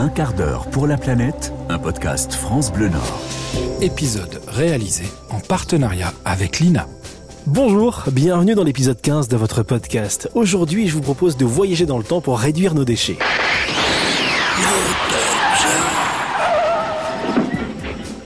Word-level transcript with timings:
Un 0.00 0.10
quart 0.10 0.32
d'heure 0.32 0.70
pour 0.70 0.86
la 0.86 0.96
planète, 0.96 1.52
un 1.68 1.76
podcast 1.76 2.32
France 2.32 2.72
Bleu 2.72 2.88
Nord. 2.88 3.20
Épisode 3.80 4.40
réalisé 4.46 5.02
en 5.28 5.40
partenariat 5.40 6.12
avec 6.24 6.60
l'INA. 6.60 6.86
Bonjour, 7.46 8.04
bienvenue 8.12 8.54
dans 8.54 8.62
l'épisode 8.62 9.00
15 9.00 9.26
de 9.26 9.36
votre 9.36 9.64
podcast. 9.64 10.30
Aujourd'hui, 10.36 10.86
je 10.86 10.94
vous 10.94 11.00
propose 11.00 11.36
de 11.36 11.44
voyager 11.44 11.84
dans 11.84 11.98
le 11.98 12.04
temps 12.04 12.20
pour 12.20 12.38
réduire 12.38 12.74
nos 12.74 12.84
déchets. 12.84 13.18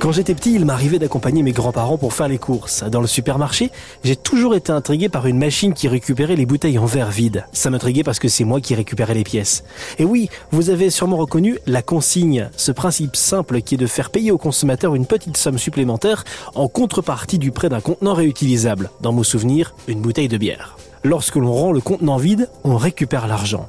Quand 0.03 0.11
j'étais 0.11 0.35
petit, 0.35 0.53
il 0.53 0.65
m'arrivait 0.65 0.99
d'accompagner 0.99 1.45
mes 1.45 1.53
grands-parents 1.53 1.97
pour 1.97 2.13
faire 2.13 2.27
les 2.27 2.37
courses. 2.37 2.83
Dans 2.83 3.01
le 3.01 3.07
supermarché, 3.07 3.71
j'ai 4.03 4.17
toujours 4.17 4.57
été 4.57 4.73
intrigué 4.73 5.09
par 5.09 5.29
une 5.29 5.39
machine 5.39 5.75
qui 5.75 5.87
récupérait 5.87 6.35
les 6.35 6.45
bouteilles 6.45 6.77
en 6.77 6.87
verre 6.87 7.13
vide. 7.13 7.47
Ça 7.53 7.71
m'intriguait 7.71 8.03
parce 8.03 8.19
que 8.19 8.27
c'est 8.27 8.43
moi 8.43 8.61
qui 8.61 8.75
récupérais 8.75 9.15
les 9.15 9.23
pièces. 9.23 9.63
Et 10.01 10.05
oui, 10.05 10.29
vous 10.51 10.71
avez 10.71 10.91
sûrement 10.91 11.19
reconnu 11.19 11.61
la 11.69 11.83
consigne, 11.83 12.51
ce 12.57 12.73
principe 12.73 13.15
simple 13.15 13.63
qui 13.63 13.77
est 13.77 13.79
de 13.79 13.87
faire 13.87 14.11
payer 14.11 14.33
au 14.33 14.39
consommateur 14.39 14.97
une 14.97 15.07
petite 15.07 15.37
somme 15.37 15.57
supplémentaire 15.57 16.25
en 16.57 16.67
contrepartie 16.67 17.39
du 17.39 17.53
prêt 17.53 17.69
d'un 17.69 17.81
contenant 17.81 18.15
réutilisable. 18.15 18.91
Dans 19.03 19.13
mon 19.13 19.23
souvenir, 19.23 19.73
une 19.87 20.01
bouteille 20.01 20.27
de 20.27 20.37
bière. 20.37 20.77
Lorsque 21.05 21.37
l'on 21.37 21.53
rend 21.53 21.71
le 21.71 21.81
contenant 21.81 22.17
vide, 22.17 22.49
on 22.65 22.77
récupère 22.77 23.29
l'argent. 23.29 23.69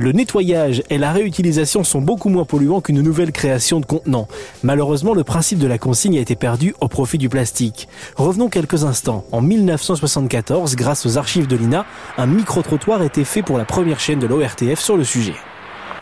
Le 0.00 0.12
nettoyage 0.12 0.84
et 0.90 0.98
la 0.98 1.10
réutilisation 1.10 1.82
sont 1.82 2.00
beaucoup 2.00 2.28
moins 2.28 2.44
polluants 2.44 2.80
qu'une 2.80 3.02
nouvelle 3.02 3.32
création 3.32 3.80
de 3.80 3.86
contenants. 3.86 4.28
Malheureusement, 4.62 5.12
le 5.12 5.24
principe 5.24 5.58
de 5.58 5.66
la 5.66 5.76
consigne 5.76 6.18
a 6.18 6.20
été 6.20 6.36
perdu 6.36 6.72
au 6.80 6.86
profit 6.86 7.18
du 7.18 7.28
plastique. 7.28 7.88
Revenons 8.14 8.48
quelques 8.48 8.84
instants. 8.84 9.24
En 9.32 9.40
1974, 9.40 10.76
grâce 10.76 11.04
aux 11.04 11.18
archives 11.18 11.48
de 11.48 11.56
l'INA, 11.56 11.84
un 12.16 12.26
micro-trottoir 12.26 13.00
a 13.00 13.06
été 13.06 13.24
fait 13.24 13.42
pour 13.42 13.58
la 13.58 13.64
première 13.64 13.98
chaîne 13.98 14.20
de 14.20 14.28
l'ORTF 14.28 14.78
sur 14.78 14.96
le 14.96 15.02
sujet. 15.02 15.34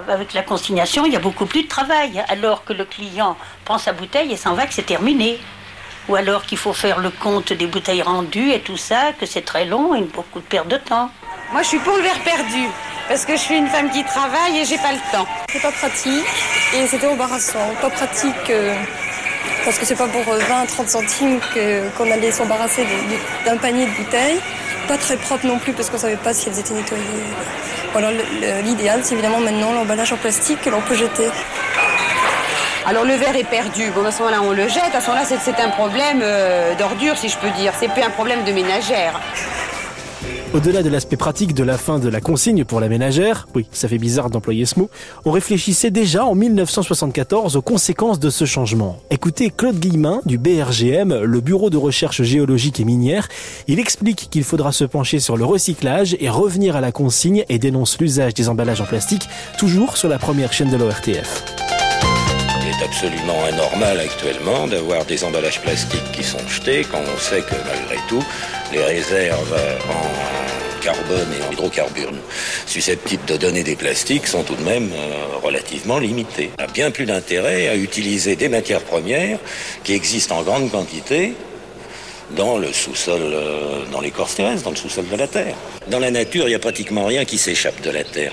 Avec 0.06 0.34
la 0.34 0.42
consignation, 0.42 1.06
il 1.06 1.14
y 1.14 1.16
a 1.16 1.20
beaucoup 1.20 1.46
plus 1.46 1.62
de 1.62 1.68
travail, 1.68 2.22
alors 2.28 2.66
que 2.66 2.74
le 2.74 2.84
client 2.84 3.34
prend 3.64 3.78
sa 3.78 3.94
bouteille 3.94 4.30
et 4.30 4.36
s'en 4.36 4.52
va 4.52 4.66
que 4.66 4.74
c'est 4.74 4.84
terminé. 4.84 5.38
Ou 6.10 6.16
alors 6.16 6.44
qu'il 6.44 6.58
faut 6.58 6.74
faire 6.74 7.00
le 7.00 7.08
compte 7.08 7.54
des 7.54 7.66
bouteilles 7.66 8.02
rendues 8.02 8.52
et 8.52 8.60
tout 8.60 8.76
ça, 8.76 9.14
que 9.18 9.24
c'est 9.24 9.40
très 9.40 9.64
long 9.64 9.94
et 9.94 10.02
beaucoup 10.02 10.40
de 10.40 10.44
perte 10.44 10.68
de 10.68 10.76
temps. 10.76 11.10
Moi, 11.50 11.62
je 11.62 11.68
suis 11.68 11.78
pour 11.78 11.96
le 11.96 12.02
verre 12.02 12.22
perdu. 12.22 12.68
Parce 13.08 13.24
que 13.24 13.34
je 13.34 13.40
suis 13.40 13.56
une 13.56 13.68
femme 13.68 13.88
qui 13.90 14.02
travaille 14.04 14.58
et 14.58 14.64
j'ai 14.64 14.78
pas 14.78 14.92
le 14.92 14.98
temps. 15.12 15.26
C'est 15.48 15.62
pas 15.62 15.70
pratique 15.70 16.24
et 16.74 16.86
c'était 16.88 17.06
embarrassant. 17.06 17.72
Pas 17.80 17.90
pratique 17.90 18.50
euh, 18.50 18.74
parce 19.64 19.78
que 19.78 19.86
c'est 19.86 19.94
pas 19.94 20.08
pour 20.08 20.22
20-30 20.22 20.26
euh, 20.28 20.86
centimes 20.86 21.40
qu'on 21.96 22.10
allait 22.10 22.32
s'embarrasser 22.32 22.84
d'un 23.44 23.56
panier 23.58 23.86
de 23.86 23.90
bouteilles. 23.92 24.40
Pas 24.88 24.98
très 24.98 25.16
propre 25.16 25.46
non 25.46 25.58
plus 25.58 25.72
parce 25.72 25.88
qu'on 25.88 25.98
savait 25.98 26.16
pas 26.16 26.34
si 26.34 26.48
elles 26.48 26.58
étaient 26.58 26.74
nettoyées. 26.74 27.04
Voilà, 27.92 28.10
l'idéal 28.62 29.00
c'est 29.04 29.14
évidemment 29.14 29.40
maintenant 29.40 29.72
l'emballage 29.72 30.12
en 30.12 30.16
plastique 30.16 30.60
que 30.62 30.70
l'on 30.70 30.80
peut 30.80 30.96
jeter. 30.96 31.30
Alors 32.86 33.04
le 33.04 33.14
verre 33.14 33.34
est 33.34 33.44
perdu. 33.44 33.90
Bon, 33.90 34.04
à 34.04 34.12
ce 34.12 34.22
moment-là, 34.22 34.42
on 34.42 34.52
le 34.52 34.68
jette. 34.68 34.94
À 34.94 35.00
ce 35.00 35.10
moment-là, 35.10 35.26
c'est 35.26 35.60
un 35.60 35.70
problème 35.70 36.20
euh, 36.22 36.72
d'ordure, 36.76 37.16
si 37.16 37.28
je 37.28 37.36
peux 37.36 37.50
dire. 37.50 37.72
C'est 37.80 37.88
plus 37.88 38.02
un 38.02 38.10
problème 38.10 38.44
de 38.44 38.52
ménagère. 38.52 39.20
Au-delà 40.56 40.82
de 40.82 40.88
l'aspect 40.88 41.18
pratique 41.18 41.52
de 41.52 41.62
la 41.62 41.76
fin 41.76 41.98
de 41.98 42.08
la 42.08 42.22
consigne 42.22 42.64
pour 42.64 42.80
la 42.80 42.88
ménagère, 42.88 43.46
oui, 43.54 43.66
ça 43.72 43.88
fait 43.88 43.98
bizarre 43.98 44.30
d'employer 44.30 44.64
ce 44.64 44.78
mot, 44.78 44.88
on 45.26 45.30
réfléchissait 45.30 45.90
déjà 45.90 46.24
en 46.24 46.34
1974 46.34 47.56
aux 47.56 47.60
conséquences 47.62 48.18
de 48.18 48.30
ce 48.30 48.46
changement. 48.46 48.96
Écoutez 49.10 49.52
Claude 49.54 49.78
Guillemin 49.78 50.22
du 50.24 50.38
BRGM, 50.38 51.24
le 51.24 51.40
Bureau 51.42 51.68
de 51.68 51.76
recherche 51.76 52.22
géologique 52.22 52.80
et 52.80 52.86
minière. 52.86 53.28
Il 53.68 53.78
explique 53.78 54.28
qu'il 54.30 54.44
faudra 54.44 54.72
se 54.72 54.84
pencher 54.84 55.20
sur 55.20 55.36
le 55.36 55.44
recyclage 55.44 56.16
et 56.20 56.30
revenir 56.30 56.74
à 56.74 56.80
la 56.80 56.90
consigne 56.90 57.44
et 57.50 57.58
dénonce 57.58 58.00
l'usage 58.00 58.32
des 58.32 58.48
emballages 58.48 58.80
en 58.80 58.86
plastique, 58.86 59.28
toujours 59.58 59.98
sur 59.98 60.08
la 60.08 60.18
première 60.18 60.54
chaîne 60.54 60.70
de 60.70 60.78
l'ORTF 60.78 61.44
Il 62.62 62.68
est 62.68 62.82
absolument 62.82 63.44
anormal 63.46 64.00
actuellement 64.00 64.66
d'avoir 64.68 65.04
des 65.04 65.22
emballages 65.22 65.60
plastiques 65.60 66.12
qui 66.12 66.24
sont 66.24 66.48
jetés 66.48 66.86
quand 66.90 67.02
on 67.14 67.18
sait 67.18 67.42
que 67.42 67.56
malgré 67.68 67.98
tout, 68.08 68.24
les 68.72 68.82
réserves 68.82 69.54
en 69.88 70.80
carbone 70.80 71.28
et 71.38 71.42
en 71.44 71.52
hydrocarbures 71.52 72.12
susceptibles 72.66 73.24
de 73.26 73.36
donner 73.36 73.62
des 73.62 73.76
plastiques 73.76 74.26
sont 74.26 74.42
tout 74.42 74.54
de 74.54 74.62
même 74.62 74.90
euh, 74.92 75.38
relativement 75.42 75.98
limitées. 75.98 76.50
On 76.58 76.62
a 76.62 76.66
bien 76.66 76.90
plus 76.90 77.06
d'intérêt 77.06 77.68
à 77.68 77.74
utiliser 77.74 78.36
des 78.36 78.48
matières 78.48 78.82
premières 78.82 79.38
qui 79.82 79.94
existent 79.94 80.38
en 80.38 80.42
grande 80.42 80.70
quantité 80.70 81.34
dans 82.36 82.58
le 82.58 82.72
sous-sol, 82.72 83.20
euh, 83.22 83.84
dans 83.90 84.00
l'écorce 84.00 84.34
terrestre, 84.34 84.64
dans 84.64 84.70
le 84.70 84.76
sous-sol 84.76 85.06
de 85.08 85.16
la 85.16 85.28
Terre. 85.28 85.54
Dans 85.88 86.00
la 86.00 86.10
nature, 86.10 86.44
il 86.46 86.50
n'y 86.50 86.54
a 86.54 86.60
pratiquement 86.60 87.06
rien 87.06 87.24
qui 87.24 87.38
s'échappe 87.38 87.80
de 87.82 87.90
la 87.90 88.04
Terre. 88.04 88.32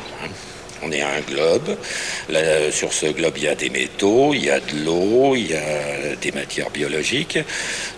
On 0.86 0.92
est 0.92 1.02
un 1.02 1.22
globe. 1.22 1.78
sur 2.72 2.92
ce 2.94 3.08
globe, 3.08 3.34
il 3.38 3.44
y 3.44 3.48
a 3.48 3.56
des 3.56 3.70
métaux, 3.70 4.34
il 4.34 4.46
y 4.46 4.50
a 4.50 4.60
de 4.60 4.86
l'eau, 4.86 5.36
il 5.36 5.52
y 5.52 5.56
a 5.56 6.16
des 6.22 6.32
matières 6.32 6.70
biologiques. 6.70 7.40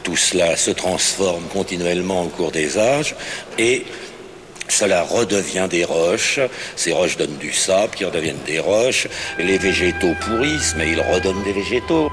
Tout 0.03 0.15
cela 0.15 0.55
se 0.55 0.71
transforme 0.71 1.43
continuellement 1.51 2.23
au 2.23 2.29
cours 2.29 2.51
des 2.51 2.77
âges 2.77 3.15
et 3.57 3.85
cela 4.67 5.03
redevient 5.03 5.67
des 5.69 5.83
roches, 5.83 6.39
ces 6.75 6.91
roches 6.91 7.17
donnent 7.17 7.37
du 7.37 7.53
sable 7.53 7.95
qui 7.95 8.03
redeviennent 8.03 8.43
des 8.45 8.59
roches, 8.59 9.07
les 9.37 9.57
végétaux 9.57 10.15
pourrissent, 10.21 10.73
mais 10.75 10.91
ils 10.91 11.01
redonnent 11.01 11.43
des 11.43 11.53
végétaux. 11.53 12.09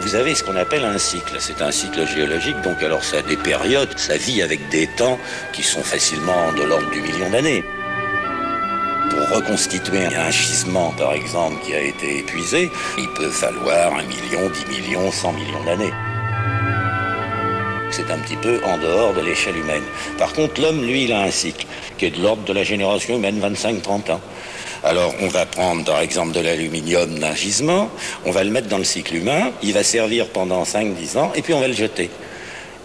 Vous 0.00 0.14
avez 0.14 0.34
ce 0.34 0.42
qu'on 0.42 0.56
appelle 0.56 0.84
un 0.84 0.98
cycle, 0.98 1.36
c'est 1.38 1.62
un 1.62 1.70
cycle 1.70 2.06
géologique, 2.06 2.60
donc 2.62 2.82
alors 2.82 3.02
ça 3.02 3.18
a 3.18 3.22
des 3.22 3.36
périodes, 3.36 3.96
ça 3.96 4.16
vit 4.16 4.42
avec 4.42 4.68
des 4.68 4.88
temps 4.88 5.18
qui 5.52 5.62
sont 5.62 5.82
facilement 5.82 6.52
de 6.52 6.64
l'ordre 6.64 6.90
du 6.90 7.00
million 7.00 7.30
d'années. 7.30 7.64
Pour 9.10 9.36
reconstituer 9.36 10.06
un 10.06 10.30
gisement, 10.30 10.92
par 10.96 11.12
exemple, 11.14 11.56
qui 11.64 11.74
a 11.74 11.82
été 11.82 12.18
épuisé, 12.18 12.70
il 12.98 13.08
peut 13.10 13.30
falloir 13.30 13.94
un 13.94 14.02
million, 14.02 14.50
dix 14.50 14.80
millions, 14.80 15.10
cent 15.10 15.32
millions 15.32 15.64
d'années 15.64 15.92
c'est 17.96 18.10
un 18.10 18.18
petit 18.18 18.36
peu 18.36 18.60
en 18.62 18.76
dehors 18.76 19.14
de 19.14 19.22
l'échelle 19.22 19.56
humaine. 19.56 19.82
Par 20.18 20.34
contre, 20.34 20.60
l'homme, 20.60 20.84
lui, 20.84 21.04
il 21.04 21.12
a 21.14 21.22
un 21.22 21.30
cycle 21.30 21.66
qui 21.96 22.04
est 22.04 22.10
de 22.10 22.20
l'ordre 22.20 22.44
de 22.44 22.52
la 22.52 22.62
génération 22.62 23.16
humaine, 23.16 23.40
25-30 23.40 24.12
ans. 24.12 24.20
Alors, 24.84 25.14
on 25.22 25.28
va 25.28 25.46
prendre, 25.46 25.82
par 25.84 26.00
exemple, 26.00 26.32
de 26.32 26.40
l'aluminium 26.40 27.18
d'un 27.18 27.34
gisement, 27.34 27.88
on 28.26 28.32
va 28.32 28.44
le 28.44 28.50
mettre 28.50 28.68
dans 28.68 28.76
le 28.76 28.84
cycle 28.84 29.14
humain, 29.14 29.50
il 29.62 29.72
va 29.72 29.82
servir 29.82 30.28
pendant 30.28 30.62
5-10 30.64 31.16
ans, 31.16 31.32
et 31.34 31.40
puis 31.40 31.54
on 31.54 31.60
va 31.60 31.68
le 31.68 31.74
jeter. 31.74 32.10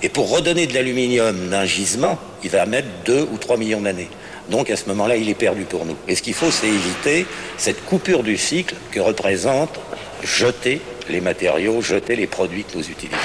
Et 0.01 0.07
pour 0.07 0.31
redonner 0.31 0.65
de 0.65 0.73
l'aluminium 0.73 1.49
d'un 1.49 1.65
gisement, 1.65 2.17
il 2.43 2.49
va 2.49 2.65
mettre 2.65 2.87
2 3.05 3.27
ou 3.33 3.37
3 3.37 3.57
millions 3.57 3.81
d'années. 3.81 4.09
Donc 4.50 4.69
à 4.69 4.75
ce 4.75 4.88
moment-là, 4.90 5.16
il 5.16 5.29
est 5.29 5.35
perdu 5.35 5.63
pour 5.63 5.85
nous. 5.85 5.96
Et 6.07 6.16
ce 6.16 6.22
qu'il 6.22 6.34
faut, 6.34 6.52
c'est 6.52 6.68
éviter 6.68 7.25
cette 7.57 7.85
coupure 7.85 8.24
du 8.24 8.38
cycle 8.38 8.75
que 8.91 9.00
représente 9.00 9.79
jeter 10.24 10.81
les 11.09 11.22
matériaux, 11.22 11.81
jeter 11.81 12.16
les 12.16 12.28
produits 12.28 12.63
que 12.63 12.78
nous 12.78 12.90
utilisons. 12.90 13.18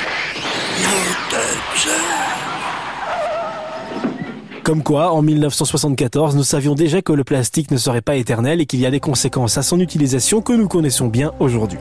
Comme 4.63 4.83
quoi, 4.83 5.13
en 5.13 5.23
1974, 5.23 6.35
nous 6.35 6.43
savions 6.43 6.75
déjà 6.75 7.01
que 7.01 7.13
le 7.13 7.23
plastique 7.23 7.71
ne 7.71 7.77
serait 7.77 8.03
pas 8.03 8.17
éternel 8.17 8.61
et 8.61 8.67
qu'il 8.67 8.81
y 8.81 8.87
a 8.87 8.91
des 8.91 8.99
conséquences 8.99 9.59
à 9.59 9.63
son 9.63 9.79
utilisation 9.79 10.43
que 10.43 10.53
nous 10.53 10.67
connaissons 10.67 11.07
bien 11.07 11.33
aujourd'hui. 11.39 11.79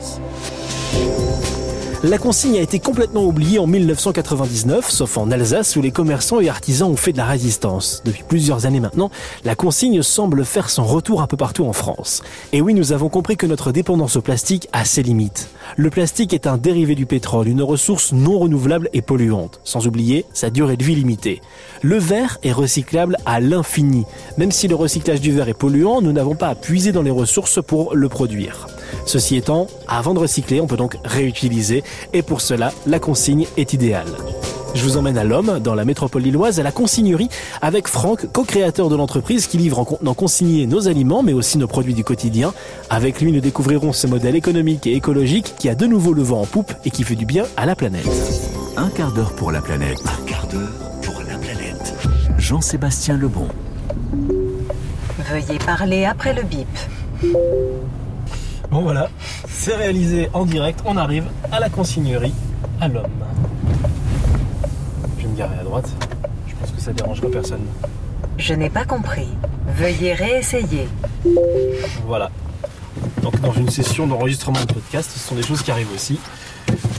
La 2.08 2.18
consigne 2.18 2.58
a 2.58 2.62
été 2.62 2.78
complètement 2.78 3.24
oubliée 3.24 3.58
en 3.58 3.66
1999, 3.66 4.88
sauf 4.88 5.18
en 5.18 5.28
Alsace 5.32 5.74
où 5.74 5.82
les 5.82 5.90
commerçants 5.90 6.38
et 6.38 6.48
artisans 6.48 6.88
ont 6.88 6.96
fait 6.96 7.10
de 7.10 7.16
la 7.16 7.24
résistance. 7.24 8.00
Depuis 8.04 8.22
plusieurs 8.22 8.64
années 8.64 8.78
maintenant, 8.78 9.10
la 9.44 9.56
consigne 9.56 10.02
semble 10.02 10.44
faire 10.44 10.70
son 10.70 10.84
retour 10.84 11.20
un 11.20 11.26
peu 11.26 11.36
partout 11.36 11.64
en 11.64 11.72
France. 11.72 12.22
Et 12.52 12.60
oui, 12.60 12.74
nous 12.74 12.92
avons 12.92 13.08
compris 13.08 13.36
que 13.36 13.46
notre 13.46 13.72
dépendance 13.72 14.14
au 14.14 14.20
plastique 14.20 14.68
a 14.72 14.84
ses 14.84 15.02
limites. 15.02 15.48
Le 15.74 15.90
plastique 15.90 16.32
est 16.32 16.46
un 16.46 16.56
dérivé 16.56 16.94
du 16.94 17.06
pétrole, 17.06 17.48
une 17.48 17.62
ressource 17.62 18.12
non 18.12 18.38
renouvelable 18.38 18.88
et 18.92 19.02
polluante, 19.02 19.60
sans 19.64 19.86
oublier 19.86 20.24
sa 20.32 20.50
durée 20.50 20.76
de 20.76 20.84
vie 20.84 20.94
limitée. 20.94 21.40
Le 21.82 21.98
verre 21.98 22.38
est 22.44 22.52
recyclable 22.52 23.16
à 23.26 23.40
l'infini. 23.40 24.04
Même 24.38 24.52
si 24.52 24.68
le 24.68 24.76
recyclage 24.76 25.20
du 25.20 25.32
verre 25.32 25.48
est 25.48 25.54
polluant, 25.54 26.00
nous 26.00 26.12
n'avons 26.12 26.36
pas 26.36 26.48
à 26.48 26.54
puiser 26.54 26.92
dans 26.92 27.02
les 27.02 27.10
ressources 27.10 27.60
pour 27.62 27.94
le 27.94 28.08
produire. 28.08 28.68
Ceci 29.06 29.36
étant, 29.36 29.66
avant 29.88 30.14
de 30.14 30.20
recycler, 30.20 30.60
on 30.60 30.66
peut 30.66 30.76
donc 30.76 30.96
réutiliser 31.04 31.82
et 32.12 32.22
pour 32.22 32.40
cela, 32.40 32.72
la 32.86 32.98
consigne 32.98 33.46
est 33.56 33.72
idéale. 33.72 34.06
Je 34.76 34.82
vous 34.82 34.98
emmène 34.98 35.16
à 35.16 35.24
l'homme, 35.24 35.58
dans 35.58 35.74
la 35.74 35.86
métropole 35.86 36.20
lilloise, 36.20 36.60
à 36.60 36.62
la 36.62 36.70
consignerie, 36.70 37.30
avec 37.62 37.88
Franck, 37.88 38.30
co-créateur 38.30 38.90
de 38.90 38.96
l'entreprise 38.96 39.46
qui 39.46 39.56
livre 39.56 39.78
en 39.78 39.86
contenant 39.86 40.12
consigné 40.12 40.66
nos 40.66 40.86
aliments, 40.86 41.22
mais 41.22 41.32
aussi 41.32 41.56
nos 41.56 41.66
produits 41.66 41.94
du 41.94 42.04
quotidien. 42.04 42.52
Avec 42.90 43.22
lui, 43.22 43.32
nous 43.32 43.40
découvrirons 43.40 43.94
ce 43.94 44.06
modèle 44.06 44.36
économique 44.36 44.86
et 44.86 44.94
écologique 44.94 45.54
qui 45.58 45.70
a 45.70 45.74
de 45.74 45.86
nouveau 45.86 46.12
le 46.12 46.22
vent 46.22 46.42
en 46.42 46.44
poupe 46.44 46.74
et 46.84 46.90
qui 46.90 47.04
fait 47.04 47.14
du 47.14 47.24
bien 47.24 47.44
à 47.56 47.64
la 47.64 47.74
planète. 47.74 48.06
Un 48.76 48.90
quart 48.90 49.12
d'heure 49.12 49.32
pour 49.32 49.50
la 49.50 49.62
planète. 49.62 49.98
Un 50.04 50.26
quart 50.26 50.46
d'heure 50.46 50.68
pour 51.00 51.22
la 51.26 51.38
planète. 51.38 51.94
Jean-Sébastien 52.36 53.16
Lebon. 53.16 53.48
Veuillez 55.30 55.58
parler 55.64 56.04
après 56.04 56.34
le 56.34 56.42
bip. 56.42 56.68
Bon 58.70 58.82
voilà, 58.82 59.08
c'est 59.48 59.74
réalisé 59.74 60.28
en 60.34 60.44
direct. 60.44 60.80
On 60.84 60.98
arrive 60.98 61.24
à 61.50 61.60
la 61.60 61.70
consignerie 61.70 62.34
à 62.78 62.88
l'homme. 62.88 63.06
Garer 65.36 65.58
à 65.60 65.64
droite. 65.64 65.90
Je 66.46 66.54
pense 66.54 66.70
que 66.70 66.80
ça 66.80 66.92
dérangera 66.92 67.28
personne. 67.28 67.64
Je 68.38 68.54
n'ai 68.54 68.70
pas 68.70 68.84
compris. 68.84 69.28
Veuillez 69.68 70.14
réessayer. 70.14 70.88
Voilà. 72.06 72.30
Donc 73.22 73.38
dans 73.40 73.52
une 73.52 73.68
session 73.68 74.06
d'enregistrement 74.06 74.60
de 74.60 74.72
podcast, 74.72 75.10
ce 75.12 75.18
sont 75.18 75.34
des 75.34 75.42
choses 75.42 75.62
qui 75.62 75.70
arrivent 75.70 75.92
aussi. 75.94 76.18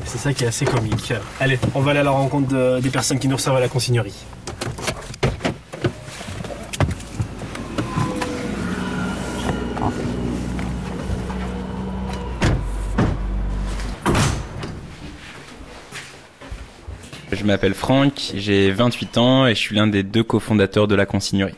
C'est 0.06 0.20
ça 0.20 0.34
qui 0.34 0.44
est 0.44 0.48
assez 0.48 0.66
comique. 0.66 1.14
Allez, 1.40 1.60
on 1.74 1.82
va 1.82 1.92
aller 1.92 2.02
à 2.02 2.04
la 2.04 2.12
rencontre 2.12 2.80
des 2.80 2.90
personnes 2.90 3.20
qui 3.20 3.28
nous 3.28 3.36
reçoivent 3.38 3.58
à 3.58 3.60
la 3.60 3.70
consignerie. 3.70 4.14
Je 17.48 17.54
m'appelle 17.54 17.76
Franck, 17.76 18.34
j'ai 18.36 18.72
28 18.72 19.18
ans 19.18 19.48
et 19.48 19.56
je 19.56 19.60
suis 19.62 19.74
l'un 19.74 19.88
des 19.88 20.04
deux 20.04 20.22
cofondateurs 20.22 20.86
de 20.86 20.96
la 20.96 21.06
consignerie. 21.06 21.56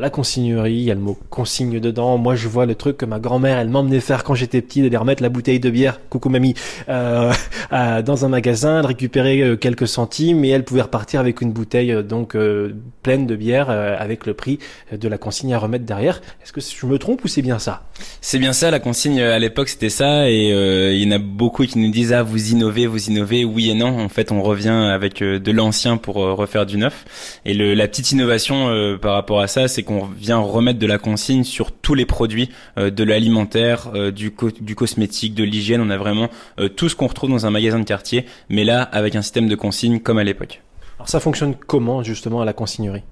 La 0.00 0.08
consignerie, 0.08 0.72
il 0.72 0.82
y 0.84 0.90
a 0.90 0.94
le 0.94 1.00
mot 1.00 1.18
consigne 1.28 1.78
dedans. 1.78 2.16
Moi, 2.16 2.34
je 2.34 2.48
vois 2.48 2.64
le 2.64 2.74
truc 2.74 2.96
que 2.96 3.04
ma 3.04 3.18
grand-mère, 3.18 3.58
elle 3.58 3.68
m'emmenait 3.68 4.00
faire 4.00 4.24
quand 4.24 4.34
j'étais 4.34 4.62
petit, 4.62 4.80
d'aller 4.80 4.96
remettre 4.96 5.22
la 5.22 5.28
bouteille 5.28 5.60
de 5.60 5.68
bière, 5.68 6.00
coucou 6.08 6.30
mamie, 6.30 6.54
euh, 6.88 7.30
dans 8.02 8.24
un 8.24 8.28
magasin, 8.28 8.80
de 8.80 8.86
récupérer 8.86 9.42
euh, 9.42 9.56
quelques 9.56 9.86
centimes, 9.86 10.46
et 10.46 10.48
elle 10.48 10.64
pouvait 10.64 10.80
repartir 10.80 11.20
avec 11.20 11.42
une 11.42 11.52
bouteille 11.52 11.92
euh, 11.92 12.02
donc 12.02 12.34
euh, 12.36 12.74
pleine 13.02 13.26
de 13.26 13.36
bière 13.36 13.68
avec 13.68 14.26
le 14.26 14.32
prix 14.32 14.60
de 14.92 15.08
la 15.08 15.18
consigne 15.18 15.52
à 15.52 15.58
remettre 15.58 15.84
derrière. 15.84 16.22
Est-ce 16.42 16.52
que 16.52 16.60
je 16.60 16.86
me 16.86 16.98
trompe 16.98 17.24
ou 17.24 17.28
c'est 17.28 17.42
bien 17.42 17.58
ça? 17.58 17.82
C'est 18.20 18.38
bien 18.38 18.52
ça. 18.52 18.70
La 18.70 18.80
consigne 18.80 19.20
à 19.20 19.38
l'époque, 19.38 19.68
c'était 19.68 19.90
ça, 19.90 20.30
et 20.30 20.50
il 20.94 21.02
y 21.02 21.06
en 21.06 21.10
a 21.10 21.18
beaucoup 21.18 21.66
qui 21.66 21.78
nous 21.78 21.90
disent 21.90 22.12
ah 22.12 22.22
vous 22.22 22.52
innovez, 22.52 22.86
vous 22.86 23.08
innovez. 23.08 23.44
Oui 23.44 23.70
et 23.70 23.74
non. 23.74 23.98
En 23.98 24.08
fait, 24.08 24.30
on 24.30 24.40
revient 24.40 24.68
avec 24.68 25.18
de 25.18 25.52
l'ancien 25.52 25.96
pour 25.96 26.14
refaire 26.14 26.64
du 26.64 26.76
neuf. 26.76 27.40
Et 27.44 27.54
le, 27.54 27.74
la 27.74 27.88
petite 27.88 28.12
innovation 28.12 28.68
par 29.00 29.14
rapport 29.14 29.40
à 29.40 29.48
ça, 29.48 29.66
c'est 29.66 29.81
qu'on 29.82 30.06
vient 30.06 30.38
remettre 30.38 30.78
de 30.78 30.86
la 30.86 30.98
consigne 30.98 31.44
sur 31.44 31.72
tous 31.72 31.94
les 31.94 32.06
produits 32.06 32.50
euh, 32.78 32.90
de 32.90 33.04
l'alimentaire, 33.04 33.90
euh, 33.94 34.10
du, 34.10 34.32
du 34.60 34.74
cosmétique, 34.74 35.34
de 35.34 35.44
l'hygiène. 35.44 35.80
On 35.80 35.90
a 35.90 35.96
vraiment 35.96 36.28
euh, 36.58 36.68
tout 36.68 36.88
ce 36.88 36.96
qu'on 36.96 37.06
retrouve 37.06 37.30
dans 37.30 37.46
un 37.46 37.50
magasin 37.50 37.78
de 37.78 37.84
quartier, 37.84 38.26
mais 38.48 38.64
là 38.64 38.82
avec 38.82 39.16
un 39.16 39.22
système 39.22 39.48
de 39.48 39.54
consigne 39.54 40.00
comme 40.00 40.18
à 40.18 40.24
l'époque. 40.24 40.62
Alors 40.98 41.08
ça 41.08 41.20
fonctionne 41.20 41.54
comment 41.54 42.02
justement 42.02 42.40
à 42.42 42.44
la 42.44 42.52
consignerie? 42.52 43.02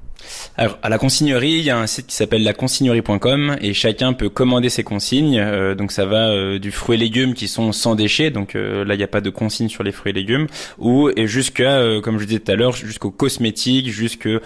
Alors, 0.57 0.79
à 0.83 0.89
la 0.89 0.99
consignerie, 0.99 1.53
il 1.53 1.63
y 1.63 1.71
a 1.71 1.79
un 1.79 1.87
site 1.87 2.07
qui 2.09 2.15
s'appelle 2.15 2.43
laconsignerie.com 2.43 3.57
et 3.61 3.73
chacun 3.73 4.13
peut 4.13 4.29
commander 4.29 4.69
ses 4.69 4.83
consignes. 4.83 5.39
Euh, 5.39 5.75
donc 5.75 5.93
ça 5.93 6.05
va 6.05 6.29
euh, 6.29 6.59
du 6.59 6.71
fruit 6.71 6.97
et 6.97 6.99
légumes 6.99 7.35
qui 7.35 7.49
sont 7.49 7.73
sans 7.73 7.95
déchets, 7.95 8.31
donc 8.31 8.55
euh, 8.55 8.85
là 8.85 8.95
il 8.95 8.99
n'y 8.99 9.05
a 9.05 9.09
pas 9.09 9.21
de 9.21 9.31
consigne 9.31 9.69
sur 9.69 9.83
les 9.83 9.93
fruits 9.93 10.11
et 10.11 10.15
légumes, 10.15 10.49
ou 10.79 11.11
et 11.17 11.27
jusqu'à, 11.27 11.81
comme 12.03 12.19
je 12.19 12.25
disais 12.25 12.41
tout 12.41 12.53
à 12.53 12.57
l'heure, 12.57 12.73
jusqu'aux 12.73 13.11
cosmétiques, 13.11 13.89
jusqu'à 13.89 14.39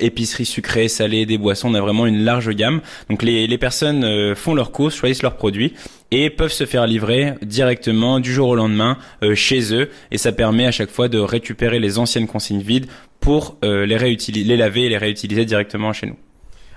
épicerie 0.00 0.46
sucrée, 0.46 0.88
salée, 0.88 1.26
des 1.26 1.38
boissons. 1.38 1.70
On 1.70 1.74
a 1.74 1.80
vraiment 1.80 2.06
une 2.06 2.24
large 2.24 2.50
gamme. 2.50 2.80
Donc 3.08 3.22
les, 3.22 3.46
les 3.46 3.58
personnes 3.58 4.34
font 4.34 4.54
leurs 4.54 4.72
courses, 4.72 4.94
choisissent 4.94 5.22
leurs 5.22 5.36
produits 5.36 5.74
et 6.14 6.30
peuvent 6.30 6.52
se 6.52 6.64
faire 6.64 6.86
livrer 6.86 7.34
directement 7.42 8.20
du 8.20 8.32
jour 8.32 8.48
au 8.48 8.54
lendemain 8.54 8.98
chez 9.34 9.74
eux 9.74 9.90
et 10.10 10.18
ça 10.18 10.30
permet 10.32 10.66
à 10.66 10.70
chaque 10.70 10.90
fois 10.90 11.08
de 11.08 11.18
récupérer 11.18 11.80
les 11.80 11.98
anciennes 11.98 12.28
consignes 12.28 12.60
vides 12.60 12.86
pour 13.24 13.56
euh, 13.64 13.86
les 13.86 14.56
laver 14.56 14.84
et 14.84 14.88
les 14.90 14.98
réutiliser 14.98 15.44
directement 15.44 15.92
chez 15.92 16.06
nous. 16.06 16.16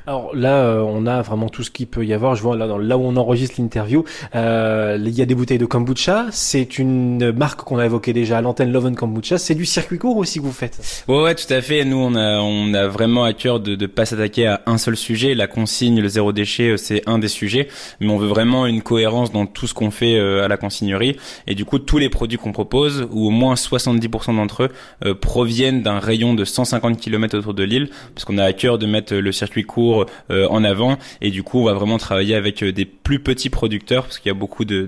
Alors 0.08 0.34
là, 0.34 0.62
euh, 0.62 0.80
on 0.80 1.06
a 1.06 1.22
vraiment 1.22 1.50
tout 1.50 1.64
ce 1.64 1.70
qu'il 1.70 1.86
peut 1.86 2.06
y 2.06 2.14
avoir. 2.14 2.34
Je 2.34 2.42
vois 2.42 2.56
là, 2.56 2.66
dans, 2.66 2.78
là 2.78 2.98
où 2.98 3.02
on 3.02 3.18
enregistre 3.18 3.60
l'interview, 3.60 4.06
euh, 4.36 4.98
il 4.98 5.10
y 5.10 5.22
a 5.22 5.26
des 5.26 5.36
bouteilles 5.36 5.58
de 5.58 5.66
kombucha. 5.66 6.28
C'est 6.32 6.80
une 6.80 7.34
marque 7.34 7.64
qu'on 7.64 7.78
a 7.78 7.86
évoquée 7.86 8.14
déjà 8.14 8.38
à 8.38 8.42
l'antenne 8.42 8.72
Love 8.72 8.86
and 8.86 8.94
Kombucha. 8.94 9.38
C'est 9.38 9.54
du 9.54 9.66
circuit 9.66 9.98
court 9.98 10.16
aussi 10.16 10.40
que 10.40 10.46
vous 10.46 10.54
faites. 10.54 11.04
Ouais, 11.10 11.24
ouais, 11.24 11.36
tout 11.36 11.54
à 11.54 11.60
fait. 11.60 11.84
Nous, 11.84 11.98
on 11.98 12.16
a, 12.16 12.40
on 12.40 12.74
a 12.74 12.88
vraiment 12.88 13.26
à 13.26 13.34
cœur 13.34 13.60
de 13.60 13.76
ne 13.76 13.86
pas 13.86 14.06
s'attaquer 14.06 14.48
à 14.48 14.62
un 14.66 14.78
seul 14.78 14.96
sujet. 14.96 15.36
La 15.36 15.48
consigne, 15.48 16.00
le 16.00 16.08
zéro 16.08 16.32
déchet, 16.32 16.70
euh, 16.70 16.78
c'est 16.78 17.04
un 17.06 17.20
des 17.20 17.28
sujets, 17.28 17.68
mais 18.00 18.08
on 18.08 18.18
veut 18.18 18.30
vraiment 18.30 18.66
une 18.66 18.84
cohérence 18.84 19.34
dans 19.34 19.46
tout 19.46 19.68
ce 19.68 19.74
qu'on 19.74 19.92
fait 19.92 20.18
euh, 20.18 20.46
à 20.46 20.48
la 20.48 20.56
consignerie. 20.56 21.18
Et 21.48 21.54
du 21.54 21.66
coup, 21.66 21.80
tous 21.80 21.98
les 21.98 22.08
produits 22.08 22.38
qu'on 22.38 22.54
propose, 22.54 23.10
ou 23.12 23.28
au 23.28 23.32
moins 23.32 23.56
70% 23.56 24.38
d'entre 24.38 24.70
eux, 25.04 25.14
proviennent 25.16 25.82
d'un 25.82 26.00
rayon 26.00 26.34
de 26.34 26.46
150 26.46 26.98
km 26.98 27.38
autour 27.38 27.54
de 27.54 27.64
l'île, 27.64 27.90
parce 28.16 28.24
qu'on 28.24 28.38
a 28.38 28.46
à 28.46 28.54
cœur 28.54 28.78
de 28.78 28.86
mettre 28.86 29.14
le 29.14 29.32
circuit 29.34 29.64
court 29.66 29.97
euh, 30.32 30.48
en 30.50 30.64
avant. 30.64 30.98
Et 31.22 31.32
du 31.32 31.44
coup, 31.44 31.60
on 31.60 31.66
va 31.66 31.74
vraiment 31.74 31.98
travailler 31.98 32.36
avec 32.36 32.64
euh, 32.64 32.72
des 32.72 32.86
plus 32.86 33.20
petits 33.20 33.50
producteurs 33.50 34.04
parce 34.04 34.20
qu'il 34.20 34.30
y 34.30 34.36
a 34.36 34.38
beaucoup 34.38 34.66
de, 34.66 34.88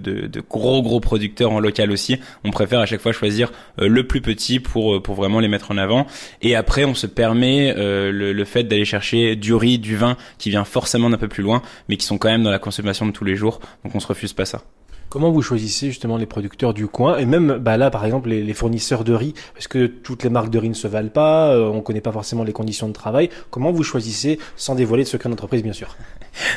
gros 0.49 0.81
gros 0.81 0.99
producteurs 0.99 1.51
en 1.51 1.59
local 1.59 1.91
aussi. 1.91 2.19
On 2.43 2.51
préfère 2.51 2.79
à 2.79 2.85
chaque 2.85 3.01
fois 3.01 3.11
choisir 3.11 3.51
euh, 3.79 3.87
le 3.87 4.05
plus 4.05 4.21
petit 4.21 4.59
pour 4.59 5.01
pour 5.01 5.15
vraiment 5.15 5.39
les 5.39 5.47
mettre 5.47 5.71
en 5.71 5.77
avant. 5.77 6.07
Et 6.41 6.55
après, 6.55 6.85
on 6.85 6.95
se 6.95 7.07
permet 7.07 7.73
le, 7.75 8.33
le 8.33 8.45
fait 8.45 8.63
d'aller 8.63 8.85
chercher 8.85 9.35
du 9.35 9.53
riz, 9.53 9.79
du 9.79 9.95
vin 9.95 10.17
qui 10.37 10.49
vient 10.49 10.63
forcément 10.63 11.09
d'un 11.09 11.17
peu 11.17 11.27
plus 11.27 11.43
loin, 11.43 11.61
mais 11.87 11.97
qui 11.97 12.05
sont 12.05 12.17
quand 12.17 12.29
même 12.29 12.43
dans 12.43 12.51
la 12.51 12.59
consommation 12.59 13.05
de 13.05 13.11
tous 13.11 13.25
les 13.25 13.35
jours. 13.35 13.59
Donc 13.83 13.95
on 13.95 13.99
se 13.99 14.07
refuse 14.07 14.33
pas 14.33 14.45
ça. 14.45 14.61
Comment 15.09 15.31
vous 15.31 15.41
choisissez 15.41 15.87
justement 15.87 16.17
les 16.17 16.27
producteurs 16.27 16.71
du 16.71 16.85
coin 16.85 17.17
et 17.17 17.25
même 17.25 17.57
bah 17.57 17.77
là 17.77 17.89
par 17.89 18.05
exemple 18.05 18.29
les, 18.29 18.53
fournisseurs 18.53 19.03
de 19.03 19.13
riz 19.13 19.33
parce 19.55 19.67
que 19.67 19.87
toutes 19.87 20.23
les 20.23 20.29
marques 20.29 20.51
de 20.51 20.59
riz 20.59 20.69
ne 20.69 20.75
se 20.75 20.87
valent 20.87 21.09
pas, 21.09 21.49
euh, 21.49 21.67
on 21.67 21.81
connaît 21.81 21.99
pas 21.99 22.11
forcément 22.11 22.43
les 22.43 22.53
conditions 22.53 22.87
de 22.87 22.93
travail. 22.93 23.31
Comment 23.49 23.71
vous 23.71 23.81
choisissez 23.81 24.37
sans 24.55 24.75
dévoiler 24.75 25.03
de 25.03 25.09
secret 25.09 25.29
d'entreprise 25.29 25.63
bien 25.63 25.73
sûr? 25.73 25.95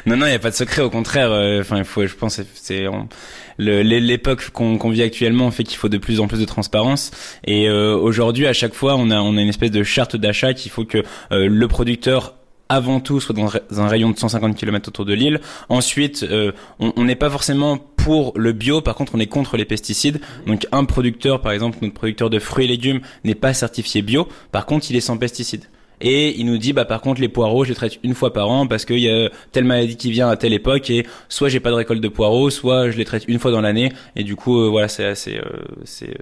Non 0.04 0.18
non 0.18 0.26
il 0.26 0.32
y 0.32 0.34
a 0.34 0.38
pas 0.38 0.50
de 0.50 0.54
secret 0.54 0.82
au 0.82 0.90
contraire. 0.90 1.32
Euh, 1.32 1.62
enfin 1.62 1.78
il 1.78 1.84
faut 1.84 2.06
je 2.06 2.14
pense 2.14 2.40
c'est 2.54 2.84
l'époque 3.58 4.50
qu'on 4.50 4.90
vit 4.90 5.02
actuellement 5.02 5.50
fait 5.50 5.64
qu'il 5.64 5.78
faut 5.78 5.88
de 5.88 5.96
plus 5.96 6.20
en 6.20 6.28
plus 6.28 6.38
de 6.38 6.44
transparence 6.44 7.10
et 7.44 7.68
euh, 7.68 7.96
aujourd'hui 7.96 8.46
à 8.46 8.52
chaque 8.52 8.74
fois 8.74 8.96
on 8.96 9.10
a 9.10 9.18
on 9.20 9.38
a 9.38 9.40
une 9.40 9.48
espèce 9.48 9.70
de 9.70 9.82
charte 9.82 10.14
d'achat 10.14 10.52
qu'il 10.52 10.70
faut 10.70 10.84
que 10.84 11.02
le 11.30 11.66
producteur 11.68 12.34
avant 12.72 13.00
tout 13.00 13.20
soit 13.20 13.34
dans 13.34 13.50
un 13.78 13.86
rayon 13.86 14.10
de 14.10 14.18
150 14.18 14.56
km 14.56 14.88
autour 14.88 15.04
de 15.04 15.12
l'île. 15.12 15.40
Ensuite, 15.68 16.22
euh, 16.22 16.52
on 16.78 17.04
n'est 17.04 17.16
pas 17.16 17.28
forcément 17.28 17.76
pour 18.02 18.32
le 18.36 18.52
bio, 18.52 18.80
par 18.80 18.94
contre 18.94 19.14
on 19.14 19.20
est 19.20 19.26
contre 19.26 19.56
les 19.56 19.64
pesticides. 19.64 20.20
Donc 20.46 20.66
un 20.72 20.84
producteur, 20.84 21.40
par 21.40 21.52
exemple 21.52 21.78
notre 21.82 21.94
producteur 21.94 22.30
de 22.30 22.38
fruits 22.38 22.64
et 22.64 22.68
légumes, 22.68 23.00
n'est 23.24 23.34
pas 23.34 23.54
certifié 23.54 24.02
bio, 24.02 24.28
par 24.50 24.66
contre 24.66 24.86
il 24.90 24.96
est 24.96 25.00
sans 25.00 25.16
pesticides 25.16 25.64
et 26.02 26.38
il 26.38 26.46
nous 26.46 26.58
dit 26.58 26.72
bah 26.72 26.84
par 26.84 27.00
contre 27.00 27.20
les 27.20 27.28
poireaux 27.28 27.64
je 27.64 27.70
les 27.70 27.74
traite 27.74 27.98
une 28.02 28.14
fois 28.14 28.32
par 28.32 28.50
an 28.50 28.66
parce 28.66 28.84
qu'il 28.84 28.98
y 28.98 29.08
a 29.08 29.30
telle 29.52 29.64
maladie 29.64 29.96
qui 29.96 30.10
vient 30.10 30.28
à 30.28 30.36
telle 30.36 30.52
époque 30.52 30.90
et 30.90 31.06
soit 31.28 31.48
j'ai 31.48 31.60
pas 31.60 31.70
de 31.70 31.76
récolte 31.76 32.00
de 32.00 32.08
poireaux 32.08 32.50
soit 32.50 32.90
je 32.90 32.98
les 32.98 33.04
traite 33.04 33.24
une 33.28 33.38
fois 33.38 33.52
dans 33.52 33.60
l'année. 33.60 33.92
Et 34.16 34.24
du 34.24 34.36
coup 34.36 34.60
euh, 34.60 34.68
voilà 34.68 34.88
c'est 34.88 35.04
assez 35.04 35.36
euh, 35.36 35.42
c'est 35.84 36.16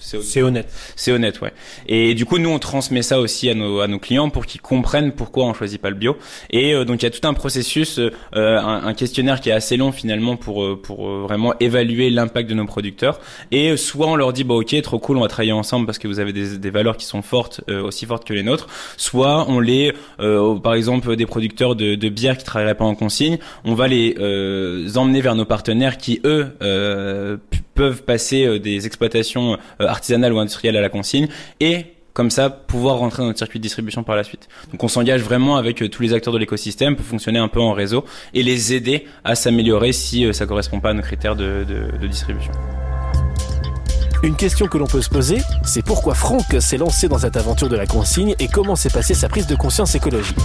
c'est 0.00 0.42
honnête. 0.42 0.72
C'est 0.96 1.12
honnête 1.12 1.40
ouais. 1.42 1.52
Et 1.86 2.14
du 2.14 2.24
coup 2.24 2.38
nous 2.38 2.48
on 2.48 2.58
transmet 2.58 3.02
ça 3.02 3.20
aussi 3.20 3.50
à 3.50 3.54
nos 3.54 3.80
à 3.80 3.88
nos 3.88 3.98
clients 3.98 4.30
pour 4.30 4.46
qu'ils 4.46 4.62
comprennent 4.62 5.12
pourquoi 5.12 5.44
on 5.44 5.52
choisit 5.52 5.80
pas 5.80 5.90
le 5.90 5.96
bio. 5.96 6.16
Et 6.48 6.74
euh, 6.74 6.84
donc 6.84 7.02
il 7.02 7.04
y 7.04 7.08
a 7.08 7.10
tout 7.10 7.26
un 7.28 7.34
processus 7.34 8.00
un, 8.32 8.82
un, 8.86 8.94
questionnaire 8.94 9.40
qui 9.40 9.50
est 9.50 9.52
assez 9.52 9.76
long 9.76 9.92
finalement 9.92 10.36
pour 10.36 10.80
pour 10.80 11.08
vraiment 11.08 11.52
évaluer 11.60 12.08
l'impact 12.08 12.48
de 12.48 12.54
nos 12.54 12.66
producteurs. 12.66 13.20
Et 13.50 13.76
soit 13.76 14.06
on 14.06 14.16
leur 14.16 14.32
dit 14.32 14.44
bah 14.44 14.54
ok 14.54 14.80
trop 14.80 14.98
cool 14.98 15.18
on 15.18 15.20
va 15.20 15.28
travailler 15.28 15.52
ensemble 15.52 15.84
parce 15.84 15.98
que 15.98 16.08
vous 16.08 16.20
avez 16.20 16.32
des, 16.32 16.56
des 16.56 16.70
valeurs 16.70 16.96
qui 16.96 17.04
sont 17.04 17.20
fortes 17.20 17.60
aussi 17.68 18.06
fortes 18.06 18.26
que 18.26 18.32
les 18.32 18.42
nôtres. 18.42 18.66
soit 18.96 19.09
on 19.14 19.60
les, 19.60 19.92
euh, 20.20 20.56
par 20.56 20.74
exemple 20.74 21.16
des 21.16 21.26
producteurs 21.26 21.76
de, 21.76 22.08
bière 22.08 22.36
qui 22.36 22.44
travailleraient 22.44 22.74
pas 22.74 22.84
en 22.84 22.94
consigne, 22.94 23.38
on 23.64 23.74
va 23.74 23.88
les 23.88 24.16
euh, 24.18 24.88
emmener 24.96 25.20
vers 25.20 25.34
nos 25.34 25.44
partenaires 25.44 25.96
qui 25.96 26.20
eux 26.24 26.48
euh, 26.62 27.36
peuvent 27.74 28.02
passer 28.02 28.58
des 28.58 28.86
exploitations 28.86 29.56
artisanales 29.78 30.32
ou 30.32 30.38
industrielles 30.38 30.76
à 30.76 30.80
la 30.80 30.88
consigne 30.88 31.28
et 31.60 31.86
comme 32.12 32.30
ça 32.30 32.50
pouvoir 32.50 32.98
rentrer 32.98 33.22
dans 33.22 33.28
notre 33.28 33.38
circuit 33.38 33.60
de 33.60 33.62
distribution 33.62 34.02
par 34.02 34.16
la 34.16 34.24
suite. 34.24 34.48
Donc 34.72 34.82
on 34.82 34.88
s'engage 34.88 35.22
vraiment 35.22 35.56
avec 35.56 35.88
tous 35.90 36.02
les 36.02 36.12
acteurs 36.12 36.34
de 36.34 36.38
l'écosystème 36.38 36.96
pour 36.96 37.06
fonctionner 37.06 37.38
un 37.38 37.48
peu 37.48 37.60
en 37.60 37.72
réseau 37.72 38.04
et 38.34 38.42
les 38.42 38.74
aider 38.74 39.06
à 39.24 39.36
s'améliorer 39.36 39.92
si 39.92 40.32
ça 40.34 40.46
correspond 40.46 40.80
pas 40.80 40.90
à 40.90 40.94
nos 40.94 41.02
critères 41.02 41.36
de 41.36 41.64
distribution. 42.06 42.52
Une 44.22 44.36
question 44.36 44.66
que 44.66 44.76
l'on 44.76 44.86
peut 44.86 45.00
se 45.00 45.08
poser, 45.08 45.38
c'est 45.64 45.82
pourquoi 45.82 46.14
Franck 46.14 46.44
s'est 46.60 46.76
lancé 46.76 47.08
dans 47.08 47.18
cette 47.18 47.38
aventure 47.38 47.70
de 47.70 47.76
la 47.76 47.86
consigne 47.86 48.34
et 48.38 48.48
comment 48.48 48.76
s'est 48.76 48.90
passée 48.90 49.14
sa 49.14 49.30
prise 49.30 49.46
de 49.46 49.54
conscience 49.54 49.94
écologique. 49.94 50.36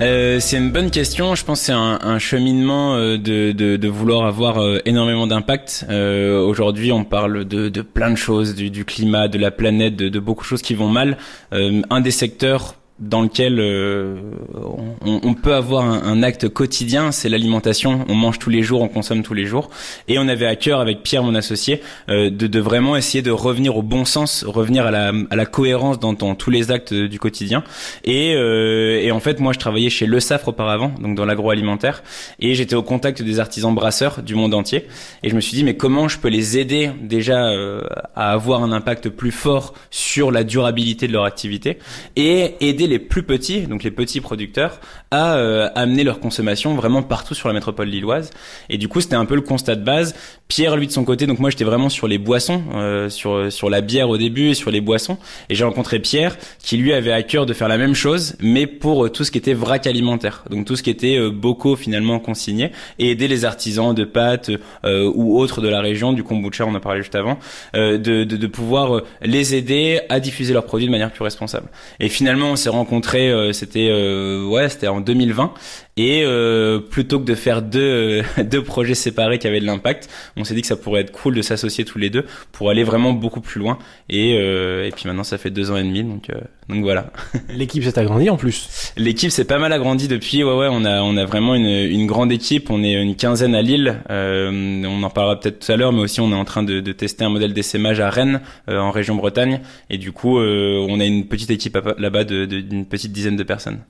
Euh, 0.00 0.38
c'est 0.38 0.58
une 0.58 0.70
bonne 0.70 0.90
question. 0.90 1.34
Je 1.34 1.44
pense 1.44 1.60
que 1.60 1.66
c'est 1.66 1.72
un, 1.72 2.18
cheminement 2.20 2.94
euh, 2.94 3.18
de, 3.18 3.88
vouloir 3.88 4.26
avoir 4.26 4.58
euh, 4.58 4.78
énormément 4.84 5.26
d'impact. 5.26 5.86
Aujourd'hui, 5.90 6.92
on 6.92 7.04
parle 7.04 7.44
de, 7.44 7.82
plein 7.82 8.10
de 8.10 8.16
choses, 8.16 8.54
du, 8.54 8.70
du, 8.70 8.84
climat, 8.84 9.26
de 9.26 9.38
la 9.38 9.50
planète, 9.50 9.96
de, 9.96 10.18
beaucoup 10.20 10.42
de 10.42 10.48
choses 10.48 10.62
qui 10.62 10.74
vont 10.74 10.88
mal. 10.88 11.18
un 11.50 12.00
des 12.00 12.10
secteurs 12.12 12.76
dans 13.02 13.22
lequel 13.22 13.58
euh, 13.58 14.14
on, 15.04 15.20
on, 15.24 15.34
peut 15.34 15.54
avoir 15.54 15.84
un, 15.84 16.02
un 16.04 16.22
acte 16.22 16.48
quotidien, 16.48 17.10
c'est 17.10 17.28
l'alimentation. 17.28 18.04
On 18.08 18.14
mange 18.14 18.38
tous 18.38 18.48
les 18.48 18.62
jours, 18.62 18.80
on 18.80 18.88
consomme 18.88 19.24
tous 19.24 19.34
les 19.34 19.44
jours, 19.44 19.70
et 20.06 20.18
on 20.20 20.28
avait 20.28 20.46
à 20.46 20.54
cœur 20.54 20.78
avec 20.80 21.02
Pierre, 21.02 21.24
mon 21.24 21.34
associé, 21.34 21.82
euh, 22.08 22.30
de, 22.30 22.46
de, 22.46 22.60
vraiment 22.60 22.96
essayer 22.96 23.20
de 23.20 23.32
revenir 23.32 23.76
au 23.76 23.82
bon 23.82 24.04
sens, 24.04 24.44
revenir 24.44 24.86
à 24.86 24.92
la, 24.92 25.12
à 25.30 25.36
la 25.36 25.46
cohérence 25.46 25.98
dans, 25.98 26.12
dans, 26.12 26.36
tous 26.36 26.50
les 26.50 26.70
actes 26.70 26.94
du 26.94 27.18
quotidien. 27.18 27.64
Et, 28.04 28.34
euh, 28.36 29.00
et, 29.00 29.10
en 29.10 29.18
fait, 29.18 29.40
moi, 29.40 29.52
je 29.52 29.58
travaillais 29.58 29.90
chez 29.90 30.06
Le 30.06 30.20
Safre 30.20 30.48
auparavant, 30.48 30.92
donc 31.00 31.16
dans 31.16 31.24
l'agroalimentaire, 31.24 32.04
et 32.38 32.54
j'étais 32.54 32.76
au 32.76 32.84
contact 32.84 33.20
des 33.20 33.40
artisans 33.40 33.74
brasseurs 33.74 34.22
du 34.22 34.36
monde 34.36 34.54
entier. 34.54 34.86
Et 35.24 35.28
je 35.28 35.34
me 35.34 35.40
suis 35.40 35.56
dit, 35.56 35.64
mais 35.64 35.76
comment 35.76 36.06
je 36.06 36.18
peux 36.18 36.28
les 36.28 36.56
aider 36.56 36.90
déjà 37.02 37.50
à 38.14 38.32
avoir 38.32 38.62
un 38.62 38.70
impact 38.70 39.08
plus 39.08 39.32
fort 39.32 39.74
sur 39.90 40.30
la 40.30 40.44
durabilité 40.44 41.08
de 41.08 41.12
leur 41.12 41.24
activité 41.24 41.78
et 42.14 42.54
aider 42.60 42.86
plus 42.98 43.22
petits, 43.22 43.62
donc 43.62 43.82
les 43.82 43.90
petits 43.90 44.20
producteurs, 44.20 44.80
à 45.10 45.36
euh, 45.36 45.68
amener 45.74 46.04
leur 46.04 46.20
consommation 46.20 46.74
vraiment 46.74 47.02
partout 47.02 47.34
sur 47.34 47.48
la 47.48 47.54
métropole 47.54 47.88
lilloise. 47.88 48.30
Et 48.68 48.78
du 48.78 48.88
coup, 48.88 49.00
c'était 49.00 49.16
un 49.16 49.24
peu 49.24 49.34
le 49.34 49.40
constat 49.40 49.76
de 49.76 49.84
base. 49.84 50.14
Pierre, 50.48 50.76
lui 50.76 50.86
de 50.86 50.92
son 50.92 51.04
côté, 51.04 51.26
donc 51.26 51.38
moi 51.38 51.50
j'étais 51.50 51.64
vraiment 51.64 51.88
sur 51.88 52.06
les 52.06 52.18
boissons, 52.18 52.62
euh, 52.74 53.08
sur 53.08 53.50
sur 53.50 53.70
la 53.70 53.80
bière 53.80 54.10
au 54.10 54.18
début 54.18 54.48
et 54.50 54.54
sur 54.54 54.70
les 54.70 54.80
boissons. 54.80 55.16
Et 55.48 55.54
j'ai 55.54 55.64
rencontré 55.64 55.98
Pierre 55.98 56.36
qui 56.58 56.76
lui 56.76 56.92
avait 56.92 57.12
à 57.12 57.22
cœur 57.22 57.46
de 57.46 57.54
faire 57.54 57.68
la 57.68 57.78
même 57.78 57.94
chose, 57.94 58.36
mais 58.40 58.66
pour 58.66 59.10
tout 59.10 59.24
ce 59.24 59.30
qui 59.30 59.38
était 59.38 59.54
vrac 59.54 59.86
alimentaire, 59.86 60.44
donc 60.50 60.66
tout 60.66 60.76
ce 60.76 60.82
qui 60.82 60.90
était 60.90 61.18
bocaux 61.30 61.76
finalement 61.76 62.18
consignés 62.18 62.72
et 62.98 63.10
aider 63.10 63.28
les 63.28 63.44
artisans 63.44 63.94
de 63.94 64.04
pâtes 64.04 64.50
ou 64.84 65.38
autres 65.38 65.60
de 65.62 65.68
la 65.68 65.80
région, 65.80 66.12
du 66.12 66.22
kombucha, 66.22 66.66
on 66.66 66.74
en 66.74 66.80
parlait 66.80 67.00
juste 67.00 67.14
avant, 67.14 67.38
de, 67.74 67.96
de, 67.96 68.24
de 68.24 68.46
pouvoir 68.46 69.02
les 69.22 69.54
aider 69.54 70.00
à 70.08 70.20
diffuser 70.20 70.52
leurs 70.52 70.66
produits 70.66 70.86
de 70.86 70.90
manière 70.90 71.10
plus 71.10 71.24
responsable. 71.24 71.68
Et 71.98 72.08
finalement, 72.08 72.50
on 72.52 72.56
s'est 72.56 72.68
rencontrés, 72.72 73.30
euh, 73.30 73.52
c'était 73.52 73.88
euh, 73.90 74.44
ouais, 74.46 74.68
c'était 74.68 74.88
en 74.88 75.00
2020 75.00 75.54
et 75.98 76.22
euh, 76.24 76.78
plutôt 76.78 77.20
que 77.20 77.24
de 77.24 77.34
faire 77.34 77.60
deux, 77.60 78.22
deux 78.44 78.62
projets 78.62 78.94
séparés 78.94 79.38
qui 79.38 79.46
avaient 79.46 79.60
de 79.60 79.66
l'impact, 79.66 80.08
on 80.36 80.44
s'est 80.44 80.54
dit 80.54 80.62
que 80.62 80.66
ça 80.66 80.76
pourrait 80.76 81.02
être 81.02 81.12
cool 81.12 81.34
de 81.34 81.42
s'associer 81.42 81.84
tous 81.84 81.98
les 81.98 82.08
deux 82.08 82.24
pour 82.50 82.70
aller 82.70 82.82
vraiment 82.82 83.12
beaucoup 83.12 83.42
plus 83.42 83.60
loin. 83.60 83.78
Et, 84.08 84.38
euh, 84.38 84.86
et 84.86 84.90
puis 84.90 85.04
maintenant, 85.06 85.24
ça 85.24 85.36
fait 85.36 85.50
deux 85.50 85.70
ans 85.70 85.76
et 85.76 85.82
demi, 85.82 86.02
donc, 86.02 86.30
euh, 86.30 86.40
donc 86.70 86.82
voilà. 86.82 87.12
L'équipe 87.50 87.84
s'est 87.84 87.98
agrandie 87.98 88.30
en 88.30 88.38
plus. 88.38 88.92
L'équipe 88.96 89.30
s'est 89.30 89.44
pas 89.44 89.58
mal 89.58 89.70
agrandie 89.72 90.08
depuis. 90.08 90.42
Ouais, 90.42 90.56
ouais, 90.56 90.68
on 90.70 90.84
a, 90.86 91.02
on 91.02 91.16
a 91.18 91.26
vraiment 91.26 91.54
une, 91.54 91.66
une 91.66 92.06
grande 92.06 92.32
équipe. 92.32 92.70
On 92.70 92.82
est 92.82 92.94
une 92.94 93.14
quinzaine 93.14 93.54
à 93.54 93.60
Lille. 93.60 94.02
on 94.08 95.02
en 95.02 95.10
parlera 95.10 95.38
peut-être 95.38 95.66
tout 95.66 95.72
à 95.72 95.76
l'heure, 95.76 95.92
mais 95.92 96.00
aussi 96.00 96.22
on 96.22 96.30
est 96.30 96.34
en 96.34 96.46
train 96.46 96.62
de, 96.62 96.80
de 96.80 96.92
tester 96.92 97.24
un 97.24 97.30
modèle 97.30 97.52
d'essaimage 97.52 98.00
à 98.00 98.08
Rennes, 98.08 98.40
en 98.68 98.90
région 98.90 99.14
Bretagne. 99.14 99.60
Et 99.90 99.98
du 99.98 100.12
coup, 100.12 100.38
on 100.38 101.00
a 101.00 101.04
une 101.04 101.26
petite 101.26 101.50
équipe 101.50 101.78
là-bas 101.98 102.24
d'une 102.24 102.46
de, 102.46 102.84
petite 102.84 103.12
dizaine 103.12 103.36
de 103.36 103.42
personnes. 103.42 103.80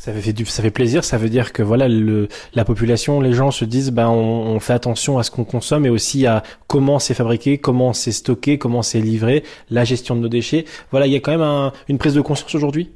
Ça 0.00 0.14
fait, 0.14 0.32
du, 0.32 0.46
ça 0.46 0.62
fait 0.62 0.70
plaisir, 0.70 1.04
ça 1.04 1.18
veut 1.18 1.28
dire 1.28 1.52
que 1.52 1.62
voilà, 1.62 1.86
le, 1.86 2.28
la 2.54 2.64
population, 2.64 3.20
les 3.20 3.34
gens 3.34 3.50
se 3.50 3.66
disent, 3.66 3.90
ben 3.90 4.08
on, 4.08 4.46
on 4.46 4.58
fait 4.58 4.72
attention 4.72 5.18
à 5.18 5.22
ce 5.22 5.30
qu'on 5.30 5.44
consomme 5.44 5.84
et 5.84 5.90
aussi 5.90 6.24
à 6.26 6.42
comment 6.68 6.98
c'est 6.98 7.12
fabriqué, 7.12 7.58
comment 7.58 7.92
c'est 7.92 8.12
stocké, 8.12 8.56
comment 8.56 8.80
c'est 8.80 9.02
livré, 9.02 9.44
la 9.68 9.84
gestion 9.84 10.16
de 10.16 10.22
nos 10.22 10.30
déchets. 10.30 10.64
Voilà, 10.90 11.06
il 11.06 11.12
y 11.12 11.16
a 11.16 11.20
quand 11.20 11.32
même 11.32 11.42
un, 11.42 11.74
une 11.90 11.98
prise 11.98 12.14
de 12.14 12.22
conscience 12.22 12.54
aujourd'hui. 12.54 12.88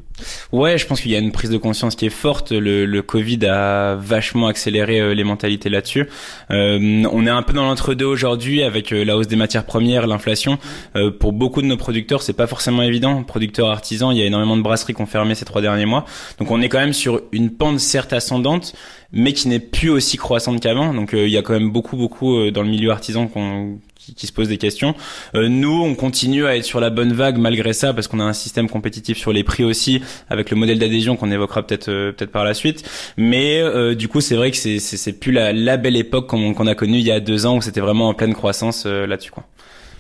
Ouais, 0.53 0.79
je 0.79 0.87
pense 0.87 1.01
qu'il 1.01 1.11
y 1.11 1.17
a 1.17 1.19
une 1.19 1.33
prise 1.33 1.51
de 1.51 1.57
conscience 1.57 1.97
qui 1.97 2.07
est 2.07 2.11
forte. 2.11 2.53
Le, 2.53 2.87
le 2.87 3.03
Covid 3.03 3.47
a 3.47 3.97
vachement 3.97 4.47
accéléré 4.47 5.01
euh, 5.01 5.15
les 5.15 5.25
mentalités 5.25 5.69
là-dessus. 5.69 6.09
Euh, 6.51 7.05
on 7.11 7.27
est 7.27 7.31
un 7.31 7.43
peu 7.43 7.53
dans 7.53 7.65
l'entre-deux 7.65 8.05
aujourd'hui 8.05 8.63
avec 8.63 8.93
euh, 8.93 9.05
la 9.05 9.17
hausse 9.17 9.27
des 9.27 9.37
matières 9.37 9.65
premières, 9.65 10.07
l'inflation. 10.07 10.59
Euh, 10.95 11.11
pour 11.11 11.33
beaucoup 11.33 11.63
de 11.63 11.67
nos 11.67 11.77
producteurs, 11.77 12.23
c'est 12.23 12.33
pas 12.33 12.47
forcément 12.47 12.83
évident. 12.83 13.25
Producteurs 13.25 13.69
artisans, 13.69 14.13
il 14.13 14.19
y 14.19 14.23
a 14.23 14.27
énormément 14.27 14.57
de 14.57 14.63
brasseries 14.63 14.95
qui 14.95 15.03
ont 15.03 15.07
fermé 15.07 15.35
ces 15.35 15.45
trois 15.45 15.63
derniers 15.63 15.87
mois. 15.87 16.05
Donc 16.39 16.51
on 16.51 16.63
est 16.63 16.69
quand 16.69 16.79
même 16.79 16.93
sur 16.93 17.21
une 17.33 17.51
pente 17.51 17.81
certes 17.81 18.13
ascendante, 18.13 18.75
mais 19.13 19.33
qui 19.33 19.49
n'est 19.49 19.59
plus 19.59 19.91
aussi 19.91 20.17
croissante 20.17 20.61
qu'avant. 20.61 20.95
Donc 20.95 21.11
il 21.13 21.29
y 21.29 21.37
a 21.37 21.43
quand 21.43 21.55
même 21.55 21.71
beaucoup, 21.71 21.97
beaucoup 21.97 22.51
dans 22.51 22.63
le 22.63 22.69
milieu 22.69 22.91
artisan 22.91 23.27
qu'on 23.27 23.79
qui, 24.17 24.27
se 24.27 24.33
posent 24.33 24.49
des 24.49 24.59
questions. 24.59 24.95
Euh, 25.35 25.49
nous, 25.49 25.83
on 25.83 25.95
continue 25.95 26.47
à 26.47 26.57
être 26.57 26.65
sur 26.65 26.81
la 26.81 26.91
bonne 26.91 27.13
vague 27.13 27.39
malgré 27.39 27.73
ça 27.73 27.93
parce 27.93 28.09
qu'on 28.09 28.21
a 28.21 28.25
un 28.25 28.33
système 28.33 28.69
compétitif 28.69 29.19
sur 29.19 29.33
les 29.33 29.45
prix 29.45 29.65
aussi 29.65 30.03
avec 30.29 30.51
le 30.51 30.57
modèle 30.57 30.79
d'adhésion 30.79 31.17
qu'on 31.17 31.31
évoquera 31.31 31.67
peut-être 31.67 31.89
euh, 31.89 32.13
peut-être 32.13 32.33
par 32.33 32.45
la 32.45 32.55
suite. 32.55 32.89
Mais 33.17 33.61
euh, 33.61 33.95
du 33.95 34.09
coup, 34.09 34.21
c'est 34.21 34.37
vrai 34.37 34.51
que 34.51 34.57
c'est 34.57 34.79
c'est 34.79 35.13
plus 35.13 35.33
la, 35.33 35.53
la 35.53 35.77
belle 35.77 35.97
époque 35.97 36.27
qu'on 36.29 36.67
a 36.67 36.75
connue 36.75 36.99
il 36.99 37.07
y 37.07 37.13
a 37.13 37.21
deux 37.21 37.47
ans 37.47 37.57
où 37.57 37.63
c'était 37.63 37.81
vraiment 37.81 38.09
en 38.09 38.15
pleine 38.15 38.35
croissance 38.35 38.87
là-dessus 38.87 39.31
quoi. 39.31 39.45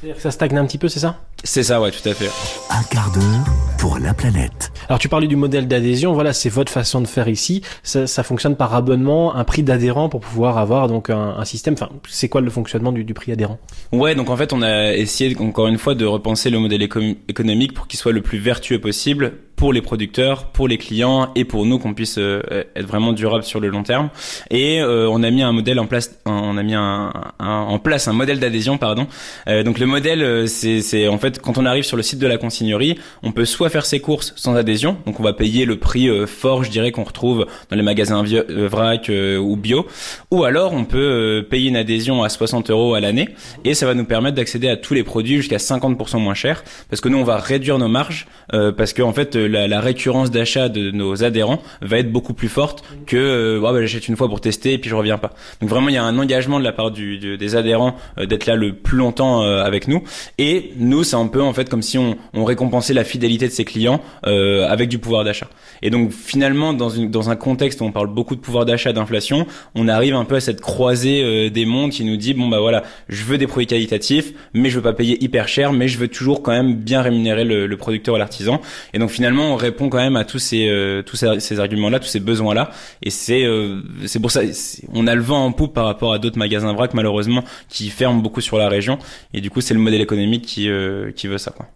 C'est-à-dire 0.00 0.16
que 0.16 0.22
ça 0.22 0.30
stagne 0.30 0.58
un 0.58 0.66
petit 0.66 0.78
peu, 0.78 0.88
c'est 0.88 1.00
ça? 1.00 1.18
C'est 1.42 1.62
ça, 1.62 1.80
ouais, 1.80 1.90
tout 1.90 2.08
à 2.08 2.14
fait. 2.14 2.30
Un 2.70 2.82
quart 2.84 3.10
d'heure 3.12 3.54
pour 3.78 3.98
la 3.98 4.14
planète. 4.14 4.72
Alors 4.88 4.98
tu 4.98 5.08
parlais 5.08 5.26
du 5.26 5.36
modèle 5.36 5.68
d'adhésion, 5.68 6.12
voilà, 6.14 6.32
c'est 6.32 6.48
votre 6.48 6.72
façon 6.72 7.00
de 7.00 7.06
faire 7.06 7.28
ici. 7.28 7.62
Ça, 7.82 8.06
ça 8.06 8.22
fonctionne 8.22 8.56
par 8.56 8.74
abonnement, 8.74 9.34
un 9.34 9.44
prix 9.44 9.62
d'adhérent 9.62 10.08
pour 10.08 10.20
pouvoir 10.20 10.56
avoir 10.56 10.88
donc 10.88 11.10
un, 11.10 11.34
un 11.36 11.44
système. 11.44 11.74
Enfin, 11.74 11.90
c'est 12.08 12.28
quoi 12.28 12.40
le 12.40 12.50
fonctionnement 12.50 12.92
du, 12.92 13.04
du, 13.04 13.12
prix 13.12 13.32
adhérent? 13.32 13.58
Ouais, 13.92 14.14
donc 14.14 14.30
en 14.30 14.36
fait, 14.36 14.52
on 14.52 14.62
a 14.62 14.94
essayé 14.94 15.36
encore 15.38 15.66
une 15.66 15.78
fois 15.78 15.94
de 15.94 16.06
repenser 16.06 16.48
le 16.48 16.58
modèle 16.58 16.82
économique 16.82 17.74
pour 17.74 17.86
qu'il 17.86 17.98
soit 17.98 18.12
le 18.12 18.22
plus 18.22 18.38
vertueux 18.38 18.80
possible 18.80 19.32
pour 19.56 19.72
les 19.72 19.82
producteurs, 19.82 20.46
pour 20.46 20.68
les 20.68 20.78
clients 20.78 21.30
et 21.34 21.44
pour 21.44 21.64
nous 21.64 21.78
qu'on 21.78 21.94
puisse 21.94 22.18
euh, 22.18 22.42
être 22.74 22.86
vraiment 22.86 23.12
durable 23.12 23.44
sur 23.44 23.60
le 23.60 23.68
long 23.68 23.82
terme. 23.82 24.10
Et 24.50 24.80
euh, 24.80 25.08
on 25.08 25.22
a 25.22 25.30
mis 25.30 25.42
un 25.42 25.52
modèle 25.52 25.78
en 25.78 25.86
place, 25.86 26.18
on 26.26 26.56
a 26.56 26.62
mis 26.62 26.74
un, 26.74 27.12
en 27.38 27.78
place 27.78 28.08
un 28.08 28.12
modèle 28.12 28.40
d'adhésion, 28.40 28.78
pardon. 28.78 29.06
Euh, 29.46 29.62
donc 29.62 29.78
le 29.78 29.86
modèle, 29.86 30.48
c'est 30.48 31.08
en 31.08 31.18
fait 31.18 31.33
quand 31.40 31.58
on 31.58 31.66
arrive 31.66 31.84
sur 31.84 31.96
le 31.96 32.02
site 32.02 32.18
de 32.18 32.26
la 32.26 32.38
consignerie, 32.38 32.98
on 33.22 33.32
peut 33.32 33.44
soit 33.44 33.68
faire 33.68 33.86
ses 33.86 34.00
courses 34.00 34.32
sans 34.36 34.54
adhésion, 34.54 34.96
donc 35.06 35.20
on 35.20 35.22
va 35.22 35.32
payer 35.32 35.64
le 35.64 35.78
prix 35.78 36.08
fort, 36.26 36.64
je 36.64 36.70
dirais 36.70 36.92
qu'on 36.92 37.04
retrouve 37.04 37.46
dans 37.70 37.76
les 37.76 37.82
magasins 37.82 38.22
vrac 38.48 39.10
ou 39.10 39.56
bio, 39.56 39.86
ou 40.30 40.44
alors 40.44 40.72
on 40.72 40.84
peut 40.84 41.46
payer 41.48 41.68
une 41.68 41.76
adhésion 41.76 42.22
à 42.22 42.28
60 42.28 42.70
euros 42.70 42.94
à 42.94 43.00
l'année 43.00 43.28
et 43.64 43.74
ça 43.74 43.86
va 43.86 43.94
nous 43.94 44.04
permettre 44.04 44.36
d'accéder 44.36 44.68
à 44.68 44.76
tous 44.76 44.94
les 44.94 45.04
produits 45.04 45.36
jusqu'à 45.36 45.58
50% 45.58 46.18
moins 46.18 46.34
cher, 46.34 46.64
parce 46.88 47.00
que 47.00 47.08
nous 47.08 47.18
on 47.18 47.24
va 47.24 47.38
réduire 47.38 47.78
nos 47.78 47.88
marges, 47.88 48.26
parce 48.50 48.92
que 48.92 49.02
en 49.02 49.12
fait 49.12 49.36
la, 49.36 49.80
récurrence 49.80 50.30
d'achat 50.30 50.68
de 50.68 50.90
nos 50.90 51.24
adhérents 51.24 51.62
va 51.82 51.98
être 51.98 52.10
beaucoup 52.10 52.34
plus 52.34 52.48
forte 52.48 52.84
que 53.06 53.16
euh, 53.16 53.60
bah, 53.60 53.72
j'achète 53.80 54.08
une 54.08 54.16
fois 54.16 54.28
pour 54.28 54.40
tester 54.40 54.74
et 54.74 54.78
puis 54.78 54.90
je 54.90 54.94
reviens 54.94 55.18
pas. 55.18 55.30
Donc 55.60 55.70
vraiment 55.70 55.88
il 55.88 55.94
y 55.94 55.98
a 55.98 56.04
un 56.04 56.18
engagement 56.18 56.58
de 56.58 56.64
la 56.64 56.72
part 56.72 56.90
des 56.90 57.56
adhérents 57.56 57.96
euh, 58.18 58.26
d'être 58.26 58.46
là 58.46 58.56
le 58.56 58.74
plus 58.74 58.96
longtemps 58.96 59.42
euh, 59.42 59.62
avec 59.62 59.88
nous 59.88 60.02
et 60.38 60.72
nous 60.76 61.04
un 61.14 61.26
peu 61.26 61.42
en 61.42 61.52
fait 61.52 61.68
comme 61.68 61.82
si 61.82 61.98
on, 61.98 62.16
récompensait 62.44 62.92
la 62.92 63.04
fidélité 63.04 63.46
de 63.46 63.52
ses 63.52 63.64
clients 63.64 64.02
euh, 64.26 64.68
avec 64.68 64.88
du 64.88 64.98
pouvoir 64.98 65.24
d'achat. 65.24 65.48
Et 65.82 65.90
donc 65.90 66.12
finalement 66.12 66.72
dans, 66.72 66.90
une, 66.90 67.10
dans 67.10 67.30
un 67.30 67.36
contexte 67.36 67.80
où 67.80 67.84
on 67.84 67.92
parle 67.92 68.08
beaucoup 68.08 68.36
de 68.36 68.40
pouvoir 68.40 68.66
d'achat 68.66 68.92
d'inflation, 68.92 69.46
on 69.74 69.88
arrive 69.88 70.14
un 70.14 70.24
peu 70.24 70.36
à 70.36 70.40
cette 70.40 70.60
croisée 70.60 71.50
des 71.50 71.64
mondes 71.64 71.90
qui 71.90 72.04
nous 72.04 72.16
dit 72.16 72.34
bon 72.34 72.48
bah 72.48 72.60
voilà 72.60 72.82
je 73.08 73.24
veux 73.24 73.38
des 73.38 73.46
produits 73.46 73.66
qualitatifs 73.66 74.32
mais 74.52 74.68
je 74.68 74.76
veux 74.76 74.82
pas 74.82 74.92
payer 74.92 75.22
hyper 75.22 75.48
cher 75.48 75.72
mais 75.72 75.88
je 75.88 75.98
veux 75.98 76.08
toujours 76.08 76.42
quand 76.42 76.52
même 76.52 76.74
bien 76.74 77.00
rémunérer 77.02 77.44
le, 77.44 77.66
le 77.66 77.76
producteur 77.76 78.16
et 78.16 78.18
l'artisan. 78.18 78.60
Et 78.92 78.98
donc 78.98 79.10
finalement 79.10 79.52
on 79.52 79.56
répond 79.56 79.88
quand 79.88 79.98
même 79.98 80.16
à 80.16 80.24
tous 80.24 80.38
ces 80.38 80.68
euh, 80.68 81.02
tous 81.02 81.16
ces, 81.16 81.60
arguments-là, 81.60 81.98
tous 81.98 82.08
ces 82.08 82.20
besoins-là, 82.20 82.70
et 83.02 83.10
c'est 83.10 83.44
euh, 83.44 83.80
c'est 84.06 84.20
pour 84.20 84.30
ça 84.30 84.40
on 84.92 85.06
a 85.06 85.14
le 85.14 85.22
vent 85.22 85.44
en 85.44 85.52
poupe 85.52 85.74
par 85.74 85.86
rapport 85.86 86.12
à 86.12 86.18
d'autres 86.18 86.38
magasins 86.38 86.72
vrac 86.72 86.94
malheureusement 86.94 87.44
qui 87.68 87.88
ferment 87.90 88.20
beaucoup 88.20 88.40
sur 88.40 88.58
la 88.58 88.68
région, 88.68 88.98
et 89.32 89.40
du 89.40 89.50
coup 89.50 89.60
c'est 89.60 89.74
le 89.74 89.80
modèle 89.80 90.00
économique 90.00 90.44
qui 90.44 90.68
euh, 91.04 91.12
qui 91.12 91.28
veut 91.28 91.38
ça 91.38 91.50
quoi 91.50 91.66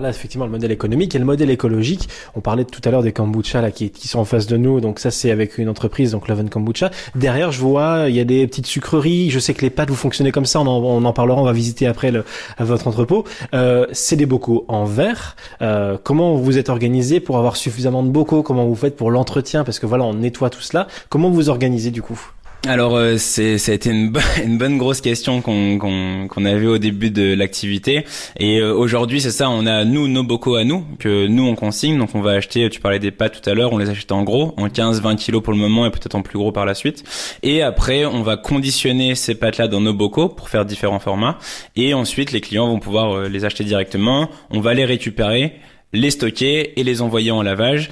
là, 0.00 0.10
effectivement, 0.10 0.46
le 0.46 0.50
modèle 0.50 0.70
économique 0.70 1.14
et 1.14 1.18
le 1.18 1.24
modèle 1.24 1.50
écologique. 1.50 2.08
On 2.34 2.40
parlait 2.40 2.64
tout 2.64 2.80
à 2.84 2.90
l'heure 2.90 3.02
des 3.02 3.12
kombucha 3.12 3.60
là 3.60 3.70
qui, 3.70 3.90
sont 4.08 4.18
en 4.18 4.24
face 4.24 4.46
de 4.46 4.56
nous. 4.56 4.80
Donc 4.80 4.98
ça, 4.98 5.10
c'est 5.10 5.30
avec 5.30 5.58
une 5.58 5.68
entreprise, 5.68 6.12
donc 6.12 6.28
Loven 6.28 6.48
Kombucha. 6.48 6.90
Derrière, 7.14 7.52
je 7.52 7.60
vois, 7.60 8.06
il 8.08 8.14
y 8.14 8.20
a 8.20 8.24
des 8.24 8.46
petites 8.46 8.66
sucreries. 8.66 9.30
Je 9.30 9.38
sais 9.38 9.54
que 9.54 9.62
les 9.62 9.70
pâtes 9.70 9.90
vous 9.90 9.96
fonctionnez 9.96 10.32
comme 10.32 10.46
ça. 10.46 10.60
On 10.60 11.04
en, 11.04 11.12
parlera. 11.12 11.40
On 11.40 11.44
va 11.44 11.52
visiter 11.52 11.86
après 11.86 12.12
votre 12.58 12.88
entrepôt. 12.88 13.24
Euh, 13.54 13.86
c'est 13.92 14.16
des 14.16 14.26
bocaux 14.26 14.64
en 14.68 14.84
verre. 14.84 15.36
Euh, 15.62 15.98
comment 16.02 16.36
vous 16.36 16.58
êtes 16.58 16.68
organisé 16.68 17.20
pour 17.20 17.38
avoir 17.38 17.56
suffisamment 17.56 18.02
de 18.02 18.10
bocaux? 18.10 18.42
Comment 18.42 18.66
vous 18.66 18.76
faites 18.76 18.96
pour 18.96 19.10
l'entretien? 19.10 19.64
Parce 19.64 19.78
que 19.78 19.86
voilà, 19.86 20.04
on 20.04 20.14
nettoie 20.14 20.50
tout 20.50 20.60
cela. 20.60 20.86
Comment 21.08 21.30
vous 21.30 21.48
organisez 21.48 21.90
du 21.90 22.02
coup? 22.02 22.32
Alors 22.68 22.96
euh, 22.96 23.16
c'est 23.16 23.56
ça 23.56 23.72
une, 23.90 24.10
bonne 24.10 24.76
grosse 24.76 25.00
question 25.00 25.40
qu'on 25.40 25.78
qu'on 25.78 26.44
avait 26.44 26.66
au 26.66 26.78
début 26.78 27.10
de 27.10 27.34
l'activité. 27.34 28.04
Et 28.38 28.58
euh, 28.58 28.74
aujourd'hui 28.74 29.20
c'est 29.20 29.30
ça 29.30 29.48
on 29.48 29.66
a 29.66 29.84
nous 29.84 30.06
nos 30.06 30.22
bocaux 30.22 30.56
à 30.56 30.64
nous 30.64 30.84
que 30.98 31.26
nous 31.26 31.44
on 31.44 31.54
consigne. 31.54 31.98
Donc 31.98 32.10
on 32.14 32.20
va 32.20 32.32
acheter 32.32 32.68
tu 32.68 32.80
parlais 32.80 32.98
des 32.98 33.10
pâtes 33.10 33.40
tout 33.40 33.50
à 33.50 33.54
l'heure 33.54 33.72
on 33.72 33.78
les 33.78 33.88
achète 33.88 34.12
en 34.12 34.22
gros 34.22 34.54
en 34.58 34.68
15 34.68 35.00
20 35.00 35.16
kilos 35.16 35.42
pour 35.42 35.52
le 35.52 35.58
moment 35.58 35.86
et 35.86 35.90
peut-être 35.90 36.14
en 36.14 36.22
plus 36.22 36.38
gros 36.38 36.52
par 36.52 36.66
la 36.66 36.74
suite. 36.74 37.04
Et 37.42 37.62
après 37.62 38.04
on 38.04 38.22
va 38.22 38.36
conditionner 38.36 39.14
ces 39.14 39.34
pâtes 39.34 39.56
là 39.56 39.66
dans 39.66 39.80
nos 39.80 39.94
bocaux 39.94 40.28
pour 40.28 40.48
faire 40.48 40.64
différents 40.64 41.00
formats. 41.00 41.38
Et 41.74 41.94
ensuite 41.94 42.32
les 42.32 42.40
clients 42.40 42.68
vont 42.68 42.80
pouvoir 42.80 43.12
euh, 43.12 43.28
les 43.28 43.44
acheter 43.44 43.64
directement. 43.64 44.28
On 44.50 44.60
va 44.60 44.74
les 44.74 44.84
récupérer 44.84 45.54
les 45.94 46.10
stocker 46.10 46.78
et 46.78 46.84
les 46.84 47.00
envoyer 47.00 47.30
en 47.30 47.42
lavage 47.42 47.88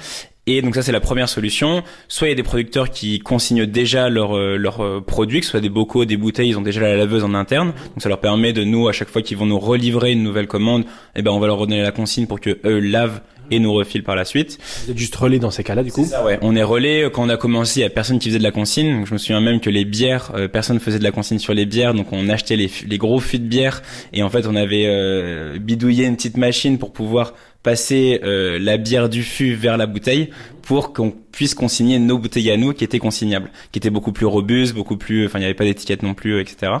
et 0.47 0.61
donc 0.61 0.75
ça 0.75 0.81
c'est 0.81 0.91
la 0.91 0.99
première 0.99 1.29
solution. 1.29 1.83
Soit 2.07 2.27
il 2.27 2.29
y 2.31 2.33
a 2.33 2.35
des 2.35 2.43
producteurs 2.43 2.89
qui 2.89 3.19
consignent 3.19 3.65
déjà 3.65 4.09
leurs 4.09 4.35
leur 4.57 4.81
euh, 4.81 4.97
euh, 4.97 5.01
produits, 5.01 5.41
que 5.41 5.45
ce 5.45 5.51
soit 5.51 5.61
des 5.61 5.69
bocaux, 5.69 6.05
des 6.05 6.17
bouteilles, 6.17 6.49
ils 6.49 6.57
ont 6.57 6.61
déjà 6.61 6.81
la 6.81 6.95
laveuse 6.95 7.23
en 7.23 7.33
interne. 7.33 7.67
Donc 7.69 8.01
ça 8.01 8.09
leur 8.09 8.19
permet 8.19 8.53
de 8.53 8.63
nous 8.63 8.87
à 8.87 8.93
chaque 8.93 9.09
fois 9.09 9.21
qu'ils 9.21 9.37
vont 9.37 9.45
nous 9.45 9.59
relivrer 9.59 10.13
une 10.13 10.23
nouvelle 10.23 10.47
commande, 10.47 10.85
eh 11.15 11.21
ben 11.21 11.31
on 11.31 11.39
va 11.39 11.47
leur 11.47 11.57
redonner 11.57 11.81
la 11.81 11.91
consigne 11.91 12.25
pour 12.25 12.39
que 12.39 12.57
eux 12.65 12.79
lavent 12.79 13.21
et 13.49 13.59
nous 13.59 13.73
refilent 13.73 14.03
par 14.03 14.15
la 14.15 14.25
suite. 14.25 14.57
Vous 14.85 14.91
êtes 14.91 14.97
juste 14.97 15.15
relais 15.15 15.39
dans 15.39 15.51
ces 15.51 15.63
cas-là 15.63 15.83
du 15.83 15.91
coup 15.91 16.05
ça, 16.05 16.23
ouais. 16.23 16.37
On 16.41 16.55
est 16.55 16.63
relais. 16.63 17.09
Quand 17.13 17.23
on 17.23 17.29
a 17.29 17.37
commencé, 17.37 17.79
il 17.79 17.83
y 17.83 17.85
a 17.85 17.89
personne 17.89 18.19
qui 18.19 18.27
faisait 18.27 18.39
de 18.39 18.43
la 18.43 18.51
consigne. 18.51 18.97
Donc, 18.97 19.07
je 19.07 19.13
me 19.13 19.17
souviens 19.17 19.39
même 19.39 19.61
que 19.61 19.69
les 19.69 19.85
bières, 19.85 20.31
euh, 20.35 20.47
personne 20.47 20.79
faisait 20.79 20.99
de 20.99 21.03
la 21.03 21.11
consigne 21.11 21.39
sur 21.39 21.53
les 21.53 21.65
bières. 21.65 21.93
Donc 21.93 22.07
on 22.11 22.29
achetait 22.29 22.55
les, 22.55 22.69
les 22.85 22.97
gros 22.97 23.19
fûts 23.19 23.39
de 23.39 23.47
bière 23.47 23.81
et 24.13 24.23
en 24.23 24.29
fait 24.29 24.47
on 24.47 24.55
avait 24.55 25.57
bidouillé 25.59 26.05
une 26.05 26.15
petite 26.15 26.37
machine 26.37 26.77
pour 26.77 26.91
pouvoir 26.91 27.33
passer 27.63 28.21
euh, 28.23 28.57
la 28.59 28.77
bière 28.77 29.09
du 29.09 29.23
fût 29.23 29.53
vers 29.53 29.77
la 29.77 29.85
bouteille 29.85 30.29
pour 30.67 30.91
qu'on 30.91 31.13
puisse 31.31 31.55
consigner 31.55 31.97
nos 31.97 32.17
bouteilles 32.17 32.51
à 32.51 32.57
nous 32.57 32.73
qui 32.73 32.83
étaient 32.83 32.99
consignables, 32.99 33.51
qui 33.71 33.79
étaient 33.79 33.89
beaucoup 33.89 34.11
plus 34.11 34.25
robustes, 34.25 34.75
beaucoup 34.75 34.97
plus, 34.97 35.25
enfin 35.25 35.39
il 35.39 35.41
n'y 35.41 35.45
avait 35.45 35.53
pas 35.53 35.63
d'étiquette 35.63 36.03
non 36.03 36.13
plus, 36.13 36.41
etc. 36.41 36.73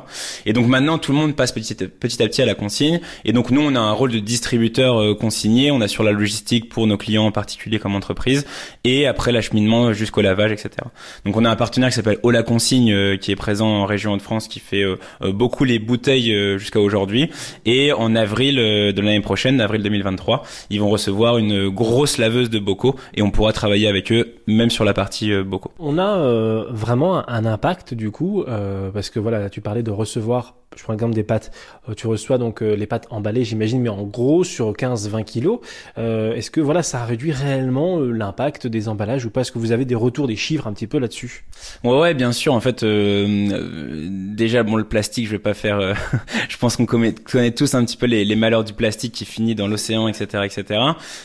Et 0.45 0.51
donc 0.51 0.67
maintenant 0.67 0.97
tout 0.97 1.13
le 1.13 1.17
monde 1.17 1.37
passe 1.37 1.53
petit, 1.53 1.73
petit 1.73 2.21
à 2.21 2.27
petit 2.27 2.41
à 2.41 2.45
la 2.45 2.53
consigne. 2.53 2.99
Et 3.23 3.31
donc 3.31 3.49
nous 3.49 3.61
on 3.61 3.75
a 3.75 3.79
un 3.79 3.93
rôle 3.93 4.11
de 4.11 4.19
distributeur 4.19 4.99
euh, 4.99 5.15
consigné, 5.15 5.71
on 5.71 5.79
assure 5.79 6.03
la 6.03 6.11
logistique 6.11 6.67
pour 6.67 6.85
nos 6.85 6.97
clients 6.97 7.27
en 7.27 7.31
particulier 7.31 7.79
comme 7.79 7.95
entreprise, 7.95 8.45
et 8.83 9.07
après 9.07 9.31
l'acheminement 9.31 9.93
jusqu'au 9.93 10.21
lavage, 10.21 10.51
etc. 10.51 10.71
Donc 11.23 11.37
on 11.37 11.45
a 11.45 11.49
un 11.49 11.55
partenaire 11.55 11.87
qui 11.87 11.95
s'appelle 11.95 12.19
Ola 12.23 12.43
Consigne 12.43 12.91
euh, 12.91 13.15
qui 13.15 13.31
est 13.31 13.37
présent 13.37 13.69
en 13.69 13.85
région 13.85 14.17
de 14.17 14.21
France, 14.21 14.49
qui 14.49 14.59
fait 14.59 14.83
euh, 14.83 14.97
beaucoup 15.31 15.63
les 15.63 15.79
bouteilles 15.79 16.57
jusqu'à 16.59 16.81
aujourd'hui. 16.81 17.29
Et 17.65 17.93
en 17.93 18.17
avril 18.17 18.57
de 18.57 19.01
l'année 19.01 19.21
prochaine, 19.21 19.61
avril 19.61 19.81
2023, 19.81 20.43
ils 20.71 20.81
vont 20.81 20.89
recevoir 20.89 21.37
une 21.37 21.69
grosse 21.69 22.17
laveuse 22.17 22.49
de 22.49 22.59
bocaux 22.59 22.97
et 23.13 23.21
on 23.21 23.31
pourra 23.31 23.53
travailler 23.53 23.76
avec 23.85 24.11
eux 24.11 24.37
même 24.47 24.69
sur 24.69 24.85
la 24.85 24.93
partie 24.93 25.31
euh, 25.31 25.43
bocaux. 25.43 25.71
On 25.77 25.97
a 25.97 26.17
euh, 26.17 26.65
vraiment 26.69 27.29
un 27.29 27.45
impact 27.45 27.93
du 27.93 28.11
coup 28.11 28.43
euh, 28.43 28.89
parce 28.91 29.09
que 29.09 29.19
voilà, 29.19 29.49
tu 29.49 29.61
parlais 29.61 29.83
de 29.83 29.91
recevoir 29.91 30.55
je 30.75 30.83
prends 30.83 30.93
l'exemple 30.93 31.15
des 31.15 31.23
pâtes. 31.23 31.51
Euh, 31.89 31.95
tu 31.95 32.05
reçois 32.05 32.37
donc 32.37 32.61
les 32.61 32.85
pâtes 32.85 33.07
emballées, 33.09 33.43
j'imagine, 33.43 33.81
mais 33.81 33.89
en 33.89 34.03
gros 34.03 34.43
sur 34.43 34.73
15-20 34.73 35.23
kilos. 35.23 35.59
Est-ce 35.95 36.51
que 36.51 36.61
voilà, 36.61 36.83
ça 36.83 37.03
réduit 37.03 37.31
réellement 37.31 37.99
l'impact 37.99 38.67
des 38.67 38.87
emballages 38.87 39.25
ou 39.25 39.31
pas? 39.31 39.41
Est-ce 39.41 39.51
que 39.51 39.57
vous 39.57 39.71
avez 39.71 39.85
des 39.85 39.95
retours, 39.95 40.27
des 40.27 40.35
chiffres 40.35 40.67
un 40.67 40.73
petit 40.73 40.85
peu 40.85 40.99
là-dessus? 40.99 41.45
Ouais, 41.83 41.97
ouais, 41.97 42.13
bien 42.13 42.31
sûr. 42.31 42.53
En 42.53 42.59
fait, 42.59 42.85
déjà, 42.85 44.61
bon, 44.61 44.75
le 44.75 44.83
plastique, 44.83 45.25
je 45.25 45.31
vais 45.31 45.39
pas 45.39 45.55
faire. 45.55 45.79
je 46.49 46.57
pense 46.57 46.75
qu'on 46.75 46.85
connaît, 46.85 47.51
tous 47.51 47.73
un 47.73 47.83
petit 47.83 47.97
peu 47.97 48.05
les, 48.05 48.23
les, 48.23 48.35
malheurs 48.35 48.63
du 48.63 48.73
plastique 48.73 49.13
qui 49.13 49.25
finit 49.25 49.55
dans 49.55 49.67
l'océan, 49.67 50.07
etc., 50.07 50.43
etc. 50.45 50.79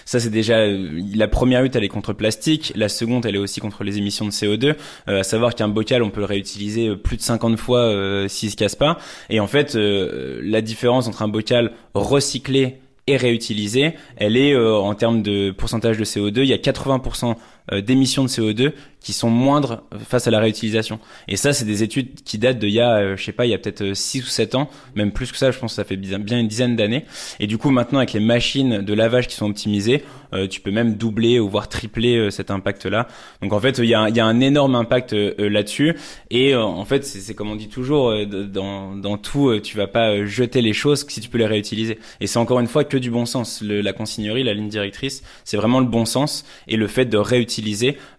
Ça, 0.06 0.18
c'est 0.18 0.30
déjà 0.30 0.66
la 0.66 1.28
première 1.28 1.60
lutte, 1.60 1.76
elle 1.76 1.84
est 1.84 1.88
contre 1.88 2.12
le 2.12 2.16
plastique. 2.16 2.32
La 2.74 2.88
seconde, 2.88 3.26
elle 3.26 3.36
est 3.36 3.38
aussi 3.38 3.60
contre 3.60 3.84
les 3.84 3.98
émissions 3.98 4.24
de 4.24 4.30
CO2. 4.30 4.74
à 5.06 5.22
savoir 5.22 5.54
qu'un 5.54 5.68
bocal, 5.68 6.02
on 6.02 6.10
peut 6.10 6.20
le 6.20 6.26
réutiliser 6.26 6.94
plus 6.96 7.16
de 7.16 7.22
50 7.22 7.56
fois 7.58 8.28
s'il 8.28 8.50
se 8.50 8.56
casse 8.56 8.74
pas. 8.74 8.98
Et 9.30 9.40
en 9.40 9.46
fait, 9.46 9.76
euh, 9.76 10.40
la 10.42 10.60
différence 10.60 11.08
entre 11.08 11.22
un 11.22 11.28
bocal 11.28 11.72
recyclé 11.94 12.78
et 13.06 13.16
réutilisé, 13.16 13.94
elle 14.16 14.36
est 14.36 14.52
euh, 14.52 14.76
en 14.76 14.94
termes 14.94 15.22
de 15.22 15.50
pourcentage 15.50 15.98
de 15.98 16.04
CO2, 16.04 16.40
il 16.40 16.46
y 16.46 16.52
a 16.52 16.56
80% 16.56 17.30
euh, 17.30 17.34
d'émissions 17.70 18.24
de 18.24 18.28
CO2 18.28 18.72
qui 19.02 19.12
sont 19.12 19.30
moindres 19.30 19.82
face 20.08 20.26
à 20.26 20.30
la 20.30 20.38
réutilisation. 20.38 20.98
Et 21.28 21.36
ça, 21.36 21.52
c'est 21.52 21.64
des 21.64 21.82
études 21.82 22.22
qui 22.24 22.38
datent 22.38 22.58
de 22.58 22.68
il 22.68 22.74
y 22.74 22.80
a, 22.80 22.96
euh, 22.96 23.16
je 23.16 23.24
sais 23.24 23.32
pas, 23.32 23.46
il 23.46 23.50
y 23.50 23.54
a 23.54 23.58
peut-être 23.58 23.94
6 23.94 24.20
euh, 24.20 24.22
ou 24.22 24.26
7 24.26 24.54
ans, 24.54 24.70
même 24.94 25.12
plus 25.12 25.32
que 25.32 25.38
ça, 25.38 25.50
je 25.50 25.58
pense 25.58 25.72
que 25.72 25.76
ça 25.76 25.84
fait 25.84 25.96
bien, 25.96 26.38
une 26.38 26.48
dizaine 26.48 26.76
d'années. 26.76 27.04
Et 27.40 27.46
du 27.46 27.58
coup, 27.58 27.70
maintenant, 27.70 27.98
avec 27.98 28.12
les 28.12 28.20
machines 28.20 28.80
de 28.80 28.94
lavage 28.94 29.28
qui 29.28 29.34
sont 29.34 29.46
optimisées, 29.46 30.04
tu 30.48 30.62
peux 30.62 30.70
même 30.70 30.94
doubler 30.94 31.38
ou 31.38 31.50
voire 31.50 31.68
tripler 31.68 32.30
cet 32.30 32.50
impact-là. 32.50 33.06
Donc 33.42 33.52
en 33.52 33.60
fait, 33.60 33.76
il 33.76 33.84
y 33.84 33.94
a, 33.94 34.00
un 34.00 34.40
énorme 34.40 34.74
impact 34.76 35.12
là-dessus. 35.12 35.94
Et 36.30 36.56
en 36.56 36.86
fait, 36.86 37.04
c'est 37.04 37.34
comme 37.34 37.50
on 37.50 37.56
dit 37.56 37.68
toujours, 37.68 38.14
dans, 38.26 39.18
tout, 39.18 39.60
tu 39.62 39.76
vas 39.76 39.88
pas 39.88 40.24
jeter 40.24 40.62
les 40.62 40.72
choses 40.72 41.04
si 41.06 41.20
tu 41.20 41.28
peux 41.28 41.36
les 41.36 41.46
réutiliser. 41.46 41.98
Et 42.22 42.26
c'est 42.26 42.38
encore 42.38 42.60
une 42.60 42.66
fois 42.66 42.84
que 42.84 42.96
du 42.96 43.10
bon 43.10 43.26
sens. 43.26 43.60
La 43.62 43.92
consignerie, 43.92 44.42
la 44.42 44.54
ligne 44.54 44.70
directrice, 44.70 45.22
c'est 45.44 45.58
vraiment 45.58 45.80
le 45.80 45.86
bon 45.86 46.06
sens 46.06 46.46
et 46.66 46.78
le 46.78 46.86
fait 46.86 47.04
de 47.04 47.18
réutiliser. 47.18 47.51